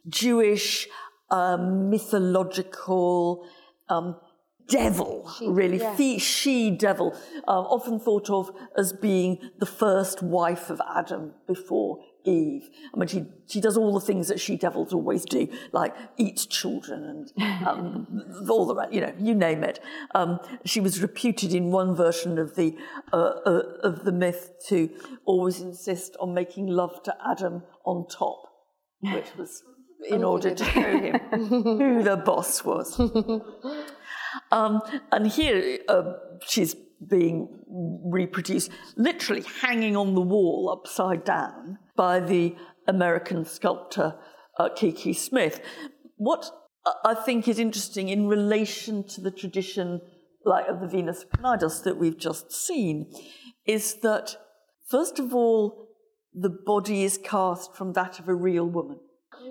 Jewish 0.08 0.88
um, 1.30 1.90
mythological 1.90 3.46
um, 3.88 4.16
devil, 4.68 5.30
really, 5.46 5.78
yeah. 5.78 5.94
fe- 5.94 6.18
she 6.18 6.70
devil, 6.70 7.12
um, 7.48 7.64
often 7.66 7.98
thought 7.98 8.30
of 8.30 8.50
as 8.76 8.92
being 8.92 9.38
the 9.58 9.66
first 9.66 10.22
wife 10.22 10.70
of 10.70 10.80
Adam 10.94 11.34
before 11.46 11.98
Eve. 12.24 12.68
I 12.92 12.98
mean, 12.98 13.08
she, 13.08 13.24
she 13.46 13.60
does 13.60 13.76
all 13.76 13.92
the 13.92 14.04
things 14.04 14.28
that 14.28 14.40
she 14.40 14.56
devils 14.56 14.92
always 14.92 15.24
do, 15.24 15.48
like 15.72 15.94
eats 16.16 16.46
children 16.46 17.30
and 17.36 17.42
um, 17.66 18.22
all 18.48 18.66
the 18.66 18.74
rest, 18.74 18.92
you 18.92 19.00
know, 19.00 19.12
you 19.18 19.34
name 19.34 19.62
it. 19.62 19.80
Um, 20.14 20.40
she 20.64 20.80
was 20.80 21.02
reputed 21.02 21.54
in 21.54 21.70
one 21.70 21.94
version 21.94 22.38
of 22.38 22.56
the, 22.56 22.76
uh, 23.12 23.16
uh, 23.46 23.62
of 23.82 24.04
the 24.04 24.12
myth 24.12 24.52
to 24.68 24.90
always 25.24 25.60
insist 25.60 26.16
on 26.20 26.34
making 26.34 26.66
love 26.66 27.02
to 27.04 27.14
Adam 27.26 27.62
on 27.84 28.06
top, 28.08 28.42
which 29.00 29.36
was 29.36 29.62
in 30.08 30.24
order 30.24 30.54
to 30.54 30.64
show 30.64 30.98
him 31.00 31.18
who 31.30 32.02
the 32.02 32.16
boss 32.16 32.64
was. 32.64 33.00
Um, 34.50 34.80
and 35.12 35.26
here 35.26 35.78
uh, 35.88 36.14
she's 36.46 36.74
being 37.08 37.48
reproduced, 38.04 38.70
literally 38.96 39.44
hanging 39.60 39.96
on 39.96 40.14
the 40.14 40.20
wall 40.20 40.70
upside 40.70 41.24
down 41.24 41.78
by 41.96 42.20
the 42.20 42.54
American 42.86 43.44
sculptor 43.44 44.14
uh, 44.58 44.68
Kiki 44.74 45.12
Smith. 45.12 45.60
What 46.16 46.50
I 47.04 47.14
think 47.14 47.48
is 47.48 47.58
interesting 47.58 48.08
in 48.08 48.28
relation 48.28 49.06
to 49.08 49.20
the 49.20 49.30
tradition, 49.30 50.00
like 50.44 50.68
of 50.68 50.80
the 50.80 50.86
Venus 50.86 51.22
of 51.22 51.30
Cnidus 51.30 51.82
that 51.84 51.96
we've 51.96 52.18
just 52.18 52.52
seen, 52.52 53.10
is 53.66 53.96
that 54.02 54.36
first 54.88 55.18
of 55.18 55.34
all, 55.34 55.88
the 56.34 56.50
body 56.50 57.04
is 57.04 57.18
cast 57.18 57.74
from 57.74 57.92
that 57.92 58.18
of 58.18 58.28
a 58.28 58.34
real 58.34 58.66
woman. 58.66 58.98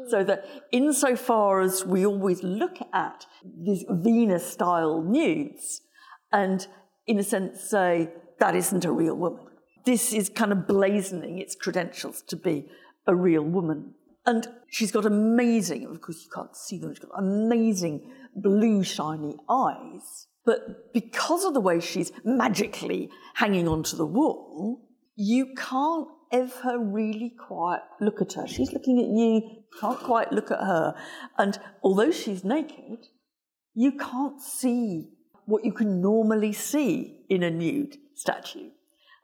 So 0.10 0.24
that 0.24 0.45
insofar 0.72 1.62
as 1.62 1.86
we 1.86 2.06
always 2.06 2.43
look 2.43 2.78
at 2.93 3.26
these 3.43 3.86
Venus 3.89 4.45
style 4.45 5.01
nudes 5.01 5.82
and 6.32 6.68
in 7.08 7.20
a 7.20 7.24
sense 7.24 7.62
say 7.70 8.10
that 8.39 8.56
isn't 8.56 8.86
a 8.86 8.91
real 8.91 9.16
woman. 9.16 9.45
This 9.86 10.14
is 10.14 10.30
kind 10.30 10.51
of 10.51 10.60
blazoning 10.60 11.39
its 11.39 11.56
credentials 11.56 12.22
to 12.28 12.36
be 12.36 12.68
a 13.06 13.16
real 13.16 13.43
woman. 13.43 13.93
And 14.26 14.47
she's 14.70 14.91
got 14.91 15.06
amazing, 15.06 15.86
of 15.86 15.99
course 15.99 16.24
you 16.24 16.30
can't 16.34 16.56
see 16.56 16.80
them, 16.80 16.93
she's 16.93 17.04
got 17.04 17.20
amazing 17.20 18.10
blue 18.36 18.84
shiny 18.84 19.36
eyes. 19.49 20.28
But 20.45 20.93
because 20.93 21.43
of 21.43 21.54
the 21.54 21.60
way 21.60 21.80
she's 21.80 22.12
magically 22.24 23.10
hanging 23.36 23.68
onto 23.68 23.95
the 23.97 24.06
wall, 24.06 24.82
you 25.16 25.54
can't 25.56 26.08
ever 26.32 26.80
really 26.80 27.34
quite 27.47 27.82
look 28.01 28.22
at 28.22 28.34
her. 28.34 28.47
She's 28.47 28.72
looking 28.72 28.99
at 28.99 29.06
you, 29.06 29.64
can't 29.80 29.99
quite 29.99 30.32
look 30.32 30.51
at 30.51 30.60
her. 30.60 30.95
And 31.38 31.60
although 31.84 32.12
she's 32.12 32.43
naked, 32.43 33.06
you 33.74 33.93
can't 33.93 34.41
see 34.41 35.10
what 35.46 35.66
you 35.66 35.72
can 35.72 36.02
normally 36.02 36.54
see 36.54 37.20
in 37.30 37.44
a 37.44 37.52
nude 37.52 37.98
statue. 38.16 38.70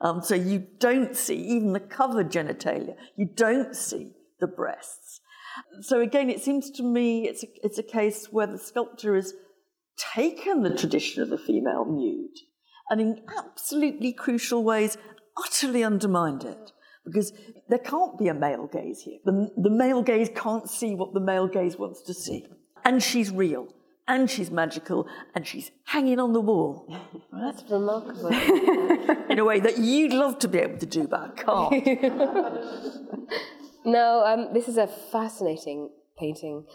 Um, 0.02 0.22
so 0.22 0.36
you 0.36 0.66
don't 0.80 1.16
see 1.16 1.36
even 1.36 1.74
the 1.74 1.80
covered 1.80 2.32
genitalia. 2.32 2.96
You 3.18 3.30
don't 3.34 3.76
see 3.76 4.14
the 4.40 4.48
breasts. 4.48 5.22
So 5.82 6.00
again, 6.00 6.30
it 6.30 6.42
seems 6.42 6.70
to 6.72 6.84
me 6.84 7.28
it's 7.28 7.44
a, 7.44 7.48
it's 7.64 7.78
a 7.78 7.84
case 7.84 8.28
where 8.32 8.48
the 8.48 8.58
sculptor 8.58 9.16
has 9.16 9.34
taken 10.14 10.64
the 10.64 10.76
tradition 10.76 11.22
of 11.22 11.30
the 11.30 11.38
female 11.38 11.86
nude 11.86 12.38
and 12.90 13.02
in 13.02 13.22
absolutely 13.38 14.14
crucial 14.14 14.64
ways 14.64 14.98
utterly 15.38 15.84
undermined 15.84 16.44
it 16.44 16.72
because 17.06 17.34
there 17.68 17.80
can't 17.80 18.18
be 18.18 18.28
a 18.28 18.34
male 18.34 18.68
gaze 18.68 19.02
here. 19.02 19.20
The, 19.26 19.52
the 19.58 19.70
male 19.70 20.02
gaze 20.02 20.30
can't 20.36 20.70
see 20.70 20.96
what 20.96 21.14
the 21.14 21.20
male 21.20 21.48
gaze 21.48 21.78
wants 21.78 22.02
to 22.04 22.14
see. 22.14 22.46
And 22.86 23.02
she's 23.02 23.32
real, 23.32 23.68
and 24.10 24.30
she's 24.30 24.52
magical, 24.52 25.08
and 25.36 25.48
she's 25.48 25.72
hanging 25.86 26.20
on 26.20 26.34
the 26.34 26.42
wall. 26.42 26.86
Right? 26.90 27.02
That's 27.54 27.64
remarkable. 27.72 28.28
In 29.30 29.40
a 29.40 29.46
way 29.46 29.62
that 29.62 29.78
you'd 29.78 30.12
love 30.12 30.38
to 30.40 30.50
be 30.50 30.58
able 30.58 30.80
to 30.80 30.86
do, 30.86 31.08
but 31.08 31.38
can't. 31.38 31.72
no, 33.86 34.24
um, 34.26 34.54
this 34.54 34.68
is 34.68 34.78
a 34.78 34.88
fascinating 34.88 35.90
painting. 36.18 36.66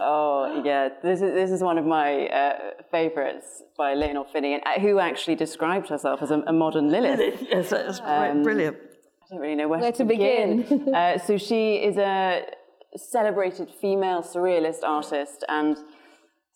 Oh 0.00 0.62
yeah, 0.64 0.90
this 1.02 1.20
is 1.20 1.34
this 1.34 1.50
is 1.50 1.60
one 1.60 1.76
of 1.76 1.84
my 1.84 2.26
uh, 2.28 2.52
favourites 2.92 3.64
by 3.76 3.94
Leonor 3.94 4.24
Fini, 4.32 4.60
uh, 4.64 4.78
who 4.80 5.00
actually 5.00 5.34
described 5.34 5.88
herself 5.88 6.22
as 6.22 6.30
a, 6.30 6.40
a 6.46 6.52
modern 6.52 6.88
Lilith. 6.88 7.42
yes, 7.50 7.70
that's 7.70 8.00
um, 8.04 8.44
brilliant. 8.44 8.76
I 8.76 9.26
don't 9.34 9.40
really 9.40 9.56
know 9.56 9.66
where, 9.66 9.80
Where 9.80 9.90
to 9.92 9.98
to 9.98 10.04
begin. 10.04 10.62
begin. 10.62 10.94
uh, 10.94 11.18
so 11.18 11.36
she 11.36 11.74
is 11.88 11.96
a 11.98 12.44
celebrated 12.96 13.70
female 13.80 14.22
surrealist 14.22 14.84
artist, 14.84 15.44
and 15.48 15.76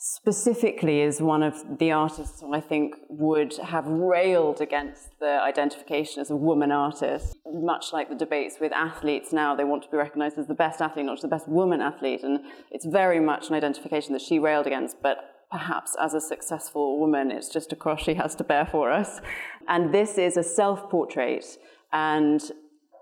specifically 0.04 1.00
is 1.00 1.20
one 1.20 1.44
of 1.44 1.78
the 1.78 1.92
artists 1.92 2.40
who 2.40 2.52
I 2.52 2.60
think 2.60 2.96
would 3.08 3.56
have 3.58 3.86
railed 3.86 4.60
against 4.60 5.10
the 5.20 5.40
identification 5.40 6.20
as 6.20 6.28
a 6.28 6.34
woman 6.34 6.72
artist. 6.72 7.36
Much 7.46 7.92
like 7.92 8.08
the 8.08 8.16
debates 8.16 8.56
with 8.60 8.72
athletes 8.72 9.32
now, 9.32 9.54
they 9.54 9.62
want 9.62 9.84
to 9.84 9.88
be 9.88 9.96
recognised 9.96 10.38
as 10.38 10.48
the 10.48 10.54
best 10.54 10.80
athlete, 10.80 11.06
not 11.06 11.12
just 11.12 11.22
the 11.22 11.28
best 11.28 11.46
woman 11.46 11.80
athlete, 11.80 12.24
and 12.24 12.40
it's 12.72 12.84
very 12.84 13.20
much 13.20 13.48
an 13.48 13.54
identification 13.54 14.12
that 14.12 14.20
she 14.20 14.40
railed 14.40 14.66
against, 14.66 14.96
but 15.04 15.18
perhaps 15.52 15.94
as 16.02 16.14
a 16.14 16.20
successful 16.20 16.98
woman, 16.98 17.30
it's 17.30 17.48
just 17.48 17.72
a 17.72 17.76
cross 17.76 18.02
she 18.02 18.14
has 18.14 18.34
to 18.34 18.42
bear 18.42 18.66
for 18.66 18.90
us. 18.90 19.20
And 19.68 19.94
this 19.94 20.18
is 20.18 20.36
a 20.36 20.42
self 20.42 20.90
portrait, 20.90 21.44
and 21.92 22.42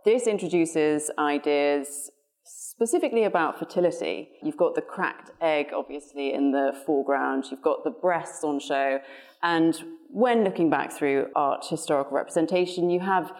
this 0.05 0.27
introduces 0.27 1.11
ideas 1.19 2.11
specifically 2.51 3.25
about 3.25 3.59
fertility. 3.59 4.31
You've 4.43 4.57
got 4.57 4.75
the 4.75 4.83
cracked 4.83 5.31
egg, 5.41 5.67
obviously, 5.75 6.33
in 6.33 6.53
the 6.53 6.73
foreground, 6.87 7.45
you've 7.51 7.63
got 7.63 7.85
the 7.85 7.91
breasts 7.91 8.43
on 8.45 8.61
show, 8.61 9.01
and 9.43 9.75
when 10.11 10.45
looking 10.45 10.71
back 10.71 10.93
through 10.93 11.29
art 11.35 11.65
historical 11.69 12.17
representation, 12.17 12.91
you 12.91 13.01
have 13.01 13.33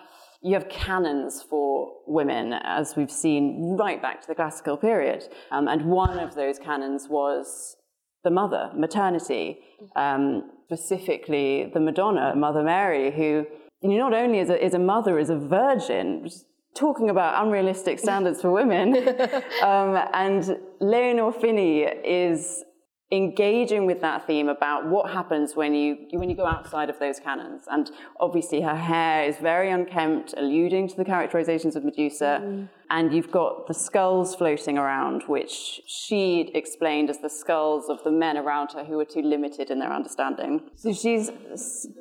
you 0.43 0.55
have 0.55 0.71
canons 0.71 1.43
for 1.43 1.93
women, 2.07 2.55
as 2.65 2.97
we've 2.97 3.11
seen 3.11 3.77
right 3.79 4.01
back 4.01 4.23
to 4.23 4.27
the 4.27 4.35
classical 4.35 4.79
period. 4.79 5.23
Um, 5.51 5.69
and 5.69 5.85
one 5.85 6.19
of 6.19 6.35
those 6.35 6.59
canons 6.59 7.09
was 7.11 7.77
the 8.25 8.31
mother, 8.31 8.71
maternity, 8.75 9.59
um, 9.97 10.51
specifically 10.65 11.71
the 11.75 11.81
Madonna, 11.81 12.35
Mother 12.35 12.63
Mary, 12.63 13.11
who 13.11 13.47
you 13.83 13.89
know, 13.99 14.09
not 14.09 14.15
only 14.15 14.39
is 14.39 14.51
a, 14.51 14.65
is 14.65 14.75
a 14.75 14.79
mother, 14.79 15.19
is 15.19 15.31
a 15.31 15.37
virgin, 15.37 16.29
talking 16.75 17.11
about 17.11 17.45
unrealistic 17.45 17.99
standards 17.99 18.41
for 18.41 18.51
women. 18.51 18.97
um, 19.63 19.99
and 20.15 20.59
Leonor 20.81 21.33
Fini 21.33 21.83
is 21.83 22.65
engaging 23.13 23.87
with 23.87 24.01
that 24.01 24.27
theme 24.27 24.49
about 24.49 24.87
what 24.87 25.11
happens 25.11 25.57
when 25.57 25.75
you 25.75 26.07
when 26.13 26.31
you 26.31 26.37
go 26.37 26.47
outside 26.47 26.89
of 26.89 26.99
those 27.01 27.19
canons. 27.19 27.65
And 27.69 27.91
obviously, 28.21 28.61
her 28.61 28.77
hair 28.77 29.25
is 29.25 29.37
very 29.39 29.71
unkempt, 29.71 30.35
alluding 30.37 30.89
to 30.89 30.97
the 30.97 31.05
characterizations 31.05 31.75
of 31.75 31.85
Medusa. 31.85 32.41
Mm. 32.43 32.69
And 32.93 33.13
you've 33.13 33.31
got 33.31 33.69
the 33.69 33.75
skulls 33.75 34.35
floating 34.35 34.77
around, 34.77 35.23
which 35.29 35.81
she 35.87 36.51
explained 36.55 37.09
as 37.09 37.19
the 37.19 37.31
skulls 37.31 37.89
of 37.89 38.03
the 38.03 38.11
men 38.11 38.37
around 38.37 38.73
her 38.73 38.85
who 38.85 38.97
were 38.97 39.05
too 39.05 39.23
limited 39.23 39.71
in 39.71 39.79
their 39.79 39.93
understanding. 39.93 40.63
So 40.75 40.93
she's 40.93 41.31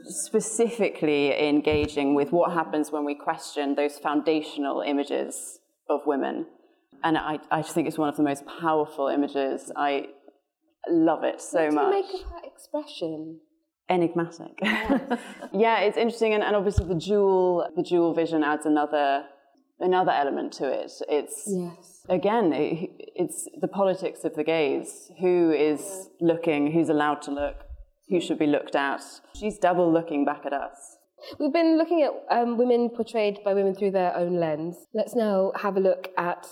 specifically 0.03 1.47
engaging 1.47 2.15
with 2.15 2.31
what 2.31 2.53
happens 2.53 2.91
when 2.91 3.05
we 3.05 3.13
question 3.13 3.75
those 3.75 3.99
foundational 3.99 4.81
images 4.81 5.59
of 5.89 6.01
women. 6.07 6.47
And 7.03 7.17
I, 7.17 7.39
I 7.51 7.61
just 7.61 7.73
think 7.73 7.87
it's 7.87 7.97
one 7.97 8.09
of 8.09 8.17
the 8.17 8.23
most 8.23 8.43
powerful 8.59 9.07
images. 9.07 9.71
I 9.75 10.07
love 10.87 11.23
it 11.23 11.41
so 11.41 11.59
what 11.59 11.69
do 11.69 11.75
much. 11.75 11.85
You 11.85 12.01
make 12.01 12.23
of 12.23 12.29
that 12.31 12.45
expression? 12.45 13.39
Enigmatic. 13.89 14.59
yeah, 15.53 15.79
it's 15.79 15.97
interesting, 15.97 16.33
and, 16.33 16.43
and 16.43 16.55
obviously 16.55 16.87
the 16.87 16.99
dual 16.99 17.67
the 17.75 17.83
dual 17.83 18.13
vision 18.13 18.43
adds 18.43 18.65
another 18.65 19.23
another 19.79 20.11
element 20.11 20.53
to 20.53 20.71
it. 20.71 20.91
It's 21.07 21.43
yes. 21.47 22.01
again, 22.07 22.53
it, 22.53 22.89
it's 23.15 23.47
the 23.59 23.67
politics 23.67 24.23
of 24.23 24.35
the 24.35 24.43
gaze. 24.43 25.11
Who 25.19 25.51
is 25.51 26.09
looking? 26.21 26.71
Who's 26.71 26.89
allowed 26.89 27.21
to 27.23 27.31
look? 27.31 27.55
Who 28.09 28.19
should 28.21 28.39
be 28.39 28.47
looked 28.47 28.75
at? 28.75 29.03
She's 29.35 29.57
double 29.57 29.91
looking 29.91 30.25
back 30.25 30.45
at 30.45 30.53
us. 30.53 30.97
We've 31.39 31.53
been 31.53 31.77
looking 31.77 32.01
at 32.01 32.11
um, 32.35 32.57
women 32.57 32.89
portrayed 32.89 33.39
by 33.43 33.53
women 33.53 33.75
through 33.75 33.91
their 33.91 34.15
own 34.15 34.39
lens. 34.39 34.77
Let's 34.93 35.15
now 35.15 35.51
have 35.55 35.77
a 35.77 35.79
look 35.79 36.09
at 36.17 36.47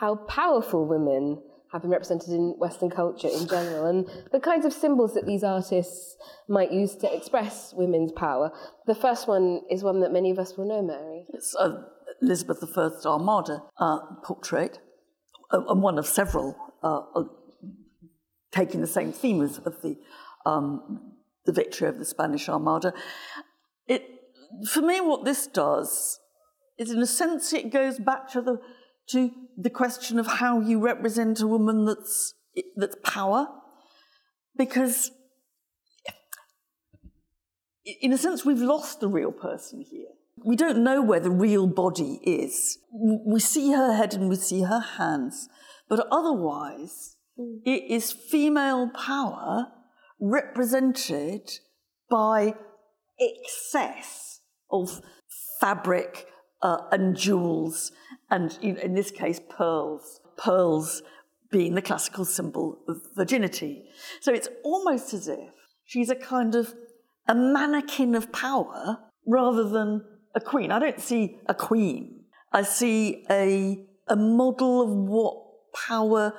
how 0.00 0.16
powerful 0.16 0.86
women 0.86 1.42
have 1.72 1.82
been 1.82 1.90
represented 1.90 2.30
in 2.30 2.54
Western 2.58 2.90
culture 2.90 3.28
in 3.28 3.46
general, 3.46 3.86
and 3.86 4.08
the 4.32 4.40
kinds 4.40 4.64
of 4.64 4.72
symbols 4.72 5.14
that 5.14 5.26
these 5.26 5.44
artists 5.44 6.16
might 6.48 6.72
use 6.72 6.96
to 6.96 7.14
express 7.14 7.74
women's 7.74 8.12
power. 8.12 8.50
The 8.86 8.94
first 8.94 9.28
one 9.28 9.62
is 9.70 9.82
one 9.82 10.00
that 10.00 10.12
many 10.12 10.30
of 10.30 10.38
us 10.38 10.56
will 10.56 10.66
know, 10.66 10.82
Mary. 10.82 11.26
It's 11.34 11.54
uh, 11.54 11.82
Elizabeth 12.22 12.62
I's 12.62 13.04
Armada 13.04 13.62
uh, 13.78 13.98
portrait, 14.24 14.78
uh, 15.50 15.60
and 15.68 15.82
one 15.82 15.98
of 15.98 16.06
several 16.06 16.56
uh, 16.82 17.00
uh, 17.14 17.24
taking 18.50 18.80
the 18.80 18.86
same 18.86 19.12
theme 19.12 19.42
as 19.42 19.58
of 19.58 19.82
the 19.82 19.96
um, 20.46 21.12
the 21.44 21.52
victory 21.52 21.88
of 21.88 21.98
the 21.98 22.04
Spanish 22.04 22.48
Armada. 22.48 22.92
It, 23.86 24.04
for 24.70 24.80
me, 24.80 25.00
what 25.00 25.24
this 25.24 25.46
does 25.46 26.20
is, 26.78 26.90
in 26.90 26.98
a 27.00 27.06
sense, 27.06 27.52
it 27.52 27.70
goes 27.70 27.98
back 27.98 28.30
to 28.32 28.40
the 28.40 28.60
to 29.10 29.30
the 29.56 29.70
question 29.70 30.18
of 30.18 30.26
how 30.26 30.60
you 30.60 30.80
represent 30.80 31.40
a 31.40 31.46
woman 31.46 31.84
that's 31.84 32.34
that's 32.76 32.96
power, 33.04 33.48
because 34.56 35.10
in 38.00 38.12
a 38.12 38.18
sense, 38.18 38.44
we've 38.44 38.60
lost 38.60 39.00
the 39.00 39.08
real 39.08 39.32
person 39.32 39.84
here. 39.90 40.08
We 40.44 40.56
don't 40.56 40.84
know 40.84 41.02
where 41.02 41.20
the 41.20 41.30
real 41.30 41.66
body 41.66 42.20
is. 42.22 42.78
We 42.92 43.40
see 43.40 43.72
her 43.72 43.94
head 43.94 44.14
and 44.14 44.28
we 44.28 44.36
see 44.36 44.62
her 44.62 44.80
hands, 44.80 45.48
but 45.88 46.06
otherwise, 46.12 47.16
it 47.64 47.90
is 47.90 48.12
female 48.12 48.90
power 48.90 49.68
represented 50.20 51.50
by 52.10 52.54
excess 53.20 54.40
of 54.70 55.00
fabric 55.60 56.26
uh, 56.62 56.78
and 56.92 57.16
jewels, 57.16 57.92
and 58.30 58.58
in 58.62 58.94
this 58.94 59.10
case, 59.10 59.40
pearls. 59.48 60.20
Pearls 60.36 61.02
being 61.50 61.74
the 61.74 61.82
classical 61.82 62.24
symbol 62.24 62.78
of 62.88 63.00
virginity. 63.16 63.84
So 64.20 64.32
it's 64.32 64.48
almost 64.62 65.14
as 65.14 65.28
if 65.28 65.50
she's 65.84 66.10
a 66.10 66.14
kind 66.14 66.54
of 66.54 66.74
a 67.26 67.34
mannequin 67.34 68.14
of 68.14 68.32
power 68.32 68.98
rather 69.26 69.64
than 69.64 70.04
a 70.34 70.40
queen. 70.40 70.70
I 70.70 70.78
don't 70.78 71.00
see 71.00 71.38
a 71.46 71.54
queen. 71.54 72.24
I 72.52 72.62
see 72.62 73.24
a, 73.30 73.84
a 74.06 74.16
model 74.16 74.82
of 74.82 74.90
what 74.90 75.36
power 75.86 76.34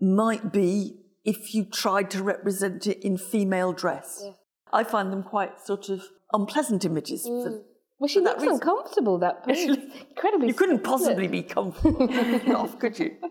might 0.00 0.52
be 0.52 1.00
if 1.24 1.54
you 1.54 1.64
tried 1.64 2.10
to 2.10 2.22
represent 2.22 2.86
it 2.86 3.04
in 3.04 3.18
female 3.18 3.72
dress. 3.72 4.20
Yeah. 4.22 4.32
I 4.72 4.84
find 4.84 5.12
them 5.12 5.22
quite 5.22 5.60
sort 5.60 5.88
of 5.88 6.02
unpleasant 6.32 6.84
images. 6.84 7.26
Mm. 7.26 7.42
For, 7.42 7.62
well, 7.98 8.08
she 8.08 8.20
looks 8.20 8.42
uncomfortable, 8.42 9.18
that 9.18 9.44
pose. 9.46 9.58
Incredibly. 9.58 10.48
You 10.48 10.54
couldn't 10.54 10.84
possibly 10.84 11.28
be 11.28 11.42
comfortable 11.42 12.08
enough, 12.10 12.78
could 12.78 12.98
you? 12.98 13.16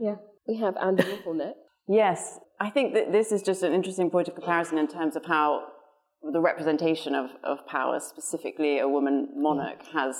Yeah. 0.00 0.14
We 0.46 0.56
have 0.58 0.76
Andy 0.76 1.02
Warhol 1.02 1.50
Yes. 1.88 2.38
I 2.60 2.70
think 2.70 2.94
that 2.94 3.10
this 3.10 3.32
is 3.32 3.42
just 3.42 3.64
an 3.64 3.72
interesting 3.72 4.10
point 4.10 4.28
of 4.28 4.34
comparison 4.36 4.78
in 4.78 4.86
terms 4.86 5.16
of 5.16 5.24
how 5.24 5.64
the 6.22 6.40
representation 6.40 7.16
of, 7.16 7.30
of 7.42 7.66
power, 7.66 7.98
specifically 7.98 8.78
a 8.78 8.86
woman 8.86 9.28
monarch, 9.34 9.82
has 9.92 10.14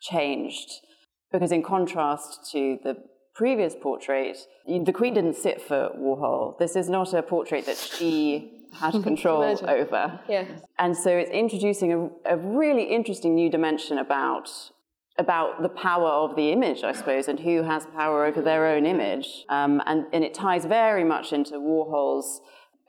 changed. 0.00 0.70
Because 1.32 1.50
in 1.50 1.64
contrast 1.64 2.48
to 2.52 2.78
the 2.84 2.96
previous 3.38 3.76
portrait, 3.80 4.36
the 4.66 4.92
Queen 4.92 5.14
didn't 5.14 5.36
sit 5.36 5.62
for 5.62 5.90
Warhol. 5.96 6.58
This 6.58 6.74
is 6.74 6.90
not 6.90 7.14
a 7.14 7.22
portrait 7.22 7.66
that 7.66 7.76
she 7.76 8.66
had 8.72 9.00
control 9.04 9.44
over. 9.44 10.20
Yeah. 10.28 10.44
And 10.80 10.96
so 10.96 11.16
it's 11.16 11.30
introducing 11.30 11.92
a, 11.92 12.34
a, 12.34 12.36
really 12.36 12.82
interesting 12.82 13.36
new 13.36 13.48
dimension 13.48 13.98
about 13.98 14.50
about 15.18 15.62
the 15.62 15.68
power 15.68 16.08
of 16.08 16.34
the 16.34 16.50
image, 16.52 16.82
I 16.82 16.92
suppose, 16.92 17.28
and 17.28 17.38
who 17.40 17.62
has 17.62 17.86
power 17.86 18.24
over 18.24 18.40
their 18.40 18.66
own 18.66 18.86
image. 18.86 19.44
Um, 19.48 19.82
and, 19.86 20.06
and 20.12 20.22
it 20.22 20.32
ties 20.34 20.64
very 20.64 21.02
much 21.02 21.32
into 21.32 21.54
Warhol's 21.54 22.40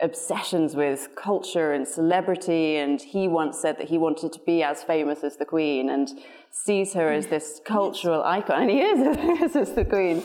obsessions 0.02 0.76
with 0.76 1.10
culture 1.16 1.74
and 1.74 1.88
celebrity. 1.88 2.78
And 2.78 3.02
he 3.02 3.28
once 3.28 3.60
said 3.60 3.78
that 3.78 3.90
he 3.90 3.98
wanted 3.98 4.34
to 4.34 4.40
be 4.40 4.64
as 4.64 4.84
famous 4.84 5.24
as 5.24 5.38
the 5.38 5.46
Queen. 5.46 5.90
And 5.90 6.10
sees 6.52 6.94
her 6.94 7.12
as 7.12 7.28
this 7.28 7.62
cultural 7.66 8.24
icon, 8.24 8.64
and 8.64 8.72
he 8.76 8.82
is 8.82 9.08
as 9.08 9.16
famous 9.16 9.56
as 9.56 9.74
the 9.74 9.86
Queen. 9.86 10.24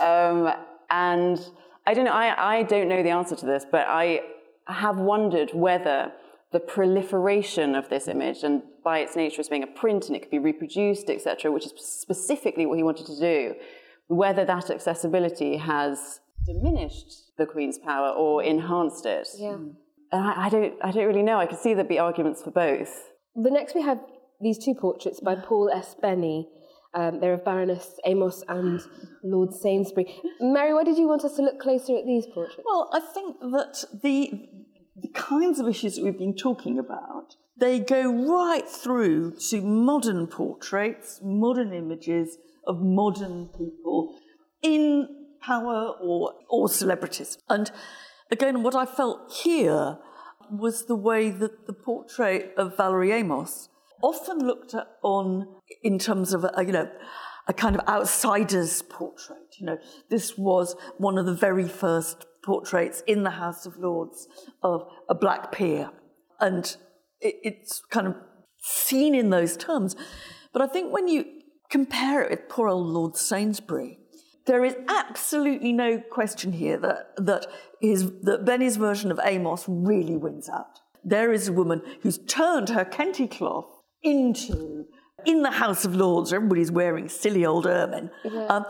Um, 0.00 0.52
and 0.90 1.40
I 1.86 1.94
don't 1.94 2.04
know, 2.04 2.12
I, 2.12 2.58
I 2.58 2.62
don't 2.62 2.88
know 2.88 3.02
the 3.02 3.10
answer 3.10 3.36
to 3.36 3.46
this, 3.46 3.66
but 3.70 3.86
I 3.88 4.20
have 4.66 4.98
wondered 4.98 5.50
whether 5.52 6.12
the 6.52 6.60
proliferation 6.60 7.74
of 7.74 7.88
this 7.88 8.06
image, 8.06 8.44
and 8.44 8.62
by 8.84 9.00
its 9.00 9.16
nature 9.16 9.40
as 9.40 9.48
being 9.48 9.64
a 9.64 9.66
print 9.66 10.06
and 10.06 10.16
it 10.16 10.20
could 10.20 10.30
be 10.30 10.38
reproduced, 10.38 11.10
etc., 11.10 11.50
which 11.50 11.66
is 11.66 11.72
specifically 11.78 12.64
what 12.64 12.76
he 12.76 12.84
wanted 12.84 13.06
to 13.06 13.18
do, 13.18 13.54
whether 14.06 14.44
that 14.44 14.70
accessibility 14.70 15.56
has 15.56 16.20
diminished 16.46 17.23
the 17.38 17.46
Queen's 17.46 17.78
power 17.78 18.10
or 18.10 18.42
enhanced 18.42 19.06
it. 19.06 19.28
Yeah. 19.38 19.54
And 19.54 19.72
I, 20.12 20.46
I, 20.46 20.48
don't, 20.48 20.74
I 20.82 20.90
don't 20.90 21.06
really 21.06 21.22
know. 21.22 21.38
I 21.38 21.46
could 21.46 21.58
see 21.58 21.74
there'd 21.74 21.88
be 21.88 21.98
arguments 21.98 22.42
for 22.42 22.50
both. 22.50 22.92
The 23.34 23.50
next 23.50 23.74
we 23.74 23.82
have 23.82 23.98
these 24.40 24.58
two 24.64 24.74
portraits 24.74 25.20
by 25.20 25.34
Paul 25.34 25.70
S. 25.74 25.96
Benney. 26.00 26.48
Um, 26.94 27.18
they're 27.18 27.34
of 27.34 27.44
Baroness 27.44 27.98
Amos 28.06 28.44
and 28.46 28.80
Lord 29.24 29.52
Sainsbury. 29.52 30.20
Mary, 30.40 30.72
why 30.72 30.84
did 30.84 30.96
you 30.96 31.08
want 31.08 31.24
us 31.24 31.34
to 31.36 31.42
look 31.42 31.58
closer 31.58 31.96
at 31.96 32.06
these 32.06 32.26
portraits? 32.32 32.62
Well, 32.64 32.88
I 32.92 33.00
think 33.00 33.40
that 33.40 33.84
the, 34.00 34.48
the 34.94 35.08
kinds 35.08 35.58
of 35.58 35.66
issues 35.66 35.96
that 35.96 36.04
we've 36.04 36.16
been 36.16 36.36
talking 36.36 36.78
about, 36.78 37.34
they 37.58 37.80
go 37.80 38.12
right 38.12 38.68
through 38.68 39.32
to 39.48 39.60
modern 39.60 40.28
portraits, 40.28 41.18
modern 41.20 41.72
images 41.72 42.38
of 42.64 42.80
modern 42.80 43.48
people 43.48 44.16
in 44.62 45.23
power 45.44 45.94
or, 46.00 46.32
or 46.48 46.68
celebrities. 46.68 47.38
And 47.48 47.70
again, 48.30 48.62
what 48.62 48.74
I 48.74 48.86
felt 48.86 49.32
here 49.32 49.98
was 50.50 50.86
the 50.86 50.96
way 50.96 51.30
that 51.30 51.66
the 51.66 51.72
portrait 51.72 52.54
of 52.56 52.76
Valerie 52.76 53.12
Amos 53.12 53.68
often 54.02 54.38
looked 54.38 54.74
at 54.74 54.86
on 55.02 55.46
in 55.82 55.98
terms 55.98 56.34
of 56.34 56.44
a, 56.44 56.64
you 56.64 56.72
know 56.72 56.90
a 57.46 57.52
kind 57.52 57.76
of 57.76 57.86
outsider's 57.88 58.82
portrait. 58.82 59.56
You 59.58 59.66
know, 59.66 59.78
this 60.10 60.36
was 60.38 60.76
one 60.98 61.18
of 61.18 61.26
the 61.26 61.34
very 61.34 61.68
first 61.68 62.26
portraits 62.42 63.02
in 63.06 63.22
the 63.22 63.30
House 63.30 63.66
of 63.66 63.76
Lords 63.78 64.26
of 64.62 64.86
a 65.08 65.14
black 65.14 65.52
peer, 65.52 65.90
and 66.40 66.64
it, 67.20 67.36
it's 67.42 67.82
kind 67.90 68.06
of 68.06 68.14
seen 68.62 69.14
in 69.14 69.30
those 69.30 69.56
terms. 69.56 69.94
But 70.52 70.62
I 70.62 70.66
think 70.66 70.92
when 70.92 71.08
you 71.08 71.24
compare 71.70 72.22
it 72.22 72.30
with 72.30 72.48
poor 72.48 72.68
old 72.68 72.86
Lord 72.86 73.16
Sainsbury, 73.16 73.98
there 74.46 74.64
is 74.64 74.76
absolutely 74.88 75.72
no 75.72 75.98
question 75.98 76.52
here 76.52 76.76
that 76.78 77.14
that 77.16 77.46
his 77.80 78.10
that 78.22 78.44
Benney's 78.44 78.76
version 78.76 79.10
of 79.10 79.20
Amos 79.24 79.64
really 79.68 80.16
wins 80.16 80.48
out. 80.48 80.80
There 81.04 81.32
is 81.32 81.48
a 81.48 81.52
woman 81.52 81.82
who's 82.02 82.18
turned 82.18 82.70
her 82.70 82.84
Kente 82.84 83.30
cloth 83.30 83.66
into, 84.02 84.86
in 85.26 85.42
the 85.42 85.50
House 85.50 85.84
of 85.84 85.94
Lords, 85.94 86.32
everybody's 86.32 86.70
wearing 86.70 87.08
silly 87.08 87.44
old 87.44 87.66
ermine, 87.66 88.10
yeah. 88.24 88.46
um, 88.46 88.64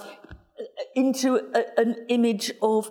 into 0.94 1.36
a, 1.54 1.80
an 1.80 2.06
image 2.08 2.52
of 2.62 2.90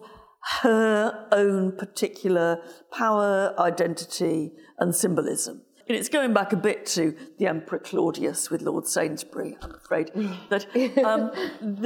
her 0.62 1.28
own 1.32 1.72
particular 1.74 2.62
power, 2.92 3.54
identity, 3.58 4.52
and 4.78 4.94
symbolism. 4.94 5.62
And 5.94 6.00
it's 6.00 6.10
going 6.10 6.34
back 6.34 6.54
a 6.54 6.58
bit 6.58 6.88
to 6.88 7.16
the 7.38 7.46
Emperor 7.46 7.78
Claudius 7.78 8.50
with 8.50 8.64
Lord 8.64 8.88
Sainsbury, 8.88 9.56
I'm 9.62 9.76
afraid. 9.76 10.10
that 10.50 10.66
um, 11.06 11.30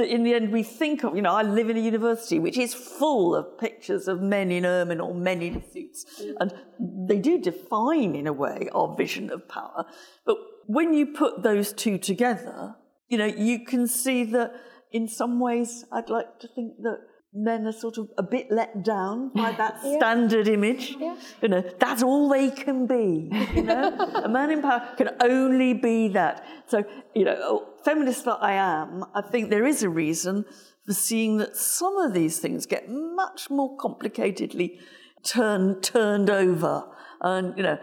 in 0.00 0.22
the 0.22 0.32
end, 0.32 0.50
we 0.50 0.62
think 0.62 1.04
of, 1.04 1.14
you 1.14 1.20
know, 1.20 1.34
I 1.34 1.42
live 1.42 1.68
in 1.68 1.76
a 1.76 1.80
university 1.80 2.38
which 2.38 2.56
is 2.56 2.72
full 2.72 3.36
of 3.36 3.58
pictures 3.58 4.08
of 4.08 4.22
men 4.22 4.50
in 4.50 4.64
ermine 4.64 5.02
or 5.02 5.12
men 5.12 5.42
in 5.42 5.62
suits. 5.70 6.06
And 6.40 6.54
they 6.80 7.18
do 7.18 7.38
define, 7.38 8.14
in 8.14 8.26
a 8.26 8.32
way, 8.32 8.70
our 8.72 8.96
vision 8.96 9.30
of 9.30 9.46
power. 9.46 9.84
But 10.24 10.38
when 10.64 10.94
you 10.94 11.08
put 11.08 11.42
those 11.42 11.74
two 11.74 11.98
together, 11.98 12.76
you 13.08 13.18
know, 13.18 13.26
you 13.26 13.66
can 13.66 13.86
see 13.86 14.24
that 14.24 14.54
in 14.90 15.06
some 15.06 15.38
ways, 15.38 15.84
I'd 15.92 16.08
like 16.08 16.38
to 16.38 16.48
think 16.48 16.78
that 16.78 17.00
men 17.44 17.66
are 17.66 17.72
sort 17.72 17.98
of 17.98 18.10
a 18.18 18.22
bit 18.22 18.50
let 18.50 18.84
down 18.84 19.30
by 19.34 19.52
that 19.52 19.78
yeah. 19.84 19.96
standard 19.98 20.48
image. 20.48 20.96
Yeah. 20.98 21.16
You 21.42 21.48
know, 21.48 21.64
that's 21.78 22.02
all 22.02 22.28
they 22.28 22.50
can 22.50 22.86
be. 22.86 23.30
You 23.54 23.62
know, 23.62 23.96
a 24.24 24.28
man 24.28 24.50
in 24.50 24.62
power 24.62 24.82
can 24.96 25.10
only 25.20 25.74
be 25.74 26.08
that. 26.08 26.44
So, 26.66 26.84
you 27.14 27.24
know, 27.24 27.36
oh, 27.40 27.68
feminist 27.84 28.24
that 28.24 28.38
I 28.40 28.54
am, 28.54 29.04
I 29.14 29.22
think 29.22 29.50
there 29.50 29.66
is 29.66 29.82
a 29.82 29.88
reason 29.88 30.44
for 30.84 30.92
seeing 30.92 31.38
that 31.38 31.56
some 31.56 31.96
of 31.98 32.12
these 32.12 32.38
things 32.38 32.66
get 32.66 32.88
much 32.88 33.50
more 33.50 33.76
complicatedly 33.76 34.78
turned 35.22 35.82
turned 35.82 36.30
over, 36.30 36.84
and 37.20 37.56
you 37.56 37.62
know. 37.62 37.78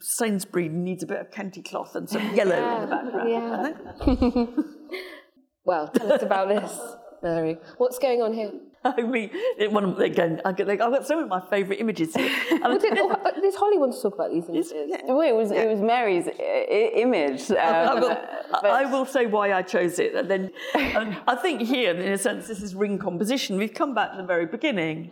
Sainsbury 0.00 0.68
needs 0.68 1.04
a 1.04 1.06
bit 1.06 1.20
of 1.20 1.30
Kente 1.30 1.64
cloth 1.64 1.94
and 1.94 2.10
some 2.10 2.34
yellow 2.34 2.56
yeah, 2.56 2.74
in 2.74 2.80
the 2.80 2.96
background. 2.96 4.48
Yeah. 4.56 4.64
well, 5.64 5.86
tell 5.86 6.12
us 6.12 6.22
about 6.22 6.48
this, 6.48 6.76
Mary. 7.22 7.58
What's 7.78 8.00
going 8.00 8.20
on 8.20 8.32
here? 8.32 8.50
I 8.98 9.02
mean, 9.02 9.30
it, 9.58 9.72
one 9.72 9.84
of, 9.84 9.98
again, 9.98 10.40
I 10.44 10.52
get, 10.52 10.66
like, 10.68 10.80
I've 10.80 10.92
got 10.92 11.06
some 11.06 11.18
of 11.18 11.28
my 11.28 11.40
favourite 11.50 11.80
images 11.80 12.14
here. 12.14 12.30
And 12.50 12.60
Well, 12.62 12.78
did, 12.78 12.98
oh, 12.98 13.40
did 13.40 13.54
Holly 13.54 13.78
want 13.78 13.94
to 13.94 14.00
talk 14.02 14.14
about 14.14 14.30
these 14.30 14.48
images? 14.48 14.72
Well, 15.04 15.20
it 15.22 15.34
was 15.34 15.50
it 15.50 15.68
was 15.68 15.80
Mary's 15.80 16.28
I- 16.28 16.66
I- 16.70 16.92
image. 16.96 17.50
Um, 17.50 17.58
I 17.58 17.94
will, 17.94 18.08
but- 18.62 18.70
I 18.70 18.84
will 18.92 19.06
say 19.06 19.26
why 19.26 19.52
I 19.52 19.62
chose 19.62 19.98
it, 19.98 20.14
and 20.14 20.30
then 20.30 20.50
um, 20.96 21.16
I 21.26 21.34
think 21.34 21.62
here, 21.62 21.92
in 21.94 22.12
a 22.12 22.18
sense, 22.18 22.46
this 22.46 22.62
is 22.62 22.74
ring 22.74 22.98
composition. 22.98 23.56
We've 23.56 23.74
come 23.74 23.94
back 23.94 24.12
to 24.12 24.16
the 24.18 24.26
very 24.26 24.46
beginning 24.46 25.10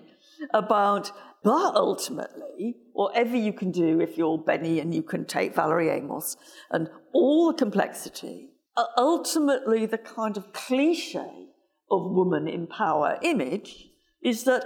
about, 0.53 1.11
but 1.43 1.75
ultimately, 1.75 2.77
whatever 2.93 3.37
you 3.37 3.53
can 3.53 3.71
do 3.71 4.01
if 4.01 4.17
you're 4.19 4.39
Benney 4.39 4.81
and 4.81 4.95
you 4.95 5.03
can 5.03 5.25
take 5.25 5.55
Valerie 5.55 5.91
Amos 5.91 6.37
and 6.71 6.89
all 7.13 7.49
the 7.53 7.55
complexity, 7.59 8.51
uh, 8.77 8.85
ultimately 8.99 9.87
the 9.87 9.99
kind 9.99 10.37
of 10.37 10.53
cliche 10.53 11.49
of 11.91 12.11
woman 12.11 12.49
in 12.49 12.67
power 12.67 13.19
image 13.23 13.87
is 14.23 14.45
that 14.45 14.65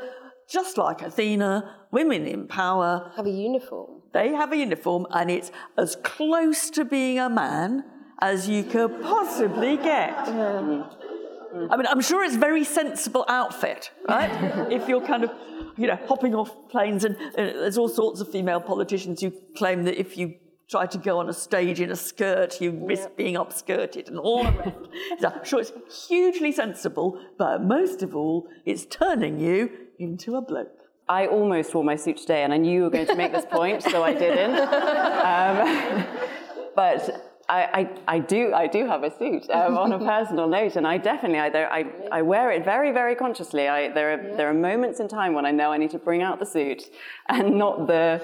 just 0.50 0.78
like 0.78 1.02
Athena, 1.02 1.74
women 1.92 2.26
in 2.26 2.46
power 2.48 3.12
Have 3.16 3.26
a 3.26 3.30
uniform. 3.30 4.02
they 4.14 4.28
have 4.32 4.52
a 4.52 4.56
uniform 4.56 5.06
and 5.10 5.30
it's 5.30 5.50
as 5.76 5.96
close 6.02 6.70
to 6.70 6.84
being 6.84 7.18
a 7.18 7.28
man 7.28 7.84
as 8.20 8.48
you 8.48 8.62
could 8.64 9.00
possibly 9.02 9.76
get. 9.76 10.14
I 10.16 11.76
mean, 11.76 11.86
I'm 11.86 12.00
sure 12.00 12.22
it's 12.24 12.34
a 12.36 12.38
very 12.38 12.64
sensible 12.64 13.24
outfit, 13.28 13.90
right? 14.08 14.30
if 14.72 14.88
you're 14.88 15.00
kind 15.06 15.24
of, 15.24 15.30
you 15.76 15.86
know, 15.86 15.98
hopping 16.06 16.34
off 16.34 16.50
planes, 16.70 17.04
and, 17.04 17.16
uh, 17.16 17.20
there's 17.36 17.78
all 17.78 17.88
sorts 17.88 18.20
of 18.20 18.30
female 18.30 18.60
politicians 18.60 19.20
who 19.22 19.32
claim 19.56 19.84
that 19.84 19.98
if 19.98 20.16
you 20.18 20.34
try 20.68 20.86
to 20.86 20.98
go 20.98 21.18
on 21.18 21.28
a 21.28 21.32
stage 21.32 21.80
in 21.80 21.90
a 21.90 21.96
skirt, 21.96 22.60
you 22.60 22.70
risk 22.72 23.08
being 23.16 23.34
upskirted 23.34 24.08
and 24.08 24.18
all 24.18 24.44
the 24.44 24.52
rest. 24.52 24.76
so 25.20 25.28
I'm 25.28 25.44
sure 25.44 25.60
it's 25.60 25.72
hugely 26.08 26.52
sensible, 26.52 27.20
but 27.38 27.62
most 27.62 28.02
of 28.02 28.14
all, 28.14 28.46
it's 28.66 28.84
turning 28.84 29.38
you 29.40 29.70
into 29.98 30.36
a 30.36 30.42
bloke. 30.42 30.68
I 31.08 31.26
almost 31.26 31.74
wore 31.74 31.84
my 31.84 31.96
suit 31.96 32.18
today, 32.18 32.42
and 32.42 32.52
I 32.52 32.58
knew 32.58 32.70
you 32.70 32.82
were 32.82 32.90
going 32.90 33.06
to 33.06 33.16
make 33.16 33.32
this 33.32 33.46
point, 33.50 33.82
so 33.82 34.02
I 34.02 34.12
didn't. 34.12 34.58
Um, 35.28 36.06
but 36.74 37.28
I, 37.48 37.90
I, 38.06 38.16
I 38.16 38.18
do 38.20 38.52
I 38.54 38.66
do 38.66 38.86
have 38.86 39.02
a 39.02 39.10
suit 39.18 39.50
um, 39.50 39.76
on 39.76 39.92
a 39.92 39.98
personal 39.98 40.46
note, 40.46 40.76
and 40.76 40.86
I 40.86 40.96
definitely 40.98 41.40
I, 41.40 41.50
there, 41.50 41.72
I, 41.72 41.86
I 42.12 42.22
wear 42.22 42.52
it 42.52 42.64
very 42.64 42.92
very 42.92 43.14
consciously. 43.14 43.68
I, 43.68 43.88
there 43.88 44.12
are 44.12 44.36
there 44.36 44.48
are 44.48 44.54
moments 44.54 45.00
in 45.00 45.08
time 45.08 45.34
when 45.34 45.44
I 45.44 45.50
know 45.50 45.72
I 45.72 45.76
need 45.78 45.90
to 45.90 45.98
bring 45.98 46.22
out 46.22 46.38
the 46.38 46.46
suit, 46.46 46.84
and 47.28 47.58
not 47.58 47.86
the 47.86 48.22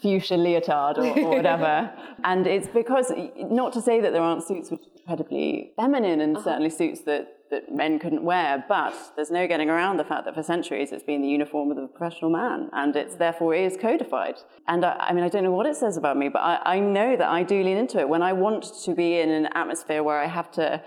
fuchsia 0.00 0.36
leotard 0.36 0.98
or, 0.98 1.18
or 1.18 1.36
whatever. 1.36 1.90
and 2.24 2.46
it's 2.46 2.68
because 2.68 3.12
not 3.36 3.72
to 3.72 3.80
say 3.80 4.00
that 4.00 4.12
there 4.12 4.22
aren't 4.22 4.46
suits 4.46 4.70
which 4.70 4.80
are 4.80 5.00
incredibly 5.00 5.72
feminine, 5.76 6.20
and 6.20 6.36
uh-huh. 6.36 6.44
certainly 6.44 6.70
suits 6.70 7.02
that 7.02 7.38
that 7.50 7.74
men 7.74 7.98
couldn't 7.98 8.22
wear, 8.22 8.64
but 8.68 8.94
there's 9.16 9.30
no 9.30 9.46
getting 9.46 9.70
around 9.70 9.96
the 9.96 10.04
fact 10.04 10.24
that 10.26 10.34
for 10.34 10.42
centuries 10.42 10.92
it's 10.92 11.02
been 11.02 11.22
the 11.22 11.28
uniform 11.28 11.70
of 11.70 11.76
the 11.76 11.86
professional 11.86 12.30
man, 12.30 12.68
and 12.72 12.94
it's 12.96 13.14
therefore 13.16 13.54
is 13.54 13.76
codified. 13.80 14.36
And 14.66 14.84
I, 14.84 14.96
I 14.98 15.12
mean, 15.12 15.24
I 15.24 15.28
don't 15.28 15.44
know 15.44 15.52
what 15.52 15.66
it 15.66 15.76
says 15.76 15.96
about 15.96 16.16
me, 16.16 16.28
but 16.28 16.40
I, 16.40 16.60
I 16.76 16.80
know 16.80 17.16
that 17.16 17.28
I 17.28 17.42
do 17.42 17.62
lean 17.62 17.76
into 17.76 17.98
it 17.98 18.08
when 18.08 18.22
I 18.22 18.32
want 18.32 18.64
to 18.84 18.94
be 18.94 19.18
in 19.18 19.30
an 19.30 19.48
atmosphere 19.54 20.02
where 20.02 20.20
I 20.20 20.26
have 20.26 20.50
to. 20.52 20.82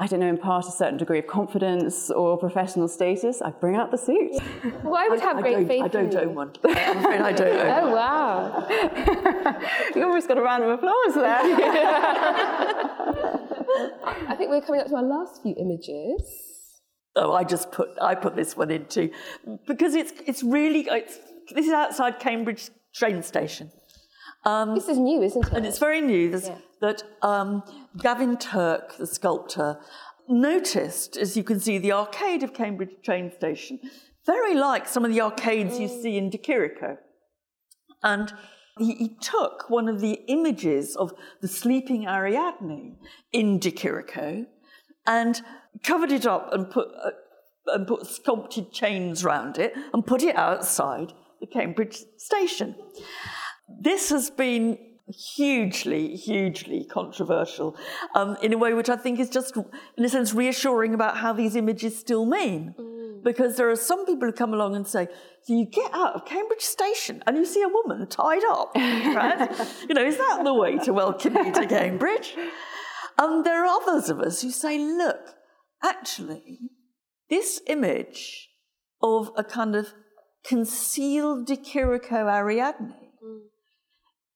I 0.00 0.08
don't 0.08 0.18
know, 0.18 0.28
impart 0.28 0.66
a 0.66 0.72
certain 0.72 0.96
degree 0.96 1.20
of 1.20 1.28
confidence 1.28 2.10
or 2.10 2.36
professional 2.36 2.88
status, 2.88 3.40
I 3.40 3.50
bring 3.50 3.76
out 3.76 3.90
the 3.92 3.98
suit. 3.98 4.32
Well, 4.82 4.96
I 4.96 5.08
would 5.08 5.20
have 5.20 5.38
I 5.38 5.40
great 5.40 5.54
don't, 5.54 5.68
faith 5.68 5.82
I 5.84 5.88
don't 5.88 6.14
own 6.16 6.34
one. 6.34 6.52
I'm 6.64 6.98
afraid 6.98 7.20
I 7.20 7.32
don't 7.32 7.56
own 7.60 7.84
Oh, 7.84 7.94
wow. 7.94 8.66
you 9.94 10.02
almost 10.02 10.26
got 10.28 10.36
a 10.38 10.42
round 10.42 10.64
of 10.64 10.70
applause 10.70 11.14
there. 11.14 11.40
I 14.26 14.34
think 14.36 14.50
we're 14.50 14.60
coming 14.62 14.80
up 14.80 14.88
to 14.88 14.96
our 14.96 15.02
last 15.02 15.42
few 15.42 15.54
images. 15.58 16.22
Oh, 17.16 17.32
I 17.32 17.44
just 17.44 17.70
put 17.70 17.90
I 18.02 18.14
put 18.16 18.34
this 18.34 18.56
one 18.56 18.70
in 18.72 18.86
too 18.86 19.10
because 19.66 19.94
it's 19.94 20.12
it's 20.26 20.42
really 20.42 20.88
it's, 20.90 21.18
this 21.54 21.66
is 21.66 21.72
outside 21.72 22.18
Cambridge 22.18 22.70
train 22.94 23.22
station. 23.22 23.70
Um, 24.44 24.74
This 24.74 24.88
is 24.88 24.98
new, 24.98 25.22
isn't 25.22 25.46
it? 25.46 25.52
and 25.52 25.64
it's 25.64 25.78
very 25.78 26.00
new 26.00 26.30
there's- 26.30 26.50
that 26.84 27.02
um, 27.22 27.62
Gavin 27.96 28.36
Turk, 28.36 28.98
the 28.98 29.06
sculptor, 29.06 29.78
noticed, 30.28 31.16
as 31.16 31.34
you 31.34 31.42
can 31.42 31.58
see, 31.58 31.78
the 31.78 31.92
arcade 31.92 32.42
of 32.42 32.52
Cambridge 32.52 32.96
train 33.02 33.32
station, 33.34 33.80
very 34.26 34.54
like 34.54 34.86
some 34.86 35.02
of 35.02 35.10
the 35.10 35.22
arcades 35.22 35.78
you 35.80 35.88
see 35.88 36.18
in 36.18 36.28
De 36.28 36.36
Chirico. 36.36 36.98
And 38.02 38.34
he, 38.78 38.94
he 38.96 39.16
took 39.18 39.70
one 39.70 39.88
of 39.88 40.00
the 40.02 40.20
images 40.28 40.94
of 40.94 41.14
the 41.40 41.48
sleeping 41.48 42.06
Ariadne 42.06 42.96
in 43.32 43.58
De 43.58 43.70
Chirico 43.70 44.44
and 45.06 45.40
covered 45.82 46.12
it 46.12 46.26
up 46.26 46.52
and 46.52 46.70
put, 46.70 46.88
uh, 47.02 47.12
and 47.68 47.86
put 47.86 48.06
sculpted 48.06 48.72
chains 48.72 49.24
round 49.24 49.56
it 49.56 49.72
and 49.94 50.06
put 50.06 50.22
it 50.22 50.36
outside 50.36 51.14
the 51.40 51.46
Cambridge 51.46 51.96
station. 52.18 52.74
This 53.80 54.10
has 54.10 54.28
been 54.28 54.76
hugely, 55.06 56.16
hugely 56.16 56.84
controversial 56.84 57.76
um, 58.14 58.36
in 58.42 58.52
a 58.52 58.58
way 58.58 58.72
which 58.72 58.88
I 58.88 58.96
think 58.96 59.20
is 59.20 59.28
just, 59.28 59.56
in 59.96 60.04
a 60.04 60.08
sense, 60.08 60.32
reassuring 60.32 60.94
about 60.94 61.18
how 61.18 61.32
these 61.32 61.56
images 61.56 61.98
still 61.98 62.24
mean. 62.24 62.74
Because 63.22 63.56
there 63.56 63.70
are 63.70 63.76
some 63.76 64.04
people 64.04 64.28
who 64.28 64.32
come 64.32 64.52
along 64.52 64.76
and 64.76 64.86
say, 64.86 65.08
so 65.44 65.54
you 65.54 65.66
get 65.70 65.90
out 65.94 66.14
of 66.14 66.26
Cambridge 66.26 66.60
Station 66.60 67.22
and 67.26 67.36
you 67.36 67.46
see 67.46 67.62
a 67.62 67.68
woman 67.68 68.06
tied 68.06 68.44
up, 68.44 68.74
right? 68.74 69.50
you 69.88 69.94
know, 69.94 70.04
is 70.04 70.18
that 70.18 70.42
the 70.44 70.52
way 70.52 70.76
to 70.78 70.92
welcome 70.92 71.34
you 71.34 71.52
to 71.52 71.66
Cambridge? 71.66 72.34
And 73.16 73.44
there 73.44 73.64
are 73.64 73.80
others 73.82 74.10
of 74.10 74.20
us 74.20 74.42
who 74.42 74.50
say, 74.50 74.78
look, 74.78 75.36
actually, 75.82 76.58
this 77.30 77.60
image 77.66 78.50
of 79.02 79.30
a 79.36 79.44
kind 79.44 79.74
of 79.74 79.94
concealed 80.44 81.46
De 81.46 81.56
Chirico 81.56 82.26
Ariadne 82.26 83.03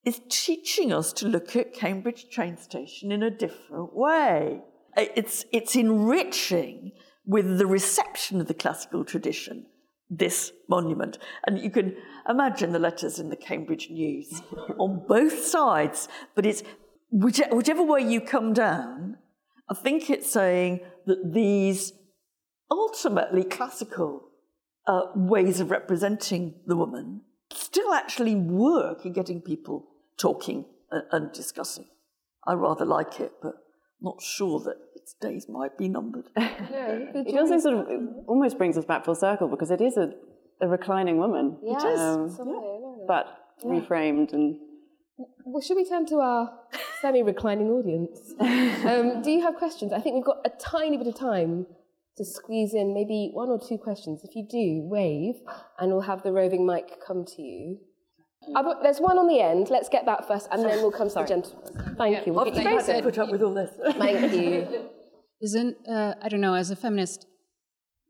is 0.09 0.21
teaching 0.29 0.93
us 0.93 1.13
to 1.13 1.29
look 1.29 1.55
at 1.55 1.75
Cambridge 1.75 2.31
train 2.31 2.57
station 2.57 3.13
in 3.13 3.23
a 3.23 3.31
different 3.31 3.95
way. 3.95 4.63
It's, 4.97 5.45
it's 5.53 5.77
enriching 5.77 6.93
with 7.27 7.59
the 7.59 7.67
reception 7.67 8.41
of 8.41 8.49
the 8.49 8.55
classical 8.55 9.05
tradition 9.05 9.67
this 10.11 10.53
monument. 10.71 11.19
And 11.47 11.59
you 11.59 11.71
can 11.71 11.95
imagine 12.27 12.73
the 12.73 12.79
letters 12.79 13.19
in 13.19 13.29
the 13.29 13.37
Cambridge 13.37 13.91
News 13.91 14.41
on 14.79 15.05
both 15.07 15.45
sides, 15.45 16.09
but 16.35 16.47
it's 16.47 16.63
which, 17.11 17.43
whichever 17.53 17.83
way 17.83 18.01
you 18.01 18.23
come 18.23 18.55
down, 18.55 19.19
I 19.69 19.75
think 19.75 20.09
it's 20.09 20.31
saying 20.31 20.81
that 21.05 21.35
these 21.35 21.93
ultimately 22.71 23.45
classical 23.45 24.31
uh, 24.87 25.03
ways 25.15 25.61
of 25.61 25.71
representing 25.71 26.55
the 26.67 26.77
woman 26.77 27.21
still 27.53 27.93
actually 27.93 28.35
work 28.35 29.05
in 29.05 29.13
getting 29.13 29.43
people 29.43 29.89
talking 30.21 30.65
and, 30.91 31.03
and 31.13 31.33
discussing. 31.33 31.87
I 32.47 32.55
rather 32.55 32.85
like 32.85 33.21
it, 33.21 33.33
but 33.43 33.55
not 34.01 34.23
sure 34.23 34.61
that 34.61 34.77
its 34.95 35.15
days 35.21 35.47
might 35.49 35.77
be 35.77 35.89
numbered. 35.89 36.25
It 36.37 37.37
also 37.39 37.59
sort 37.59 37.75
of 37.75 37.87
it 37.89 38.01
almost 38.27 38.59
brings 38.59 38.77
us 38.79 38.85
back 38.85 39.05
full 39.05 39.15
circle 39.15 39.49
because 39.49 39.71
it 39.71 39.81
is 39.81 39.97
a, 39.97 40.13
a 40.61 40.69
reclining 40.69 41.19
woman. 41.19 41.59
Yes, 41.65 41.83
Um, 41.99 42.31
somehow, 42.31 42.53
I 42.53 42.79
know 42.81 42.97
that. 43.01 43.07
but 43.09 43.27
reframed 43.65 44.33
and 44.33 44.57
Well, 45.45 45.61
should 45.61 45.77
we 45.77 45.85
turn 45.89 46.07
to 46.07 46.17
our 46.21 46.51
semi-reclining 47.01 47.69
audience? 47.69 48.35
um, 48.41 49.23
do 49.23 49.31
you 49.31 49.43
have 49.43 49.57
questions? 49.57 49.93
I 49.93 50.01
think 50.01 50.15
we've 50.17 50.25
got 50.25 50.41
a 50.47 50.51
tiny 50.61 50.97
bit 50.97 51.07
of 51.09 51.17
time 51.17 51.67
to 52.17 52.25
squeeze 52.25 52.73
in 52.75 52.95
maybe 52.95 53.31
one 53.33 53.49
or 53.49 53.59
two 53.61 53.79
questions. 53.79 54.23
If 54.25 54.35
you 54.37 54.47
do, 54.49 54.89
wave, 54.89 55.35
and 55.79 55.91
we'll 55.93 56.03
have 56.03 56.23
the 56.23 56.33
roving 56.33 56.67
mic 56.67 56.99
come 57.05 57.25
to 57.37 57.43
you. 57.43 57.79
Uh, 58.55 58.63
but 58.63 58.83
there's 58.83 58.99
one 58.99 59.19
on 59.19 59.27
the 59.27 59.41
end. 59.41 59.71
Let's 59.71 59.89
get 59.89 60.07
that 60.07 60.27
first, 60.27 60.49
and 60.51 60.65
then 60.65 60.79
we'll 60.83 60.91
come 60.91 61.09
to 61.09 61.15
the 61.15 61.25
gentleman. 61.25 61.95
Thank 61.97 62.27
you. 62.27 62.33
We'll 62.33 62.45
get 62.45 62.55
you 62.55 62.69
I 62.69 62.83
had 62.83 62.87
to 62.87 63.03
put 63.03 63.19
up 63.19 63.31
with 63.31 63.43
all 63.43 63.55
this. 63.55 63.71
Thank 63.97 64.33
you. 64.33 64.89
Isn't, 65.41 65.77
uh, 65.89 66.15
I 66.21 66.29
don't 66.29 66.41
know, 66.41 66.55
as 66.55 66.71
a 66.71 66.77
feminist, 66.77 67.27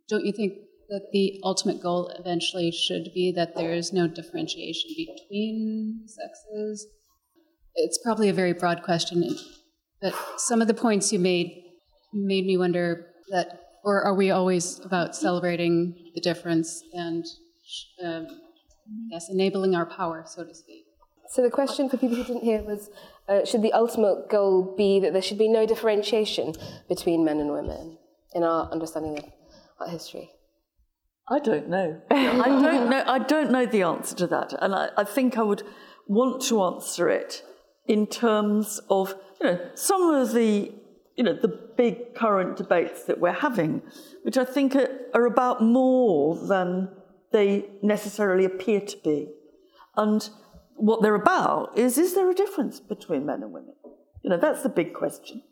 don't 0.09 0.25
you 0.25 0.33
think 0.33 0.55
that 0.89 1.09
the 1.13 1.39
ultimate 1.45 1.83
goal 1.83 2.11
eventually 2.19 2.71
should 2.71 3.11
be 3.15 3.33
that 3.37 3.55
there 3.55 3.73
is 3.73 3.93
no 3.93 4.09
differentiation 4.09 4.91
between 4.97 6.05
sexes? 6.07 6.87
It's 7.75 7.99
probably 8.03 8.31
a 8.31 8.33
very 8.33 8.55
broad 8.55 8.83
question, 8.83 9.23
but 10.01 10.15
some 10.39 10.63
of 10.63 10.69
the 10.69 10.75
points 10.75 11.13
you 11.13 11.19
made 11.19 11.65
made 12.15 12.47
me 12.47 12.57
wonder 12.57 13.07
that, 13.31 13.61
or 13.85 14.03
are 14.03 14.15
we 14.15 14.31
always 14.31 14.81
about 14.85 15.15
celebrating 15.15 15.95
the 16.15 16.23
difference 16.23 16.83
and, 16.95 17.25
um, 18.03 18.27
yes, 19.09 19.29
enabling 19.29 19.75
our 19.75 19.87
power, 19.87 20.25
so 20.27 20.45
to 20.45 20.55
speak? 20.55 20.85
So 21.31 21.43
the 21.43 21.51
question 21.51 21.89
for 21.89 21.99
people 21.99 22.17
who 22.17 22.25
didn't 22.25 22.43
hear 22.43 22.63
was, 22.63 22.89
uh, 23.29 23.45
should 23.45 23.63
the 23.63 23.73
ultimate 23.73 24.31
goal 24.31 24.75
be 24.77 24.99
that 25.01 25.13
there 25.13 25.21
should 25.21 25.39
be 25.39 25.49
no 25.49 25.67
differentiation 25.67 26.55
between 26.89 27.25
men 27.25 27.39
and 27.39 27.53
women 27.53 27.99
in 28.35 28.43
our 28.43 28.71
understanding 28.73 29.19
of 29.19 29.25
art 29.79 29.91
history? 29.91 30.31
I 31.31 31.39
don't 31.39 31.69
know. 31.69 32.01
I 32.11 32.49
don't 32.49 32.89
know. 32.89 33.05
I 33.07 33.19
don't 33.19 33.51
know 33.51 33.67
the 33.67 33.83
answer 33.83 34.17
to 34.17 34.27
that, 34.29 34.55
and 34.63 34.75
I, 34.75 34.89
I 34.97 35.05
think 35.05 35.37
I 35.37 35.43
would 35.43 35.63
want 36.07 36.43
to 36.45 36.63
answer 36.63 37.11
it 37.11 37.43
in 37.87 38.07
terms 38.07 38.81
of 38.89 39.15
you 39.41 39.49
know 39.49 39.71
some 39.75 40.15
of 40.15 40.33
the 40.33 40.73
you 41.17 41.25
know 41.25 41.35
the 41.35 41.49
big 41.77 42.15
current 42.15 42.57
debates 42.57 43.05
that 43.05 43.21
we're 43.21 43.33
having, 43.33 43.83
which 44.23 44.39
I 44.39 44.45
think 44.45 44.75
are 44.75 44.89
are 45.13 45.27
about 45.27 45.63
more 45.63 46.35
than 46.47 46.89
they 47.33 47.67
necessarily 47.83 48.45
appear 48.45 48.81
to 48.81 48.97
be. 49.05 49.29
And 49.97 50.29
what 50.77 51.03
they're 51.03 51.15
about 51.15 51.77
is 51.77 51.99
is 51.99 52.15
there 52.15 52.31
a 52.31 52.35
difference 52.35 52.81
between 52.81 53.27
men 53.27 53.43
and 53.43 53.53
women? 53.53 53.75
You 54.23 54.31
know, 54.31 54.37
that's 54.37 54.63
the 54.63 54.69
big 54.69 54.95
question. 54.95 55.43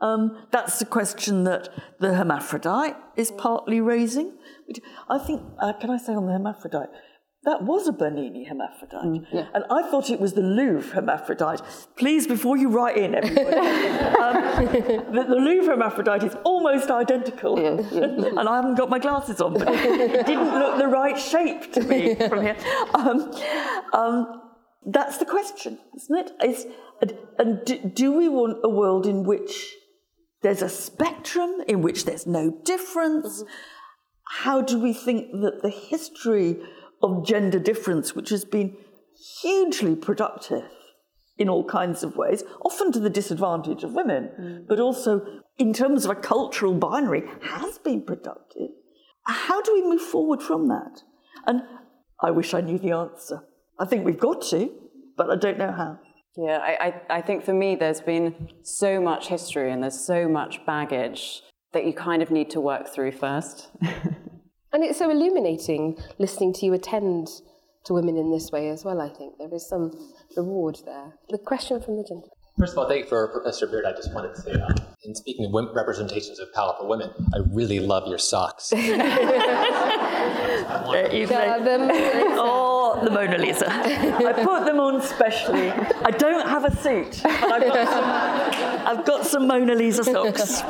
Um, 0.00 0.46
that's 0.50 0.78
the 0.78 0.84
question 0.84 1.44
that 1.44 1.68
the 2.00 2.14
hermaphrodite 2.14 2.96
is 3.16 3.30
partly 3.30 3.80
raising. 3.80 4.36
I 5.08 5.18
think, 5.18 5.42
uh, 5.58 5.72
can 5.80 5.90
I 5.90 5.96
say 5.96 6.12
on 6.12 6.26
the 6.26 6.32
hermaphrodite? 6.32 6.90
That 7.46 7.62
was 7.62 7.86
a 7.86 7.92
Bernini 7.92 8.42
hermaphrodite. 8.42 9.04
Mm, 9.04 9.26
yeah. 9.32 9.46
And 9.54 9.64
I 9.70 9.88
thought 9.88 10.10
it 10.10 10.18
was 10.18 10.32
the 10.32 10.42
Louvre 10.42 10.96
hermaphrodite. 10.96 11.62
Please, 11.94 12.26
before 12.26 12.56
you 12.56 12.68
write 12.68 12.98
in, 12.98 13.14
everybody, 13.14 13.56
um, 13.56 14.66
the, 15.12 15.24
the, 15.28 15.36
Louvre 15.36 15.76
hermaphrodite 15.76 16.24
is 16.24 16.34
almost 16.42 16.90
identical. 16.90 17.56
Yeah, 17.56 17.88
yeah. 17.92 18.02
and 18.38 18.48
I 18.48 18.56
haven't 18.56 18.74
got 18.74 18.90
my 18.90 18.98
glasses 18.98 19.40
on, 19.40 19.52
but 19.52 19.68
it 19.68 20.26
didn't 20.26 20.58
look 20.58 20.78
the 20.78 20.88
right 20.88 21.16
shape 21.16 21.72
to 21.74 21.82
me 21.82 22.14
from 22.28 22.42
here. 22.42 22.56
Um, 22.94 23.32
um, 23.92 24.42
that's 24.84 25.18
the 25.18 25.24
question, 25.24 25.78
isn't 25.94 26.16
it? 26.16 26.32
Is, 26.44 26.66
and 27.38 27.64
do, 27.64 27.78
do 27.78 28.12
we 28.12 28.28
want 28.28 28.58
a 28.64 28.68
world 28.68 29.06
in 29.06 29.22
which 29.22 29.72
there's 30.42 30.62
a 30.62 30.68
spectrum, 30.68 31.62
in 31.68 31.80
which 31.80 32.06
there's 32.06 32.26
no 32.26 32.50
difference? 32.64 33.40
Mm-hmm. 33.40 33.52
How 34.42 34.60
do 34.62 34.80
we 34.80 34.92
think 34.92 35.30
that 35.30 35.62
the 35.62 35.70
history 35.70 36.56
of 37.02 37.26
gender 37.26 37.58
difference, 37.58 38.14
which 38.14 38.30
has 38.30 38.44
been 38.44 38.76
hugely 39.42 39.96
productive 39.96 40.64
in 41.38 41.48
all 41.48 41.64
kinds 41.64 42.02
of 42.02 42.16
ways, 42.16 42.42
often 42.64 42.92
to 42.92 43.00
the 43.00 43.10
disadvantage 43.10 43.84
of 43.84 43.92
women, 43.92 44.30
mm. 44.40 44.66
but 44.66 44.80
also 44.80 45.20
in 45.58 45.72
terms 45.72 46.04
of 46.04 46.10
a 46.10 46.14
cultural 46.14 46.74
binary, 46.74 47.24
has 47.42 47.78
been 47.78 48.02
productive. 48.02 48.68
How 49.26 49.60
do 49.60 49.74
we 49.74 49.82
move 49.82 50.00
forward 50.00 50.42
from 50.42 50.68
that? 50.68 51.02
And 51.46 51.62
I 52.20 52.30
wish 52.30 52.54
I 52.54 52.60
knew 52.60 52.78
the 52.78 52.92
answer. 52.92 53.44
I 53.78 53.84
think 53.84 54.04
we've 54.04 54.18
got 54.18 54.42
to, 54.50 54.70
but 55.16 55.30
I 55.30 55.36
don't 55.36 55.58
know 55.58 55.72
how. 55.72 55.98
Yeah, 56.36 56.58
I, 56.58 56.86
I, 56.86 57.18
I 57.18 57.22
think 57.22 57.44
for 57.44 57.54
me, 57.54 57.76
there's 57.76 58.00
been 58.00 58.48
so 58.62 59.00
much 59.00 59.28
history 59.28 59.72
and 59.72 59.82
there's 59.82 60.06
so 60.06 60.28
much 60.28 60.64
baggage 60.66 61.42
that 61.72 61.86
you 61.86 61.92
kind 61.92 62.22
of 62.22 62.30
need 62.30 62.50
to 62.50 62.60
work 62.60 62.88
through 62.88 63.12
first. 63.12 63.68
And 64.76 64.84
it's 64.84 64.98
so 64.98 65.10
illuminating 65.10 65.96
listening 66.18 66.52
to 66.52 66.66
you 66.66 66.74
attend 66.74 67.28
to 67.86 67.94
women 67.94 68.18
in 68.18 68.30
this 68.30 68.52
way 68.52 68.68
as 68.68 68.84
well, 68.84 69.00
I 69.00 69.08
think. 69.08 69.38
There 69.38 69.48
is 69.54 69.66
some 69.66 69.90
reward 70.36 70.80
there. 70.84 71.14
The 71.30 71.38
question 71.38 71.80
from 71.80 71.96
the 71.96 72.02
gentleman. 72.02 72.28
First 72.58 72.74
of 72.74 72.80
all, 72.80 72.86
thank 72.86 73.04
you 73.04 73.08
for 73.08 73.26
Professor 73.28 73.66
Beard. 73.66 73.86
I 73.86 73.92
just 73.92 74.12
wanted 74.12 74.34
to 74.34 74.42
say, 74.42 74.52
um, 74.52 74.74
in 75.04 75.14
speaking 75.14 75.46
of 75.46 75.54
representations 75.74 76.38
of 76.40 76.52
power 76.52 76.74
for 76.78 76.86
women, 76.86 77.10
I 77.34 77.38
really 77.54 77.80
love 77.80 78.06
your 78.06 78.18
socks. 78.18 78.70
you 78.76 78.98
oh, 82.38 83.00
the 83.02 83.10
Mona 83.10 83.38
Lisa. 83.38 83.72
I 83.72 84.34
put 84.44 84.66
them 84.66 84.78
on 84.78 85.00
specially. 85.00 85.70
I 85.70 86.10
don't 86.10 86.46
have 86.46 86.66
a 86.66 86.76
suit, 86.82 87.22
but 87.22 87.32
I've 87.32 87.72
got 87.72 87.88
some, 87.88 88.04
I've 88.98 89.06
got 89.06 89.24
some 89.24 89.48
Mona 89.48 89.74
Lisa 89.74 90.04
socks 90.04 90.60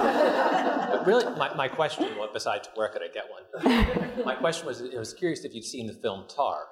really, 1.06 1.24
my, 1.36 1.54
my 1.54 1.68
question, 1.68 2.06
well, 2.18 2.28
besides 2.32 2.68
where 2.74 2.88
could 2.88 3.02
I 3.02 3.08
get 3.08 3.24
one? 3.30 4.24
my 4.24 4.34
question 4.34 4.66
was, 4.66 4.82
I 4.82 4.98
was 4.98 5.14
curious 5.14 5.44
if 5.44 5.54
you'd 5.54 5.64
seen 5.64 5.86
the 5.86 5.94
film 5.94 6.24
Tar. 6.28 6.64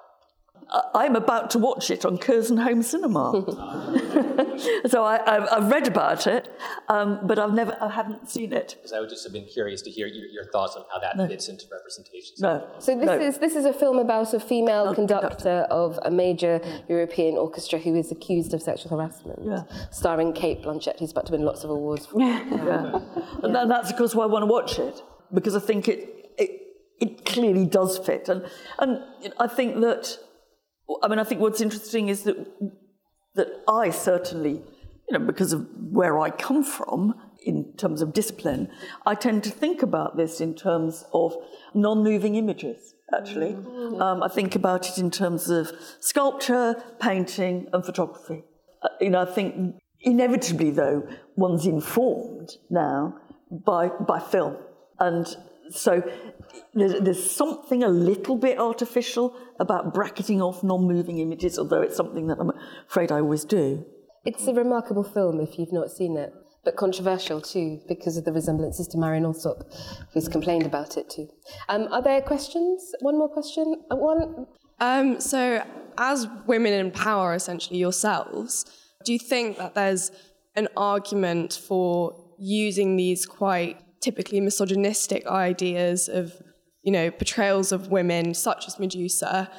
I'm 0.93 1.15
about 1.15 1.51
to 1.51 1.59
watch 1.59 1.91
it 1.91 2.05
on 2.05 2.17
Curzon 2.17 2.57
Home 2.57 2.81
Cinema. 2.81 3.31
so 4.87 5.03
I, 5.03 5.47
have 5.51 5.71
read 5.71 5.87
about 5.87 6.25
it, 6.25 6.49
um, 6.89 7.19
but 7.23 7.37
I've 7.37 7.53
never, 7.53 7.77
I 7.79 7.89
haven't 7.89 8.29
seen 8.29 8.51
it. 8.51 8.75
Because 8.77 8.91
I 8.91 8.99
would 8.99 9.09
just 9.09 9.23
have 9.23 9.31
been 9.31 9.45
curious 9.45 9.81
to 9.83 9.91
hear 9.91 10.07
your, 10.07 10.27
your 10.27 10.45
thoughts 10.51 10.75
on 10.75 10.83
how 10.91 10.99
that 10.99 11.17
no. 11.17 11.27
fits 11.27 11.49
into 11.49 11.65
representations. 11.71 12.41
No. 12.41 12.67
So 12.79 12.97
this 12.97 13.05
no. 13.05 13.19
is 13.19 13.37
this 13.37 13.55
is 13.55 13.65
a 13.65 13.73
film 13.73 13.99
about 13.99 14.33
a 14.33 14.39
female 14.39 14.93
conductor, 14.93 15.27
conductor, 15.27 15.67
of 15.69 15.99
a 16.03 16.09
major 16.09 16.59
European 16.89 17.37
orchestra 17.37 17.77
who 17.77 17.95
is 17.95 18.11
accused 18.11 18.53
of 18.53 18.61
sexual 18.61 18.97
harassment, 18.97 19.39
yeah. 19.43 19.63
starring 19.91 20.33
Cate 20.33 20.63
Blanchett, 20.63 20.99
who's 20.99 21.11
about 21.11 21.27
to 21.27 21.33
win 21.33 21.43
lots 21.43 21.63
of 21.63 21.69
awards. 21.69 22.07
For 22.07 22.19
yeah. 22.19 22.43
yeah. 22.49 22.99
And 23.43 23.71
that's 23.71 23.91
of 23.91 23.97
course 23.97 24.15
why 24.15 24.23
I 24.23 24.27
want 24.27 24.43
to 24.43 24.47
watch 24.47 24.79
it 24.79 25.01
because 25.31 25.55
I 25.55 25.59
think 25.59 25.87
it 25.87 26.31
it, 26.37 26.49
it 26.99 27.25
clearly 27.25 27.65
does 27.65 27.99
fit, 27.99 28.29
and 28.29 28.45
and 28.79 28.99
I 29.39 29.47
think 29.47 29.79
that 29.81 30.17
I 31.03 31.07
mean, 31.07 31.19
I 31.19 31.23
think 31.23 31.41
what's 31.41 31.61
interesting 31.61 32.09
is 32.09 32.23
that 32.23 32.37
that 33.35 33.47
I 33.67 33.89
certainly, 33.89 34.61
you 35.09 35.19
know, 35.19 35.19
because 35.19 35.53
of 35.53 35.67
where 35.91 36.19
I 36.19 36.29
come 36.29 36.63
from 36.63 37.15
in 37.45 37.73
terms 37.77 38.01
of 38.01 38.13
discipline, 38.13 38.69
I 39.05 39.13
tend 39.15 39.43
to 39.43 39.49
think 39.49 39.83
about 39.83 40.17
this 40.17 40.41
in 40.41 40.55
terms 40.55 41.03
of 41.13 41.35
non-moving 41.73 42.35
images. 42.35 42.93
Actually, 43.13 43.53
mm-hmm. 43.53 44.01
um, 44.01 44.23
I 44.23 44.27
think 44.27 44.55
about 44.55 44.89
it 44.89 44.97
in 44.97 45.11
terms 45.11 45.49
of 45.49 45.71
sculpture, 45.99 46.81
painting, 46.99 47.67
and 47.71 47.85
photography. 47.85 48.43
Uh, 48.81 48.87
you 48.99 49.11
know, 49.11 49.21
I 49.21 49.25
think 49.25 49.75
inevitably, 50.01 50.71
though, 50.71 51.07
one's 51.35 51.67
informed 51.67 52.49
now 52.71 53.15
by 53.51 53.89
by 53.89 54.19
film, 54.19 54.57
and 54.99 55.27
so 55.69 56.01
there's, 56.73 56.99
there's, 57.01 57.31
something 57.31 57.83
a 57.83 57.89
little 57.89 58.37
bit 58.37 58.59
artificial 58.59 59.35
about 59.59 59.93
bracketing 59.93 60.41
off 60.41 60.63
non-moving 60.63 61.19
images, 61.19 61.57
although 61.57 61.81
it's 61.81 61.95
something 61.95 62.27
that 62.27 62.37
I'm 62.39 62.51
afraid 62.87 63.11
I 63.11 63.19
always 63.19 63.45
do. 63.45 63.85
It's 64.25 64.47
a 64.47 64.53
remarkable 64.53 65.03
film 65.03 65.39
if 65.39 65.59
you've 65.59 65.73
not 65.73 65.91
seen 65.91 66.17
it, 66.17 66.33
but 66.63 66.75
controversial 66.75 67.41
too 67.41 67.79
because 67.87 68.17
of 68.17 68.25
the 68.25 68.33
resemblances 68.33 68.87
to 68.89 68.97
Marin 68.97 69.23
Alsop, 69.23 69.63
who's 70.13 70.27
complained 70.27 70.65
about 70.65 70.97
it 70.97 71.09
too. 71.09 71.27
Um, 71.69 71.87
are 71.91 72.01
there 72.01 72.21
questions? 72.21 72.91
One 73.01 73.17
more 73.17 73.29
question. 73.29 73.83
Uh, 73.91 73.95
one. 73.95 74.47
Um, 74.79 75.21
so, 75.21 75.63
as 75.97 76.27
women 76.47 76.73
in 76.73 76.91
power, 76.91 77.33
essentially 77.33 77.79
yourselves, 77.79 78.65
do 79.05 79.13
you 79.13 79.19
think 79.19 79.57
that 79.57 79.75
there's 79.75 80.11
an 80.55 80.67
argument 80.75 81.53
for 81.53 82.25
using 82.37 82.95
these 82.95 83.25
quite 83.25 83.77
typically 84.05 84.39
misogynistic 84.39 85.25
ideas 85.25 86.07
of, 86.07 86.25
you 86.83 86.91
know, 86.91 87.09
portrayals 87.09 87.71
of 87.71 87.89
women, 87.89 88.35
such 88.35 88.67
as 88.67 88.79
Medusa, 88.79 89.49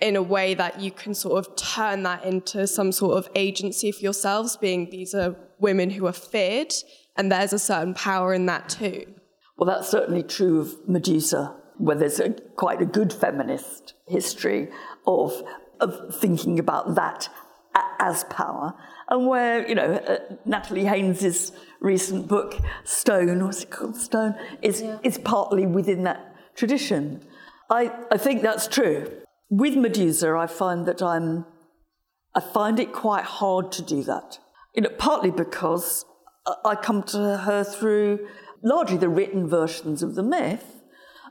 in 0.00 0.16
a 0.16 0.22
way 0.22 0.52
that 0.54 0.80
you 0.80 0.90
can 0.90 1.14
sort 1.14 1.38
of 1.38 1.54
turn 1.54 2.02
that 2.02 2.24
into 2.24 2.66
some 2.66 2.90
sort 2.90 3.16
of 3.16 3.28
agency 3.36 3.92
for 3.92 4.00
yourselves, 4.00 4.56
being 4.56 4.90
these 4.90 5.14
are 5.14 5.36
women 5.60 5.90
who 5.90 6.06
are 6.06 6.18
feared, 6.32 6.74
and 7.16 7.30
there's 7.30 7.52
a 7.52 7.58
certain 7.58 7.94
power 7.94 8.34
in 8.34 8.46
that 8.46 8.68
too. 8.68 9.04
Well, 9.56 9.68
that's 9.72 9.88
certainly 9.88 10.24
true 10.24 10.60
of 10.60 10.74
Medusa, 10.88 11.54
where 11.78 11.96
there's 11.96 12.18
a, 12.18 12.30
quite 12.56 12.82
a 12.82 12.86
good 12.86 13.12
feminist 13.12 13.94
history 14.08 14.68
of, 15.06 15.40
of 15.80 15.92
thinking 16.16 16.58
about 16.58 16.96
that 16.96 17.28
as 18.00 18.24
power, 18.24 18.74
and 19.08 19.26
where, 19.26 19.66
you 19.68 19.74
know, 19.74 19.94
uh, 19.94 20.18
Natalie 20.44 20.84
Haynes's 20.84 21.52
recent 21.80 22.26
book, 22.28 22.56
Stone, 22.84 23.44
what's 23.44 23.62
it 23.62 23.70
called? 23.70 23.96
Stone, 23.96 24.34
is, 24.62 24.82
yeah. 24.82 24.98
is 25.02 25.18
partly 25.18 25.66
within 25.66 26.04
that 26.04 26.34
tradition. 26.56 27.24
I, 27.70 27.92
I 28.10 28.16
think 28.16 28.42
that's 28.42 28.66
true. 28.66 29.10
With 29.50 29.76
Medusa, 29.76 30.34
I 30.34 30.46
find 30.46 30.86
that 30.86 31.02
I'm, 31.02 31.44
I 32.34 32.40
find 32.40 32.80
it 32.80 32.92
quite 32.92 33.24
hard 33.24 33.70
to 33.72 33.82
do 33.82 34.02
that. 34.04 34.38
You 34.74 34.82
know, 34.82 34.90
partly 34.98 35.30
because 35.30 36.04
I 36.64 36.74
come 36.74 37.02
to 37.04 37.38
her 37.38 37.64
through 37.64 38.26
largely 38.62 38.96
the 38.96 39.08
written 39.08 39.48
versions 39.48 40.02
of 40.02 40.14
the 40.14 40.22
myth. 40.22 40.80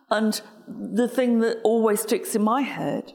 And 0.09 0.39
the 0.67 1.07
thing 1.07 1.39
that 1.39 1.59
always 1.63 2.01
sticks 2.01 2.36
in 2.36 2.43
my 2.43 2.61
head 2.61 3.13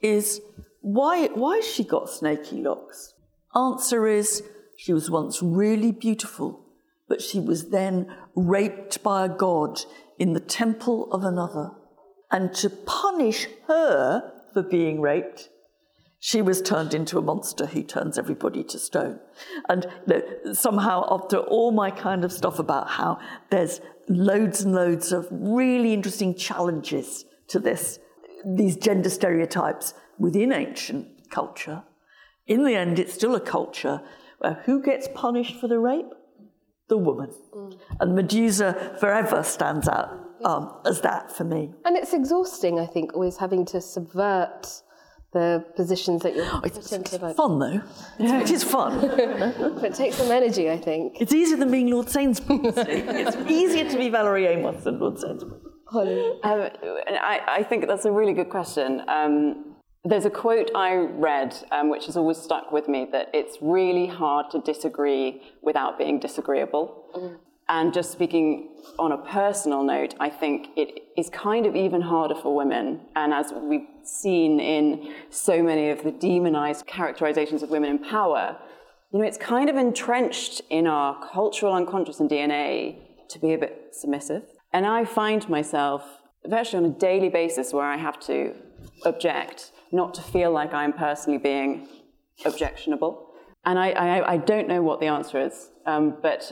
is 0.00 0.40
why, 0.80 1.28
why 1.28 1.56
has 1.56 1.66
she 1.66 1.84
got 1.84 2.10
snaky 2.10 2.62
locks? 2.62 3.14
Answer 3.54 4.06
is 4.06 4.42
she 4.76 4.92
was 4.92 5.10
once 5.10 5.42
really 5.42 5.92
beautiful 5.92 6.64
but 7.10 7.20
she 7.20 7.40
was 7.40 7.70
then 7.70 8.06
raped 8.36 9.02
by 9.02 9.24
a 9.24 9.28
god 9.28 9.80
in 10.16 10.32
the 10.32 10.40
temple 10.40 11.12
of 11.12 11.24
another. 11.24 11.72
And 12.30 12.54
to 12.54 12.70
punish 12.70 13.48
her 13.66 14.32
for 14.54 14.62
being 14.62 15.00
raped, 15.00 15.48
she 16.20 16.40
was 16.40 16.62
turned 16.62 16.94
into 16.94 17.18
a 17.18 17.22
monster 17.22 17.66
who 17.66 17.82
turns 17.82 18.16
everybody 18.16 18.62
to 18.62 18.78
stone. 18.78 19.18
And 19.68 19.86
you 20.06 20.22
know, 20.44 20.52
somehow, 20.52 21.04
after 21.10 21.38
all 21.38 21.72
my 21.72 21.90
kind 21.90 22.24
of 22.24 22.30
stuff 22.30 22.60
about 22.60 22.88
how 22.88 23.18
there's 23.50 23.80
loads 24.08 24.62
and 24.62 24.72
loads 24.72 25.10
of 25.10 25.26
really 25.32 25.92
interesting 25.92 26.36
challenges 26.36 27.24
to 27.48 27.58
this, 27.58 27.98
these 28.46 28.76
gender 28.76 29.10
stereotypes 29.10 29.94
within 30.16 30.52
ancient 30.52 31.28
culture, 31.30 31.82
in 32.46 32.64
the 32.64 32.74
end, 32.74 32.98
it's 32.98 33.14
still 33.14 33.34
a 33.34 33.40
culture 33.40 34.02
where 34.38 34.62
who 34.64 34.82
gets 34.82 35.08
punished 35.14 35.60
for 35.60 35.68
the 35.68 35.78
rape? 35.78 36.12
the 36.90 36.98
woman. 36.98 37.30
Mm. 37.54 37.78
And 38.00 38.14
Medusa 38.14 38.96
forever 39.00 39.42
stands 39.42 39.88
out 39.88 40.10
um, 40.44 40.76
as 40.84 41.00
that 41.00 41.34
for 41.34 41.44
me. 41.44 41.72
And 41.86 41.96
it's 41.96 42.12
exhausting, 42.12 42.78
I 42.78 42.84
think, 42.86 43.14
always 43.14 43.38
having 43.38 43.64
to 43.66 43.80
subvert 43.80 44.82
the 45.32 45.64
positions 45.76 46.22
that 46.24 46.34
you're 46.34 46.44
oh, 46.44 46.60
it's, 46.64 46.92
it's 46.92 47.16
fun 47.36 47.60
though 47.60 47.80
yeah. 48.18 48.40
it 48.40 48.50
is 48.50 48.64
fun 48.64 49.00
but 49.00 49.84
it 49.84 49.94
takes 49.94 50.16
some 50.16 50.28
energy 50.32 50.68
I 50.68 50.76
think 50.76 51.20
it's 51.20 51.32
easier 51.32 51.56
than 51.56 51.70
being 51.70 51.86
Lord 51.86 52.10
Sainsbury 52.10 52.58
it's 52.64 53.36
easier 53.48 53.88
to 53.88 53.96
be 53.96 54.08
Valerie 54.08 54.46
Amos 54.46 54.82
than 54.82 54.98
Lord 54.98 55.20
Sainsbury 55.20 55.60
Holly? 55.86 56.20
Um, 56.42 56.68
I, 57.08 57.40
I, 57.46 57.62
think 57.64 57.86
that's 57.88 58.04
a 58.04 58.12
really 58.12 58.32
good 58.32 58.48
question. 58.48 59.02
Um, 59.08 59.69
there's 60.04 60.24
a 60.24 60.30
quote 60.30 60.70
I 60.74 60.94
read 60.96 61.56
um, 61.70 61.90
which 61.90 62.06
has 62.06 62.16
always 62.16 62.38
stuck 62.38 62.72
with 62.72 62.88
me 62.88 63.08
that 63.12 63.28
it's 63.34 63.58
really 63.60 64.06
hard 64.06 64.50
to 64.50 64.60
disagree 64.60 65.42
without 65.62 65.98
being 65.98 66.18
disagreeable. 66.18 67.04
Mm. 67.14 67.38
And 67.68 67.94
just 67.94 68.10
speaking 68.10 68.70
on 68.98 69.12
a 69.12 69.18
personal 69.18 69.84
note, 69.84 70.14
I 70.18 70.28
think 70.28 70.70
it 70.76 71.04
is 71.16 71.30
kind 71.30 71.66
of 71.66 71.76
even 71.76 72.00
harder 72.00 72.34
for 72.34 72.56
women. 72.56 73.02
And 73.14 73.32
as 73.32 73.52
we've 73.54 73.86
seen 74.02 74.58
in 74.58 75.14
so 75.30 75.62
many 75.62 75.90
of 75.90 76.02
the 76.02 76.10
demonized 76.10 76.86
characterizations 76.86 77.62
of 77.62 77.70
women 77.70 77.90
in 77.90 77.98
power, 78.00 78.56
you 79.12 79.20
know, 79.20 79.24
it's 79.24 79.38
kind 79.38 79.70
of 79.70 79.76
entrenched 79.76 80.62
in 80.68 80.88
our 80.88 81.16
cultural 81.30 81.72
unconscious 81.72 82.18
and 82.18 82.28
DNA 82.28 82.98
to 83.28 83.38
be 83.38 83.52
a 83.54 83.58
bit 83.58 83.90
submissive. 83.92 84.42
And 84.72 84.84
I 84.84 85.04
find 85.04 85.48
myself 85.48 86.02
virtually 86.44 86.84
on 86.84 86.90
a 86.90 86.94
daily 86.94 87.28
basis 87.28 87.72
where 87.72 87.84
I 87.84 87.98
have 87.98 88.18
to 88.20 88.54
object, 89.04 89.70
not 89.92 90.14
to 90.14 90.22
feel 90.22 90.50
like 90.52 90.72
I'm 90.72 90.92
personally 90.92 91.38
being 91.38 91.88
objectionable. 92.44 93.28
And 93.64 93.78
I, 93.78 93.90
I, 93.90 94.32
I 94.32 94.36
don't 94.38 94.68
know 94.68 94.82
what 94.82 95.00
the 95.00 95.06
answer 95.06 95.38
is, 95.38 95.70
um, 95.86 96.16
but 96.22 96.50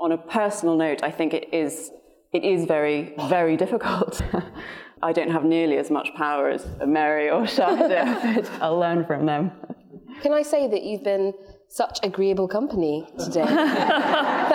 on 0.00 0.12
a 0.12 0.18
personal 0.18 0.76
note, 0.76 1.02
I 1.02 1.10
think 1.10 1.34
it 1.34 1.52
is, 1.52 1.90
it 2.32 2.44
is 2.44 2.64
very, 2.64 3.14
very 3.28 3.56
difficult. 3.56 4.22
I 5.02 5.12
don't 5.12 5.30
have 5.30 5.44
nearly 5.44 5.76
as 5.76 5.90
much 5.90 6.08
power 6.16 6.48
as 6.48 6.66
Mary 6.86 7.28
or 7.28 7.42
Shahidha, 7.42 8.34
but 8.36 8.50
I'll 8.62 8.78
learn 8.78 9.04
from 9.04 9.26
them. 9.26 9.52
Can 10.22 10.32
I 10.32 10.40
say 10.40 10.66
that 10.66 10.82
you've 10.82 11.04
been 11.04 11.34
such 11.68 11.98
agreeable 12.02 12.48
company 12.48 13.06
today. 13.18 13.42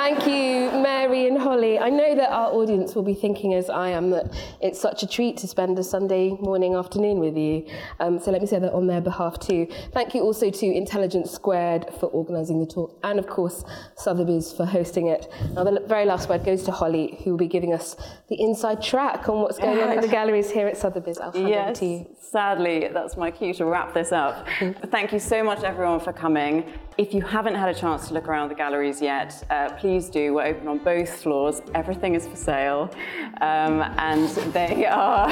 Thank 0.02 0.26
you, 0.26 0.82
Mary 0.82 1.28
and 1.28 1.38
Holly. 1.38 1.78
I 1.78 1.92
know 1.92 2.16
that 2.16 2.32
our 2.32 2.52
audience 2.52 2.96
will 2.96 3.04
be 3.04 3.14
thinking, 3.14 3.54
as 3.54 3.70
I 3.70 3.90
am, 3.90 4.10
that 4.10 4.34
it's 4.60 4.82
such 4.82 5.04
a 5.04 5.08
treat 5.08 5.38
to 5.38 5.48
spend 5.48 5.78
a 5.78 5.84
Sunday 5.84 6.32
morning, 6.42 6.74
afternoon 6.74 7.20
with 7.20 7.38
you. 7.38 7.68
Um, 8.00 8.18
so 8.20 8.32
let 8.32 8.42
me 8.42 8.48
say 8.48 8.58
that 8.58 8.74
on 8.74 8.88
their 8.88 9.00
behalf 9.00 9.38
too. 9.38 9.68
Thank 9.94 10.16
you 10.16 10.22
also 10.22 10.50
to 10.50 10.66
Intelligence 10.66 11.30
Squared 11.30 11.86
for 12.00 12.08
organising 12.08 12.60
the 12.60 12.66
talk, 12.66 12.98
and 13.04 13.20
of 13.20 13.28
course, 13.28 13.64
Sotheby's 13.96 14.52
for 14.52 14.66
hosting 14.66 15.06
it. 15.06 15.32
Now, 15.54 15.66
the 15.66 15.80
very 15.86 16.06
last 16.06 16.30
word 16.30 16.44
goes 16.44 16.64
to 16.64 16.72
Holly, 16.72 17.20
who 17.24 17.32
will 17.32 17.38
be 17.38 17.48
giving 17.48 17.72
us 17.72 17.96
the 18.28 18.42
inside 18.42 18.82
track 18.82 19.30
on 19.30 19.42
what's 19.42 19.60
going 19.60 19.84
on 19.84 19.92
in 19.92 20.02
the 20.02 20.08
galleries 20.20 20.50
here 20.50 20.66
at 20.66 20.78
Sotheby's. 20.78 21.20
I'll 21.20 21.32
hand 21.32 21.48
yes, 21.48 21.78
to 21.78 21.86
you. 21.86 22.16
Sadly, 22.20 22.90
that's 22.92 23.18
my 23.18 23.30
cue 23.30 23.54
to 23.56 23.66
wrap 23.66 23.94
this 23.94 24.12
up. 24.12 24.48
Thank 24.90 25.14
you 25.14 25.20
so 25.20 25.44
much, 25.44 25.64
everyone, 25.64 26.00
for 26.00 26.12
coming. 26.12 26.74
If 26.98 27.14
you 27.14 27.22
haven't 27.22 27.56
had 27.56 27.70
a 27.70 27.74
chance 27.74 28.08
to 28.08 28.14
look 28.14 28.28
around 28.28 28.50
the 28.50 28.56
galleries 28.56 29.02
yet, 29.02 29.44
uh, 29.50 29.74
please 29.74 29.91
do. 30.00 30.34
We're 30.34 30.46
open 30.46 30.68
on 30.68 30.78
both 30.80 31.22
floors. 31.22 31.62
Everything 31.76 32.16
is 32.16 32.28
for 32.28 32.36
sale. 32.36 32.94
Um, 33.42 33.82
and 33.98 34.30
they 34.54 34.86
are... 34.86 35.28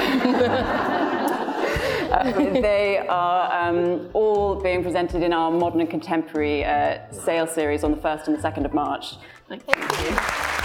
uh, 2.11 2.31
they 2.61 2.97
are 3.07 3.69
um, 3.69 4.09
all 4.13 4.55
being 4.55 4.83
presented 4.83 5.23
in 5.23 5.33
our 5.33 5.51
modern 5.51 5.81
and 5.81 5.89
contemporary 5.89 6.65
uh, 6.65 6.99
sale 7.11 7.47
series 7.47 7.83
on 7.83 7.91
the 7.91 7.97
1st 7.97 8.27
and 8.27 8.37
the 8.37 8.41
2nd 8.41 8.65
of 8.65 8.73
March. 8.73 9.15
Thank 9.47 9.63
you. 9.67 10.58